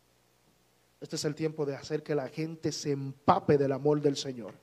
Este 1.00 1.16
es 1.16 1.24
el 1.24 1.34
tiempo 1.34 1.66
de 1.66 1.78
hacer 1.78 2.04
que 2.04 2.16
la 2.16 2.28
gente 2.28 2.74
se 2.74 2.92
empape 2.92 3.58
del 3.58 3.72
amor 3.72 4.02
del 4.02 4.18
Señor 4.18 4.56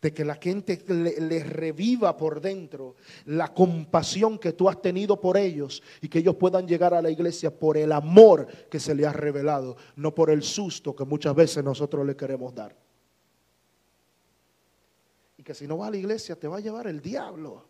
de 0.00 0.14
que 0.14 0.24
la 0.24 0.36
gente 0.36 0.80
le, 0.86 1.42
reviva 1.42 2.16
por 2.16 2.40
dentro 2.40 2.94
la 3.26 3.52
compasión 3.52 4.38
que 4.38 4.52
tú 4.52 4.68
has 4.68 4.80
tenido 4.80 5.20
por 5.20 5.36
ellos 5.36 5.82
y 6.00 6.08
que 6.08 6.20
ellos 6.20 6.36
puedan 6.36 6.68
llegar 6.68 6.94
a 6.94 7.02
la 7.02 7.10
iglesia 7.10 7.50
por 7.50 7.76
el 7.76 7.90
amor 7.90 8.46
que 8.70 8.78
se 8.78 8.94
le 8.94 9.06
ha 9.06 9.12
revelado, 9.12 9.76
no 9.96 10.14
por 10.14 10.30
el 10.30 10.42
susto 10.42 10.94
que 10.94 11.04
muchas 11.04 11.34
veces 11.34 11.64
nosotros 11.64 12.06
le 12.06 12.14
queremos 12.14 12.54
dar. 12.54 12.76
Y 15.36 15.42
que 15.42 15.54
si 15.54 15.66
no 15.66 15.78
vas 15.78 15.88
a 15.88 15.92
la 15.92 15.96
iglesia 15.96 16.36
te 16.36 16.46
va 16.46 16.58
a 16.58 16.60
llevar 16.60 16.86
el 16.86 17.00
diablo. 17.00 17.66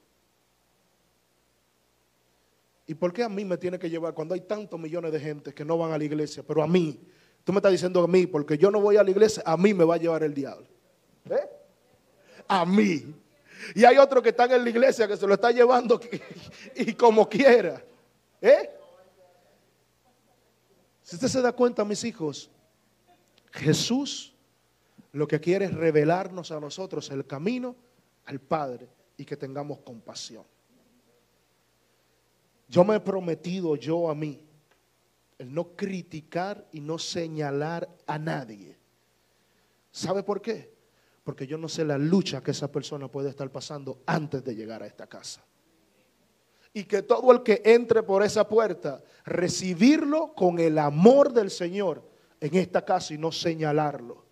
¿Y 2.87 2.95
por 2.95 3.13
qué 3.13 3.23
a 3.23 3.29
mí 3.29 3.45
me 3.45 3.57
tiene 3.57 3.79
que 3.79 3.89
llevar 3.89 4.13
cuando 4.15 4.35
hay 4.35 4.41
tantos 4.41 4.79
millones 4.79 5.13
de 5.13 5.21
gente 5.21 5.55
que 5.55 5.65
no 5.65 5.79
van 5.79 5.93
a 5.93 5.99
la 5.99 6.05
iglesia, 6.05 6.43
pero 6.47 6.63
a 6.63 6.67
mí? 6.67 6.99
Tú 7.45 7.53
me 7.53 7.59
estás 7.59 7.73
diciendo 7.73 8.03
a 8.03 8.09
mí, 8.09 8.27
porque 8.27 8.59
yo 8.59 8.71
no 8.71 8.81
voy 8.81 8.97
a 8.97 9.03
la 9.03 9.11
iglesia, 9.11 9.43
a 9.47 9.57
mí 9.57 9.73
me 9.73 9.85
va 9.85 9.95
a 9.95 9.99
llevar 9.99 10.23
el 10.23 10.35
diablo. 10.35 10.67
¿Eh? 11.31 11.58
A 12.49 12.65
mí. 12.65 13.15
Y 13.75 13.85
hay 13.85 13.99
otro 13.99 14.23
que 14.23 14.31
está 14.31 14.45
en 14.45 14.65
la 14.65 14.71
iglesia 14.71 15.07
que 15.07 15.17
se 15.17 15.27
lo 15.27 15.35
está 15.35 15.51
llevando 15.51 16.01
y 16.75 16.95
como 16.95 17.29
quiera. 17.29 17.85
¿Eh? 18.41 18.71
Si 21.03 21.17
usted 21.17 21.29
se 21.29 21.43
da 21.43 21.53
cuenta, 21.53 21.85
mis 21.85 22.03
hijos, 22.05 22.51
Jesús 23.53 24.35
lo 25.13 25.27
que 25.27 25.41
quiere 25.41 25.67
es 25.67 25.75
revelarnos 25.75 26.51
a 26.53 26.61
nosotros 26.61 27.11
el 27.11 27.27
camino 27.27 27.75
al 28.27 28.41
Padre 28.41 28.89
y 29.17 29.25
que 29.25 29.37
tengamos 29.37 29.79
compasión. 29.81 30.45
Yo 32.69 32.85
me 32.85 32.97
he 32.97 33.01
prometido 33.01 33.75
yo 33.77 34.11
a 34.11 34.15
mí 34.15 34.41
el 35.39 35.55
no 35.55 35.75
criticar 35.75 36.67
y 36.73 36.81
no 36.81 36.99
señalar 36.99 37.89
a 38.07 38.19
nadie. 38.19 38.77
¿Sabe 39.91 40.23
por 40.23 40.43
qué? 40.43 40.78
Porque 41.29 41.47
yo 41.47 41.59
no 41.59 41.69
sé 41.69 41.85
la 41.85 41.99
lucha 41.99 42.43
que 42.43 42.53
esa 42.53 42.73
persona 42.73 43.07
puede 43.07 43.29
estar 43.29 43.53
pasando 43.53 44.01
antes 44.07 44.43
de 44.43 44.55
llegar 44.55 44.83
a 44.83 44.87
esta 44.87 45.07
casa. 45.07 45.45
Y 46.73 46.85
que 46.85 47.03
todo 47.03 47.31
el 47.33 47.43
que 47.43 47.61
entre 47.67 48.03
por 48.03 48.23
esa 48.23 48.49
puerta, 48.49 49.03
recibirlo 49.27 50.33
con 50.33 50.59
el 50.59 50.79
amor 50.79 51.35
del 51.35 51.51
Señor 51.51 52.03
en 52.41 52.55
esta 52.55 52.83
casa 52.83 53.13
y 53.13 53.19
no 53.19 53.31
señalarlo. 53.31 54.25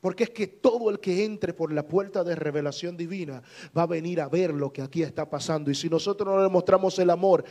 Porque 0.00 0.24
es 0.24 0.30
que 0.30 0.48
todo 0.48 0.90
el 0.90 0.98
que 0.98 1.24
entre 1.24 1.54
por 1.54 1.72
la 1.72 1.86
puerta 1.86 2.24
de 2.24 2.34
revelación 2.34 2.96
divina 2.96 3.40
va 3.78 3.82
a 3.82 3.86
venir 3.86 4.20
a 4.20 4.28
ver 4.28 4.52
lo 4.52 4.72
que 4.72 4.82
aquí 4.82 5.04
está 5.04 5.30
pasando. 5.30 5.70
Y 5.70 5.76
si 5.76 5.88
nosotros 5.88 6.28
no 6.34 6.42
le 6.42 6.48
mostramos 6.48 6.98
el 6.98 7.08
amor, 7.08 7.44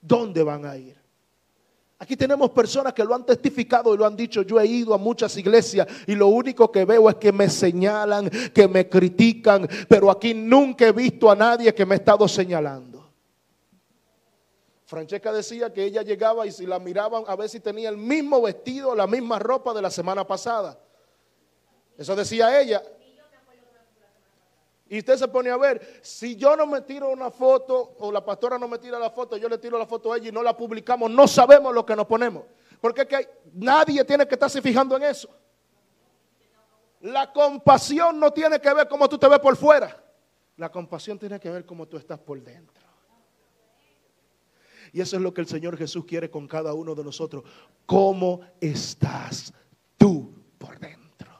¿dónde 0.00 0.44
van 0.44 0.64
a 0.64 0.76
ir? 0.76 0.96
Aquí 2.00 2.16
tenemos 2.16 2.50
personas 2.50 2.92
que 2.92 3.02
lo 3.02 3.14
han 3.14 3.26
testificado 3.26 3.92
y 3.92 3.98
lo 3.98 4.06
han 4.06 4.14
dicho. 4.14 4.42
Yo 4.42 4.60
he 4.60 4.66
ido 4.66 4.94
a 4.94 4.98
muchas 4.98 5.36
iglesias 5.36 5.86
y 6.06 6.14
lo 6.14 6.28
único 6.28 6.70
que 6.70 6.84
veo 6.84 7.10
es 7.10 7.16
que 7.16 7.32
me 7.32 7.50
señalan, 7.50 8.30
que 8.54 8.68
me 8.68 8.88
critican, 8.88 9.68
pero 9.88 10.08
aquí 10.10 10.32
nunca 10.32 10.86
he 10.86 10.92
visto 10.92 11.28
a 11.28 11.34
nadie 11.34 11.74
que 11.74 11.84
me 11.84 11.94
ha 11.94 11.98
estado 11.98 12.28
señalando. 12.28 12.98
Francesca 14.84 15.32
decía 15.32 15.72
que 15.72 15.84
ella 15.84 16.02
llegaba 16.02 16.46
y 16.46 16.52
si 16.52 16.66
la 16.66 16.78
miraban 16.78 17.24
a 17.26 17.34
ver 17.34 17.48
si 17.48 17.60
tenía 17.60 17.88
el 17.88 17.96
mismo 17.96 18.40
vestido, 18.40 18.94
la 18.94 19.06
misma 19.06 19.38
ropa 19.38 19.74
de 19.74 19.82
la 19.82 19.90
semana 19.90 20.26
pasada. 20.26 20.78
Eso 21.98 22.14
decía 22.14 22.60
ella. 22.60 22.80
Y 24.88 24.98
usted 24.98 25.16
se 25.16 25.28
pone 25.28 25.50
a 25.50 25.56
ver, 25.56 26.00
si 26.02 26.34
yo 26.36 26.56
no 26.56 26.66
me 26.66 26.80
tiro 26.80 27.10
una 27.10 27.30
foto 27.30 27.96
o 27.98 28.10
la 28.10 28.24
pastora 28.24 28.58
no 28.58 28.66
me 28.68 28.78
tira 28.78 28.98
la 28.98 29.10
foto, 29.10 29.36
yo 29.36 29.48
le 29.48 29.58
tiro 29.58 29.78
la 29.78 29.86
foto 29.86 30.12
a 30.12 30.16
ella 30.16 30.28
y 30.30 30.32
no 30.32 30.42
la 30.42 30.56
publicamos, 30.56 31.10
no 31.10 31.28
sabemos 31.28 31.74
lo 31.74 31.84
que 31.84 31.94
nos 31.94 32.06
ponemos. 32.06 32.44
Porque 32.80 33.06
que 33.06 33.28
nadie 33.52 34.04
tiene 34.04 34.26
que 34.26 34.34
estarse 34.34 34.62
fijando 34.62 34.96
en 34.96 35.02
eso. 35.02 35.28
La 37.00 37.32
compasión 37.32 38.18
no 38.18 38.32
tiene 38.32 38.60
que 38.60 38.72
ver 38.72 38.88
cómo 38.88 39.08
tú 39.08 39.18
te 39.18 39.28
ves 39.28 39.38
por 39.40 39.56
fuera. 39.56 40.02
La 40.56 40.70
compasión 40.70 41.18
tiene 41.18 41.38
que 41.38 41.50
ver 41.50 41.66
cómo 41.66 41.86
tú 41.86 41.96
estás 41.96 42.18
por 42.18 42.42
dentro. 42.42 42.88
Y 44.92 45.02
eso 45.02 45.16
es 45.16 45.22
lo 45.22 45.34
que 45.34 45.42
el 45.42 45.46
Señor 45.46 45.76
Jesús 45.76 46.06
quiere 46.06 46.30
con 46.30 46.48
cada 46.48 46.72
uno 46.72 46.94
de 46.94 47.04
nosotros. 47.04 47.44
¿Cómo 47.84 48.40
estás 48.58 49.52
tú 49.98 50.34
por 50.56 50.78
dentro? 50.78 51.30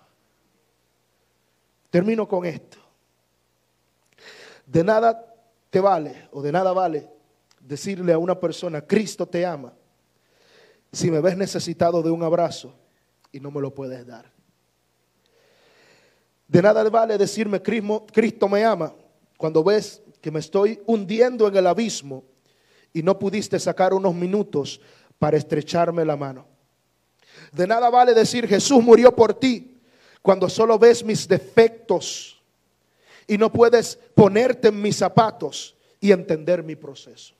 Termino 1.90 2.28
con 2.28 2.44
esto. 2.44 2.87
De 4.68 4.84
nada 4.84 5.34
te 5.70 5.80
vale 5.80 6.28
o 6.30 6.42
de 6.42 6.52
nada 6.52 6.72
vale 6.74 7.08
decirle 7.58 8.12
a 8.12 8.18
una 8.18 8.38
persona, 8.38 8.82
Cristo 8.82 9.26
te 9.26 9.44
ama, 9.46 9.72
si 10.92 11.10
me 11.10 11.20
ves 11.20 11.38
necesitado 11.38 12.02
de 12.02 12.10
un 12.10 12.22
abrazo 12.22 12.74
y 13.32 13.40
no 13.40 13.50
me 13.50 13.62
lo 13.62 13.74
puedes 13.74 14.06
dar. 14.06 14.30
De 16.46 16.60
nada 16.60 16.86
vale 16.90 17.16
decirme, 17.16 17.62
Cristo 17.62 18.48
me 18.48 18.62
ama, 18.62 18.94
cuando 19.38 19.64
ves 19.64 20.02
que 20.20 20.30
me 20.30 20.40
estoy 20.40 20.82
hundiendo 20.86 21.48
en 21.48 21.56
el 21.56 21.66
abismo 21.66 22.24
y 22.92 23.02
no 23.02 23.18
pudiste 23.18 23.58
sacar 23.58 23.94
unos 23.94 24.14
minutos 24.14 24.82
para 25.18 25.38
estrecharme 25.38 26.04
la 26.04 26.16
mano. 26.16 26.46
De 27.52 27.66
nada 27.66 27.88
vale 27.88 28.12
decir, 28.12 28.46
Jesús 28.46 28.82
murió 28.82 29.16
por 29.16 29.32
ti, 29.32 29.80
cuando 30.20 30.48
solo 30.48 30.78
ves 30.78 31.02
mis 31.02 31.26
defectos 31.26 32.37
y 33.28 33.38
no 33.38 33.52
puedes 33.52 33.96
ponerte 34.14 34.68
en 34.68 34.82
mis 34.82 34.96
zapatos 34.96 35.76
y 36.00 36.10
entender 36.10 36.64
mi 36.64 36.74
proceso. 36.74 37.34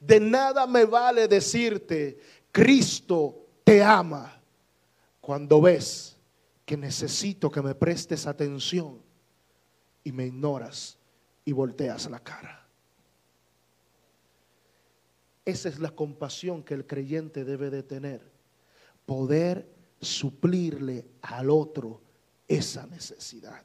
De 0.00 0.20
nada 0.20 0.66
me 0.66 0.84
vale 0.84 1.28
decirte, 1.28 2.18
Cristo 2.52 3.46
te 3.64 3.82
ama, 3.82 4.42
cuando 5.20 5.62
ves 5.62 6.18
que 6.66 6.76
necesito 6.76 7.50
que 7.50 7.62
me 7.62 7.74
prestes 7.74 8.26
atención 8.26 9.00
y 10.02 10.12
me 10.12 10.26
ignoras 10.26 10.98
y 11.44 11.52
volteas 11.52 12.10
la 12.10 12.18
cara. 12.18 12.66
Esa 15.44 15.68
es 15.68 15.78
la 15.78 15.90
compasión 15.90 16.62
que 16.62 16.74
el 16.74 16.86
creyente 16.86 17.44
debe 17.44 17.70
de 17.70 17.82
tener. 17.82 18.32
Poder 19.06 19.68
suplirle 20.00 21.06
al 21.22 21.50
otro 21.50 22.02
esa 22.48 22.86
necesidad. 22.86 23.62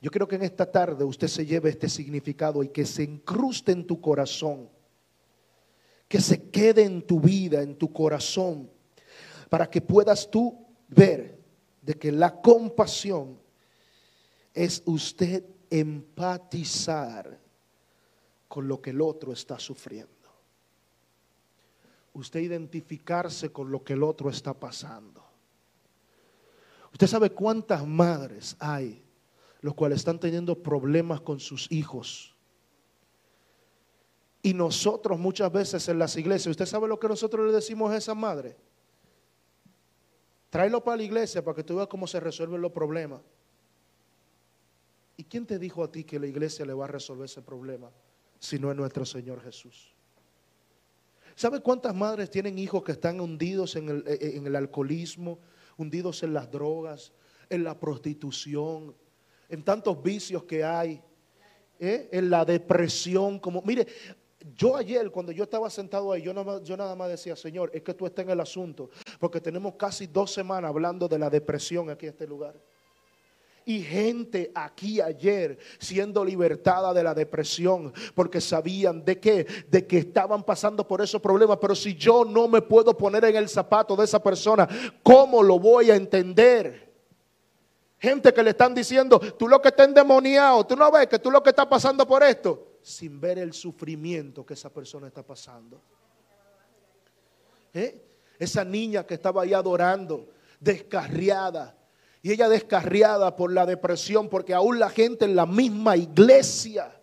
Yo 0.00 0.10
creo 0.10 0.26
que 0.26 0.36
en 0.36 0.42
esta 0.42 0.70
tarde 0.70 1.04
usted 1.04 1.28
se 1.28 1.46
lleve 1.46 1.70
este 1.70 1.88
significado 1.88 2.62
y 2.62 2.68
que 2.68 2.84
se 2.84 3.02
incruste 3.02 3.72
en 3.72 3.86
tu 3.86 4.00
corazón, 4.00 4.68
que 6.08 6.20
se 6.20 6.50
quede 6.50 6.84
en 6.84 7.02
tu 7.06 7.20
vida, 7.20 7.62
en 7.62 7.76
tu 7.76 7.92
corazón, 7.92 8.70
para 9.48 9.68
que 9.68 9.80
puedas 9.80 10.30
tú 10.30 10.66
ver 10.88 11.38
de 11.82 11.94
que 11.94 12.12
la 12.12 12.40
compasión 12.40 13.38
es 14.54 14.82
usted 14.86 15.44
empatizar 15.70 17.38
con 18.48 18.66
lo 18.66 18.80
que 18.80 18.90
el 18.90 19.00
otro 19.00 19.32
está 19.32 19.58
sufriendo. 19.58 20.08
Usted 22.12 22.40
identificarse 22.40 23.52
con 23.52 23.70
lo 23.70 23.84
que 23.84 23.92
el 23.92 24.02
otro 24.02 24.28
está 24.30 24.52
pasando. 24.52 25.24
Usted 26.92 27.06
sabe 27.06 27.30
cuántas 27.30 27.86
madres 27.86 28.56
hay 28.58 29.02
los 29.60 29.74
cuales 29.74 29.98
están 29.98 30.18
teniendo 30.18 30.62
problemas 30.62 31.20
con 31.20 31.38
sus 31.38 31.70
hijos. 31.70 32.34
Y 34.42 34.54
nosotros 34.54 35.18
muchas 35.18 35.52
veces 35.52 35.86
en 35.88 35.98
las 35.98 36.16
iglesias, 36.16 36.52
¿usted 36.52 36.66
sabe 36.66 36.88
lo 36.88 36.98
que 36.98 37.08
nosotros 37.08 37.46
le 37.46 37.52
decimos 37.52 37.92
a 37.92 37.96
esa 37.96 38.14
madre? 38.14 38.56
Tráelo 40.48 40.82
para 40.82 40.96
la 40.96 41.02
iglesia 41.02 41.44
para 41.44 41.54
que 41.54 41.62
tú 41.62 41.76
veas 41.76 41.88
cómo 41.88 42.06
se 42.06 42.18
resuelven 42.18 42.60
los 42.60 42.72
problemas. 42.72 43.20
¿Y 45.16 45.24
quién 45.24 45.44
te 45.44 45.58
dijo 45.58 45.84
a 45.84 45.92
ti 45.92 46.04
que 46.04 46.18
la 46.18 46.26
iglesia 46.26 46.64
le 46.64 46.72
va 46.72 46.86
a 46.86 46.88
resolver 46.88 47.26
ese 47.26 47.42
problema 47.42 47.90
si 48.38 48.58
no 48.58 48.70
es 48.70 48.76
nuestro 48.76 49.04
Señor 49.04 49.42
Jesús? 49.42 49.94
¿Sabe 51.36 51.60
cuántas 51.60 51.94
madres 51.94 52.30
tienen 52.30 52.58
hijos 52.58 52.82
que 52.82 52.92
están 52.92 53.20
hundidos 53.20 53.76
en 53.76 53.88
el, 53.90 54.04
en 54.06 54.46
el 54.46 54.56
alcoholismo, 54.56 55.38
hundidos 55.76 56.22
en 56.22 56.32
las 56.32 56.50
drogas, 56.50 57.12
en 57.50 57.62
la 57.62 57.78
prostitución, 57.78 58.94
en 59.50 59.62
tantos 59.62 60.02
vicios 60.02 60.44
que 60.44 60.64
hay, 60.64 61.02
¿eh? 61.78 62.08
en 62.12 62.30
la 62.30 62.44
depresión. 62.44 63.38
Como, 63.38 63.62
mire, 63.62 63.86
yo 64.56 64.76
ayer 64.76 65.10
cuando 65.10 65.32
yo 65.32 65.44
estaba 65.44 65.68
sentado 65.68 66.12
ahí, 66.12 66.22
yo 66.22 66.32
nada, 66.32 66.62
yo 66.62 66.76
nada 66.76 66.94
más 66.94 67.10
decía, 67.10 67.36
Señor, 67.36 67.70
es 67.74 67.82
que 67.82 67.94
tú 67.94 68.06
estás 68.06 68.24
en 68.24 68.30
el 68.30 68.40
asunto, 68.40 68.90
porque 69.18 69.40
tenemos 69.40 69.74
casi 69.74 70.06
dos 70.06 70.32
semanas 70.32 70.70
hablando 70.70 71.08
de 71.08 71.18
la 71.18 71.28
depresión 71.28 71.90
aquí 71.90 72.06
en 72.06 72.12
este 72.12 72.26
lugar. 72.26 72.54
Y 73.66 73.82
gente 73.82 74.50
aquí 74.54 75.00
ayer 75.00 75.58
siendo 75.78 76.24
libertada 76.24 76.94
de 76.94 77.04
la 77.04 77.14
depresión 77.14 77.92
porque 78.14 78.40
sabían 78.40 79.04
de 79.04 79.20
qué, 79.20 79.46
de 79.68 79.86
que 79.86 79.98
estaban 79.98 80.42
pasando 80.42 80.88
por 80.88 81.02
esos 81.02 81.20
problemas. 81.20 81.58
Pero 81.60 81.74
si 81.74 81.94
yo 81.94 82.24
no 82.24 82.48
me 82.48 82.62
puedo 82.62 82.96
poner 82.96 83.26
en 83.26 83.36
el 83.36 83.48
zapato 83.48 83.94
de 83.94 84.06
esa 84.06 84.20
persona, 84.22 84.66
¿cómo 85.02 85.42
lo 85.42 85.58
voy 85.58 85.90
a 85.90 85.96
entender? 85.96 86.89
Gente 88.00 88.32
que 88.32 88.42
le 88.42 88.50
están 88.50 88.74
diciendo, 88.74 89.20
tú 89.20 89.46
lo 89.46 89.60
que 89.60 89.68
está 89.68 89.84
endemoniado, 89.84 90.66
tú 90.66 90.74
no 90.74 90.90
ves 90.90 91.06
que 91.06 91.18
tú 91.18 91.30
lo 91.30 91.42
que 91.42 91.50
está 91.50 91.68
pasando 91.68 92.06
por 92.06 92.22
esto, 92.22 92.78
sin 92.80 93.20
ver 93.20 93.38
el 93.38 93.52
sufrimiento 93.52 94.44
que 94.44 94.54
esa 94.54 94.70
persona 94.70 95.08
está 95.08 95.22
pasando. 95.22 95.82
¿Eh? 97.74 98.02
Esa 98.38 98.64
niña 98.64 99.04
que 99.04 99.12
estaba 99.12 99.42
ahí 99.42 99.52
adorando, 99.52 100.30
descarriada, 100.58 101.76
y 102.22 102.32
ella 102.32 102.48
descarriada 102.48 103.36
por 103.36 103.52
la 103.52 103.66
depresión, 103.66 104.30
porque 104.30 104.54
aún 104.54 104.78
la 104.78 104.88
gente 104.88 105.26
en 105.26 105.36
la 105.36 105.44
misma 105.44 105.94
iglesia, 105.94 106.98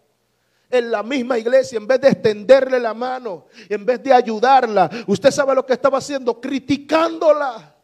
en 0.68 0.90
la 0.90 1.04
misma 1.04 1.38
iglesia, 1.38 1.78
en 1.78 1.86
vez 1.86 2.02
de 2.02 2.10
extenderle 2.10 2.80
la 2.80 2.96
mano, 2.96 3.46
en 3.70 3.86
vez 3.86 4.02
de 4.02 4.14
ayudarla, 4.14 4.90
usted 5.06 5.30
sabe 5.30 5.54
lo 5.54 5.64
que 5.64 5.74
estaba 5.74 6.00
haciendo, 6.00 6.42
criticándola 6.42 7.77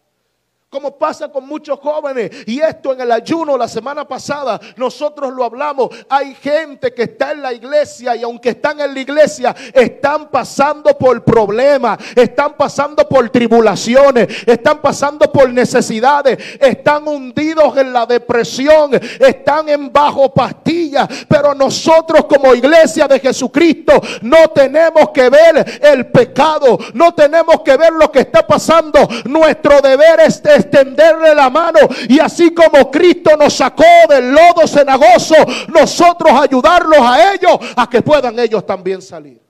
como 0.73 0.97
pasa 0.97 1.29
con 1.29 1.47
muchos 1.47 1.79
jóvenes. 1.79 2.31
Y 2.47 2.59
esto 2.59 2.93
en 2.93 3.01
el 3.01 3.11
ayuno 3.11 3.55
la 3.59 3.67
semana 3.67 4.07
pasada, 4.07 4.59
nosotros 4.75 5.31
lo 5.31 5.43
hablamos. 5.43 5.89
Hay 6.09 6.33
gente 6.33 6.95
que 6.95 7.03
está 7.03 7.31
en 7.31 7.43
la 7.43 7.53
iglesia 7.53 8.15
y 8.15 8.23
aunque 8.23 8.49
están 8.49 8.81
en 8.81 8.91
la 8.91 8.99
iglesia, 8.99 9.55
están 9.71 10.29
pasando 10.31 10.97
por 10.97 11.23
problemas, 11.23 11.99
están 12.15 12.53
pasando 12.57 13.07
por 13.07 13.29
tribulaciones, 13.29 14.27
están 14.47 14.81
pasando 14.81 15.31
por 15.31 15.47
necesidades, 15.51 16.39
están 16.59 17.07
hundidos 17.07 17.77
en 17.77 17.93
la 17.93 18.07
depresión, 18.07 18.99
están 19.19 19.69
en 19.69 19.93
bajo 19.93 20.33
pastillas. 20.33 21.07
Pero 21.27 21.53
nosotros 21.53 22.25
como 22.25 22.55
iglesia 22.55 23.07
de 23.07 23.19
Jesucristo 23.19 24.01
no 24.23 24.47
tenemos 24.47 25.11
que 25.11 25.29
ver 25.29 25.81
el 25.83 26.07
pecado, 26.07 26.79
no 26.95 27.13
tenemos 27.13 27.61
que 27.61 27.77
ver 27.77 27.93
lo 27.93 28.11
que 28.11 28.21
está 28.21 28.47
pasando. 28.47 29.07
Nuestro 29.25 29.79
deber 29.79 30.19
es 30.21 30.41
extenderle 30.63 31.33
la 31.35 31.49
mano 31.49 31.79
y 32.09 32.19
así 32.19 32.53
como 32.53 32.89
Cristo 32.89 33.37
nos 33.37 33.53
sacó 33.53 33.83
del 34.09 34.31
lodo 34.31 34.67
cenagoso, 34.67 35.35
nosotros 35.69 36.33
ayudarlos 36.33 36.99
a 36.99 37.33
ellos 37.33 37.57
a 37.75 37.89
que 37.89 38.01
puedan 38.01 38.37
ellos 38.39 38.65
también 38.65 39.01
salir. 39.01 39.41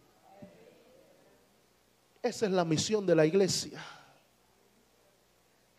Esa 2.22 2.45
es 2.45 2.51
la 2.51 2.64
misión 2.64 3.05
de 3.05 3.16
la 3.16 3.26
iglesia. 3.26 3.84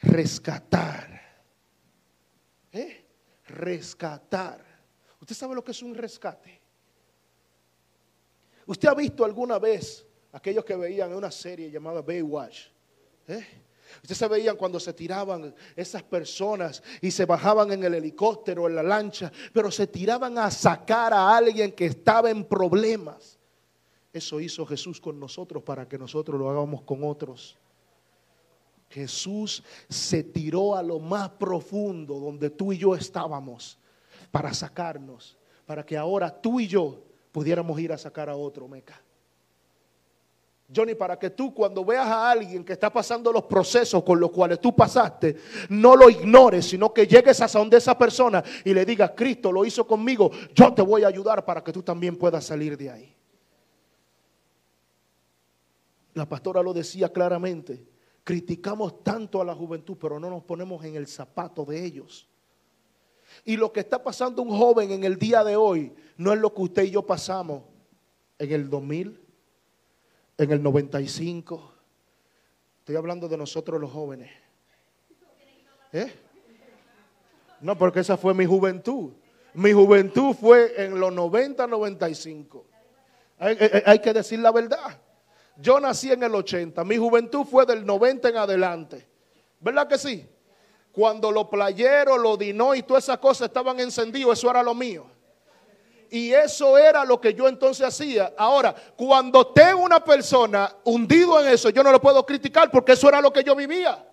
Rescatar. 0.02 1.22
¿Eh? 2.70 3.04
Rescatar. 3.46 4.62
¿Usted 5.20 5.34
sabe 5.34 5.54
lo 5.54 5.64
que 5.64 5.70
es 5.70 5.82
un 5.82 5.94
rescate? 5.94 6.60
¿Usted 8.66 8.88
ha 8.88 8.94
visto 8.94 9.24
alguna 9.24 9.58
vez 9.58 10.06
aquellos 10.32 10.64
que 10.64 10.76
veían 10.76 11.14
una 11.14 11.30
serie 11.30 11.70
llamada 11.70 12.02
Baywatch? 12.02 12.66
¿Eh? 13.28 13.63
Ustedes 13.96 14.18
se 14.18 14.28
veían 14.28 14.56
cuando 14.56 14.80
se 14.80 14.92
tiraban 14.92 15.54
esas 15.76 16.02
personas 16.02 16.82
y 17.00 17.10
se 17.10 17.24
bajaban 17.24 17.72
en 17.72 17.84
el 17.84 17.94
helicóptero, 17.94 18.66
en 18.68 18.76
la 18.76 18.82
lancha, 18.82 19.32
pero 19.52 19.70
se 19.70 19.86
tiraban 19.86 20.38
a 20.38 20.50
sacar 20.50 21.12
a 21.12 21.36
alguien 21.36 21.72
que 21.72 21.86
estaba 21.86 22.30
en 22.30 22.44
problemas. 22.44 23.38
Eso 24.12 24.40
hizo 24.40 24.64
Jesús 24.64 25.00
con 25.00 25.18
nosotros 25.18 25.62
para 25.62 25.88
que 25.88 25.98
nosotros 25.98 26.38
lo 26.38 26.48
hagamos 26.48 26.82
con 26.82 27.02
otros. 27.04 27.56
Jesús 28.88 29.64
se 29.88 30.22
tiró 30.22 30.76
a 30.76 30.82
lo 30.82 31.00
más 31.00 31.30
profundo 31.30 32.20
donde 32.20 32.50
tú 32.50 32.72
y 32.72 32.78
yo 32.78 32.94
estábamos 32.94 33.76
para 34.30 34.54
sacarnos, 34.54 35.36
para 35.66 35.84
que 35.84 35.96
ahora 35.96 36.30
tú 36.40 36.60
y 36.60 36.68
yo 36.68 37.02
pudiéramos 37.32 37.78
ir 37.80 37.92
a 37.92 37.98
sacar 37.98 38.28
a 38.28 38.36
otro, 38.36 38.68
Meca. 38.68 39.03
Johnny, 40.72 40.94
para 40.94 41.18
que 41.18 41.30
tú 41.30 41.52
cuando 41.52 41.84
veas 41.84 42.06
a 42.06 42.30
alguien 42.30 42.64
que 42.64 42.72
está 42.72 42.90
pasando 42.90 43.30
los 43.30 43.44
procesos 43.44 44.02
con 44.02 44.18
los 44.18 44.30
cuales 44.30 44.60
tú 44.60 44.74
pasaste, 44.74 45.36
no 45.68 45.94
lo 45.94 46.08
ignores, 46.08 46.66
sino 46.66 46.92
que 46.92 47.06
llegues 47.06 47.40
a 47.40 47.46
donde 47.46 47.76
esa 47.76 47.96
persona 47.98 48.42
y 48.64 48.72
le 48.72 48.84
digas, 48.84 49.12
Cristo 49.14 49.52
lo 49.52 49.64
hizo 49.64 49.86
conmigo, 49.86 50.30
yo 50.54 50.72
te 50.72 50.82
voy 50.82 51.04
a 51.04 51.08
ayudar 51.08 51.44
para 51.44 51.62
que 51.62 51.72
tú 51.72 51.82
también 51.82 52.16
puedas 52.16 52.44
salir 52.44 52.76
de 52.78 52.90
ahí. 52.90 53.14
La 56.14 56.28
pastora 56.28 56.62
lo 56.62 56.72
decía 56.72 57.12
claramente, 57.12 57.84
criticamos 58.22 59.02
tanto 59.02 59.40
a 59.40 59.44
la 59.44 59.54
juventud, 59.54 59.96
pero 60.00 60.18
no 60.18 60.30
nos 60.30 60.44
ponemos 60.44 60.82
en 60.84 60.96
el 60.96 61.06
zapato 61.06 61.64
de 61.64 61.84
ellos. 61.84 62.28
Y 63.44 63.56
lo 63.56 63.72
que 63.72 63.80
está 63.80 64.02
pasando 64.02 64.42
un 64.42 64.56
joven 64.56 64.92
en 64.92 65.04
el 65.04 65.18
día 65.18 65.44
de 65.44 65.56
hoy 65.56 65.92
no 66.16 66.32
es 66.32 66.38
lo 66.38 66.54
que 66.54 66.62
usted 66.62 66.84
y 66.84 66.90
yo 66.90 67.04
pasamos 67.04 67.64
en 68.38 68.52
el 68.52 68.70
2000, 68.70 69.23
en 70.38 70.50
el 70.50 70.62
95. 70.62 71.72
Estoy 72.80 72.96
hablando 72.96 73.28
de 73.28 73.36
nosotros 73.36 73.80
los 73.80 73.90
jóvenes. 73.90 74.30
¿Eh? 75.92 76.12
No, 77.60 77.78
porque 77.78 78.00
esa 78.00 78.16
fue 78.16 78.34
mi 78.34 78.44
juventud. 78.44 79.12
Mi 79.54 79.72
juventud 79.72 80.34
fue 80.34 80.84
en 80.84 80.98
los 80.98 81.12
90, 81.12 81.66
95. 81.66 82.66
Hay, 83.38 83.56
hay, 83.86 83.98
que 84.00 84.12
decir 84.12 84.40
la 84.40 84.50
verdad. 84.50 85.00
Yo 85.56 85.78
nací 85.78 86.10
en 86.10 86.22
el 86.22 86.34
80. 86.34 86.84
Mi 86.84 86.96
juventud 86.96 87.44
fue 87.44 87.64
del 87.64 87.86
90 87.86 88.28
en 88.28 88.36
adelante. 88.36 89.06
¿Verdad 89.60 89.88
que 89.88 89.96
sí? 89.96 90.28
Cuando 90.92 91.32
los 91.32 91.48
playeros, 91.48 92.20
los 92.20 92.38
dinó 92.38 92.74
y 92.74 92.82
todas 92.82 93.04
esas 93.04 93.18
cosas 93.18 93.48
estaban 93.48 93.80
encendidos, 93.80 94.38
eso 94.38 94.50
era 94.50 94.62
lo 94.62 94.74
mío. 94.74 95.06
Y 96.14 96.32
eso 96.32 96.78
era 96.78 97.04
lo 97.04 97.20
que 97.20 97.34
yo 97.34 97.48
entonces 97.48 97.84
hacía. 97.84 98.34
Ahora, 98.36 98.72
cuando 98.96 99.48
tengo 99.48 99.82
una 99.82 99.98
persona 99.98 100.72
hundido 100.84 101.40
en 101.40 101.48
eso, 101.48 101.70
yo 101.70 101.82
no 101.82 101.90
lo 101.90 102.00
puedo 102.00 102.24
criticar 102.24 102.70
porque 102.70 102.92
eso 102.92 103.08
era 103.08 103.20
lo 103.20 103.32
que 103.32 103.42
yo 103.42 103.56
vivía. 103.56 104.08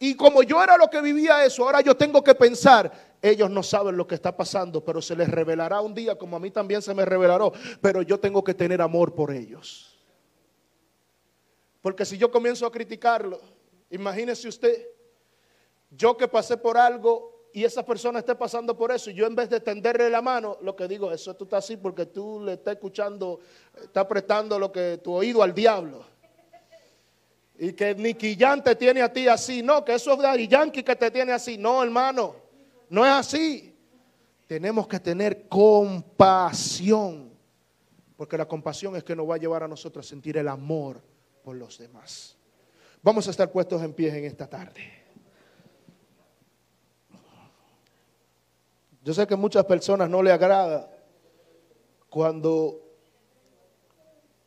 Y 0.00 0.16
como 0.16 0.42
yo 0.42 0.60
era 0.60 0.76
lo 0.76 0.90
que 0.90 1.00
vivía 1.00 1.44
eso, 1.44 1.62
ahora 1.62 1.80
yo 1.80 1.96
tengo 1.96 2.24
que 2.24 2.34
pensar, 2.34 2.90
ellos 3.22 3.48
no 3.48 3.62
saben 3.62 3.96
lo 3.96 4.08
que 4.08 4.16
está 4.16 4.36
pasando, 4.36 4.84
pero 4.84 5.00
se 5.00 5.14
les 5.14 5.28
revelará 5.28 5.80
un 5.80 5.94
día 5.94 6.18
como 6.18 6.34
a 6.34 6.40
mí 6.40 6.50
también 6.50 6.82
se 6.82 6.92
me 6.92 7.04
revelará, 7.04 7.44
pero 7.80 8.02
yo 8.02 8.18
tengo 8.18 8.42
que 8.42 8.52
tener 8.52 8.82
amor 8.82 9.14
por 9.14 9.30
ellos. 9.30 9.96
Porque 11.80 12.04
si 12.04 12.18
yo 12.18 12.32
comienzo 12.32 12.66
a 12.66 12.72
criticarlo, 12.72 13.40
imagínese 13.90 14.48
usted, 14.48 14.88
yo 15.88 16.16
que 16.16 16.26
pasé 16.26 16.56
por 16.56 16.76
algo 16.76 17.37
y 17.52 17.64
esa 17.64 17.84
persona 17.84 18.18
esté 18.18 18.34
pasando 18.34 18.76
por 18.76 18.92
eso, 18.92 19.10
y 19.10 19.14
yo 19.14 19.26
en 19.26 19.34
vez 19.34 19.48
de 19.48 19.60
tenderle 19.60 20.10
la 20.10 20.20
mano, 20.20 20.58
lo 20.62 20.76
que 20.76 20.86
digo, 20.86 21.10
eso 21.10 21.34
tú 21.34 21.44
estás 21.44 21.64
así 21.64 21.76
porque 21.76 22.06
tú 22.06 22.40
le 22.44 22.54
estás 22.54 22.74
escuchando, 22.74 23.40
estás 23.82 24.06
prestando 24.06 24.58
lo 24.58 24.70
que 24.70 25.00
tu 25.02 25.12
oído 25.12 25.42
al 25.42 25.54
diablo. 25.54 26.04
Y 27.58 27.72
que 27.72 28.36
Jan 28.38 28.62
te 28.62 28.76
tiene 28.76 29.02
a 29.02 29.12
ti 29.12 29.26
así, 29.26 29.62
no, 29.62 29.84
que 29.84 29.94
eso 29.94 30.12
es 30.12 30.18
Daddy 30.18 30.46
Yankee 30.46 30.84
que 30.84 30.94
te 30.94 31.10
tiene 31.10 31.32
así, 31.32 31.58
no, 31.58 31.82
hermano, 31.82 32.36
no 32.88 33.04
es 33.04 33.12
así. 33.12 33.74
Tenemos 34.46 34.86
que 34.86 35.00
tener 35.00 35.48
compasión, 35.48 37.32
porque 38.16 38.38
la 38.38 38.46
compasión 38.46 38.94
es 38.94 39.02
que 39.02 39.16
nos 39.16 39.28
va 39.28 39.34
a 39.34 39.38
llevar 39.38 39.62
a 39.62 39.68
nosotros 39.68 40.06
a 40.06 40.08
sentir 40.08 40.36
el 40.36 40.46
amor 40.48 41.02
por 41.42 41.56
los 41.56 41.78
demás. 41.78 42.36
Vamos 43.02 43.26
a 43.26 43.30
estar 43.30 43.50
puestos 43.50 43.82
en 43.82 43.92
pie 43.92 44.16
en 44.16 44.24
esta 44.24 44.46
tarde. 44.46 45.07
Yo 49.08 49.14
sé 49.14 49.26
que 49.26 49.36
muchas 49.36 49.64
personas 49.64 50.10
no 50.10 50.22
le 50.22 50.30
agrada 50.30 50.86
cuando 52.10 52.78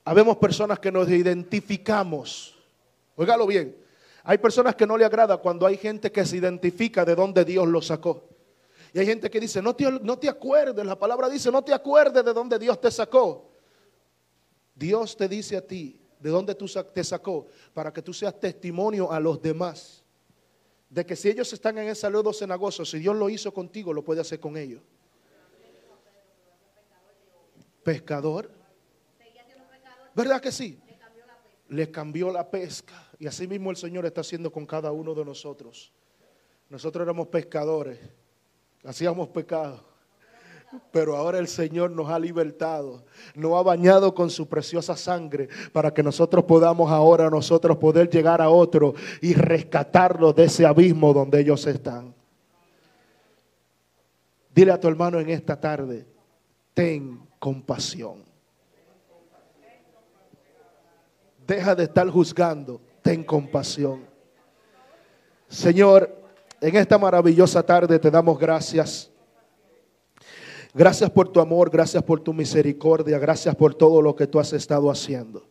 habemos 0.05 0.37
personas 0.37 0.77
que 0.77 0.91
nos 0.91 1.09
identificamos. 1.09 2.55
Óigalo 3.15 3.47
bien. 3.47 3.75
Hay 4.23 4.37
personas 4.37 4.75
que 4.75 4.85
no 4.85 4.99
le 4.99 5.03
agrada 5.03 5.37
cuando 5.37 5.65
hay 5.65 5.77
gente 5.77 6.11
que 6.11 6.23
se 6.27 6.37
identifica 6.37 7.03
de 7.03 7.15
dónde 7.15 7.43
Dios 7.43 7.67
lo 7.67 7.81
sacó. 7.81 8.29
Y 8.93 8.99
hay 8.99 9.07
gente 9.07 9.31
que 9.31 9.39
dice, 9.39 9.63
no 9.63 9.75
te, 9.75 9.91
no 9.93 10.19
te 10.19 10.29
acuerdes, 10.29 10.85
la 10.85 10.99
palabra 10.99 11.27
dice, 11.27 11.51
no 11.51 11.63
te 11.63 11.73
acuerdes 11.73 12.23
de 12.23 12.31
dónde 12.31 12.59
Dios 12.59 12.79
te 12.79 12.91
sacó. 12.91 13.49
Dios 14.75 15.17
te 15.17 15.27
dice 15.27 15.57
a 15.57 15.65
ti, 15.65 15.99
de 16.19 16.29
dónde 16.29 16.53
tú 16.53 16.67
te 16.93 17.03
sacó, 17.03 17.47
para 17.73 17.91
que 17.91 18.03
tú 18.03 18.13
seas 18.13 18.39
testimonio 18.39 19.11
a 19.11 19.19
los 19.19 19.41
demás 19.41 20.00
de 20.91 21.05
que 21.05 21.15
si 21.15 21.29
ellos 21.29 21.51
están 21.53 21.77
en 21.77 21.87
ese 21.87 22.09
lodo 22.09 22.33
cenagoso, 22.33 22.83
si 22.83 22.99
Dios 22.99 23.15
lo 23.15 23.29
hizo 23.29 23.53
contigo, 23.53 23.93
lo 23.93 24.03
puede 24.03 24.19
hacer 24.19 24.41
con 24.41 24.57
ellos. 24.57 24.81
Pescador. 27.81 28.51
¿Verdad 30.13 30.41
que 30.41 30.51
sí? 30.51 30.77
Le 31.69 31.89
cambió 31.89 32.29
la 32.29 32.51
pesca. 32.51 33.09
Y 33.17 33.25
así 33.25 33.47
mismo 33.47 33.71
el 33.71 33.77
Señor 33.77 34.05
está 34.05 34.19
haciendo 34.19 34.51
con 34.51 34.65
cada 34.65 34.91
uno 34.91 35.15
de 35.15 35.23
nosotros. 35.23 35.93
Nosotros 36.69 37.03
éramos 37.05 37.27
pescadores, 37.27 37.97
hacíamos 38.83 39.29
pecado. 39.29 39.90
Pero 40.91 41.15
ahora 41.15 41.37
el 41.37 41.47
Señor 41.47 41.91
nos 41.91 42.09
ha 42.09 42.17
libertado, 42.17 43.03
nos 43.35 43.53
ha 43.53 43.61
bañado 43.61 44.13
con 44.13 44.29
su 44.29 44.47
preciosa 44.47 44.95
sangre 44.95 45.49
para 45.73 45.93
que 45.93 46.01
nosotros 46.01 46.45
podamos 46.45 46.89
ahora 46.91 47.29
nosotros 47.29 47.77
poder 47.77 48.09
llegar 48.09 48.41
a 48.41 48.49
otro 48.49 48.93
y 49.21 49.33
rescatarlos 49.33 50.35
de 50.35 50.45
ese 50.45 50.65
abismo 50.65 51.13
donde 51.13 51.41
ellos 51.41 51.65
están. 51.67 52.13
Dile 54.53 54.71
a 54.71 54.79
tu 54.79 54.87
hermano 54.87 55.19
en 55.19 55.29
esta 55.29 55.59
tarde, 55.59 56.05
ten 56.73 57.19
compasión. 57.39 58.23
Deja 61.45 61.75
de 61.75 61.83
estar 61.83 62.09
juzgando, 62.09 62.81
ten 63.01 63.23
compasión. 63.23 64.05
Señor, 65.49 66.17
en 66.61 66.75
esta 66.75 66.97
maravillosa 66.97 67.63
tarde 67.63 67.99
te 67.99 68.09
damos 68.11 68.39
gracias 68.39 69.11
Gracias 70.73 71.09
por 71.09 71.27
tu 71.29 71.39
amor, 71.41 71.69
gracias 71.69 72.01
por 72.03 72.21
tu 72.21 72.33
misericordia, 72.33 73.19
gracias 73.19 73.55
por 73.55 73.75
todo 73.75 74.01
lo 74.01 74.15
que 74.15 74.27
tú 74.27 74.39
has 74.39 74.53
estado 74.53 74.89
haciendo. 74.89 75.50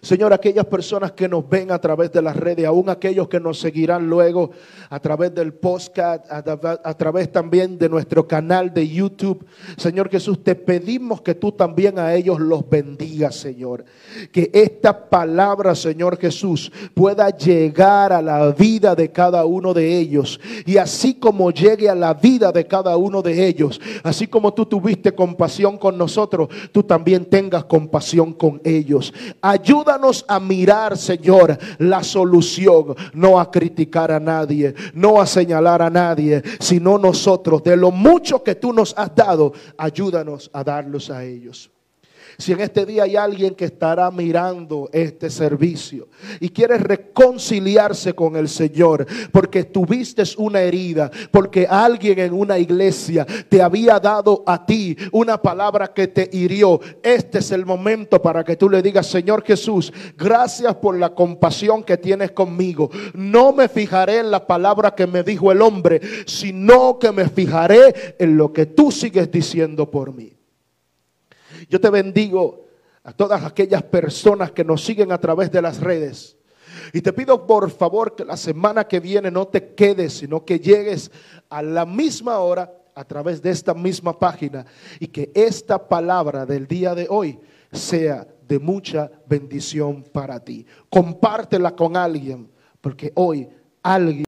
Señor, 0.00 0.32
aquellas 0.32 0.66
personas 0.66 1.12
que 1.12 1.28
nos 1.28 1.48
ven 1.48 1.70
a 1.70 1.80
través 1.80 2.12
de 2.12 2.22
las 2.22 2.36
redes, 2.36 2.66
aún 2.66 2.88
aquellos 2.88 3.28
que 3.28 3.40
nos 3.40 3.58
seguirán 3.58 4.08
luego 4.08 4.50
a 4.90 5.00
través 5.00 5.34
del 5.34 5.54
podcast, 5.54 6.24
a, 6.30 6.94
través 6.94 7.32
también 7.32 7.78
de 7.78 7.88
nuestro 7.88 8.26
canal 8.26 8.72
de 8.72 8.88
YouTube. 8.88 9.44
Señor 9.76 10.10
Jesús, 10.10 10.42
te 10.42 10.54
pedimos 10.54 11.20
que 11.22 11.34
tú 11.34 11.52
también 11.52 11.98
a 11.98 12.14
ellos 12.14 12.40
los 12.40 12.68
bendigas, 12.68 13.36
Señor. 13.36 13.84
Que 14.32 14.50
esta 14.52 15.08
palabra, 15.08 15.74
Señor 15.74 16.18
Jesús, 16.18 16.70
pueda 16.94 17.30
llegar 17.30 18.12
a 18.12 18.22
la 18.22 18.50
vida 18.50 18.94
de 18.94 19.10
cada 19.10 19.44
uno 19.44 19.74
de 19.74 19.98
ellos. 19.98 20.40
Y 20.64 20.76
así 20.76 21.14
como 21.14 21.50
llegue 21.50 21.88
a 21.88 21.94
la 21.94 22.14
vida 22.14 22.52
de 22.52 22.66
cada 22.66 22.96
uno 22.96 23.22
de 23.22 23.46
ellos, 23.46 23.80
así 24.02 24.26
como 24.26 24.52
tú 24.54 24.66
tuviste 24.66 25.12
compasión 25.12 25.78
con 25.78 25.98
nosotros, 25.98 26.48
tú 26.72 26.82
también 26.82 27.24
tengas 27.24 27.64
compasión 27.64 28.32
con 28.32 28.60
ellos. 28.64 29.12
Ayuda 29.40 29.85
Ayúdanos 29.86 30.24
a 30.26 30.40
mirar, 30.40 30.98
Señor, 30.98 31.56
la 31.78 32.02
solución, 32.02 32.96
no 33.12 33.38
a 33.38 33.52
criticar 33.52 34.10
a 34.10 34.18
nadie, 34.18 34.74
no 34.94 35.20
a 35.20 35.26
señalar 35.26 35.80
a 35.80 35.88
nadie, 35.88 36.42
sino 36.58 36.98
nosotros, 36.98 37.62
de 37.62 37.76
lo 37.76 37.92
mucho 37.92 38.42
que 38.42 38.56
tú 38.56 38.72
nos 38.72 38.92
has 38.98 39.14
dado, 39.14 39.52
ayúdanos 39.78 40.50
a 40.52 40.64
darlos 40.64 41.08
a 41.08 41.22
ellos. 41.22 41.70
Si 42.38 42.52
en 42.52 42.60
este 42.60 42.84
día 42.84 43.04
hay 43.04 43.16
alguien 43.16 43.54
que 43.54 43.64
estará 43.66 44.10
mirando 44.10 44.90
este 44.92 45.30
servicio 45.30 46.08
y 46.40 46.50
quiere 46.50 46.76
reconciliarse 46.78 48.12
con 48.12 48.36
el 48.36 48.48
Señor 48.48 49.06
porque 49.32 49.64
tuviste 49.64 50.22
una 50.38 50.60
herida, 50.60 51.10
porque 51.30 51.66
alguien 51.68 52.18
en 52.18 52.32
una 52.32 52.58
iglesia 52.58 53.26
te 53.48 53.62
había 53.62 53.98
dado 53.98 54.42
a 54.46 54.64
ti 54.64 54.96
una 55.12 55.40
palabra 55.40 55.92
que 55.92 56.08
te 56.08 56.28
hirió, 56.32 56.80
este 57.02 57.38
es 57.38 57.50
el 57.52 57.64
momento 57.64 58.20
para 58.20 58.44
que 58.44 58.56
tú 58.56 58.68
le 58.68 58.82
digas, 58.82 59.06
Señor 59.06 59.42
Jesús, 59.44 59.92
gracias 60.16 60.74
por 60.76 60.96
la 60.98 61.14
compasión 61.14 61.82
que 61.82 61.96
tienes 61.96 62.32
conmigo. 62.32 62.90
No 63.14 63.52
me 63.52 63.68
fijaré 63.68 64.18
en 64.18 64.30
la 64.30 64.46
palabra 64.46 64.94
que 64.94 65.06
me 65.06 65.22
dijo 65.22 65.52
el 65.52 65.62
hombre, 65.62 66.00
sino 66.26 66.98
que 66.98 67.12
me 67.12 67.28
fijaré 67.28 68.16
en 68.18 68.36
lo 68.36 68.52
que 68.52 68.66
tú 68.66 68.90
sigues 68.90 69.30
diciendo 69.30 69.90
por 69.90 70.12
mí. 70.14 70.35
Yo 71.68 71.80
te 71.80 71.90
bendigo 71.90 72.66
a 73.04 73.12
todas 73.12 73.44
aquellas 73.44 73.82
personas 73.82 74.50
que 74.52 74.64
nos 74.64 74.84
siguen 74.84 75.12
a 75.12 75.18
través 75.18 75.50
de 75.50 75.62
las 75.62 75.80
redes. 75.80 76.36
Y 76.92 77.00
te 77.00 77.12
pido 77.12 77.46
por 77.46 77.70
favor 77.70 78.14
que 78.14 78.24
la 78.24 78.36
semana 78.36 78.86
que 78.86 79.00
viene 79.00 79.30
no 79.30 79.46
te 79.46 79.74
quedes, 79.74 80.14
sino 80.14 80.44
que 80.44 80.58
llegues 80.58 81.10
a 81.48 81.62
la 81.62 81.86
misma 81.86 82.38
hora 82.38 82.72
a 82.94 83.04
través 83.04 83.42
de 83.42 83.50
esta 83.50 83.74
misma 83.74 84.18
página 84.18 84.64
y 84.98 85.08
que 85.08 85.30
esta 85.34 85.86
palabra 85.86 86.46
del 86.46 86.66
día 86.66 86.94
de 86.94 87.06
hoy 87.08 87.38
sea 87.70 88.26
de 88.48 88.58
mucha 88.58 89.10
bendición 89.26 90.02
para 90.02 90.40
ti. 90.40 90.66
Compártela 90.88 91.74
con 91.74 91.96
alguien, 91.96 92.50
porque 92.80 93.12
hoy 93.14 93.48
alguien 93.82 94.25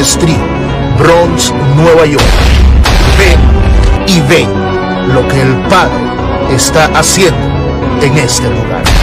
Street, 0.00 0.38
Bronx, 0.98 1.52
Nueva 1.76 2.06
York. 2.06 2.24
Ven 3.18 3.38
y 4.06 4.20
ve 4.22 4.46
lo 5.12 5.26
que 5.28 5.42
el 5.42 5.56
Padre 5.68 6.54
está 6.54 6.86
haciendo 6.94 7.38
en 8.02 8.16
este 8.18 8.48
lugar. 8.48 8.97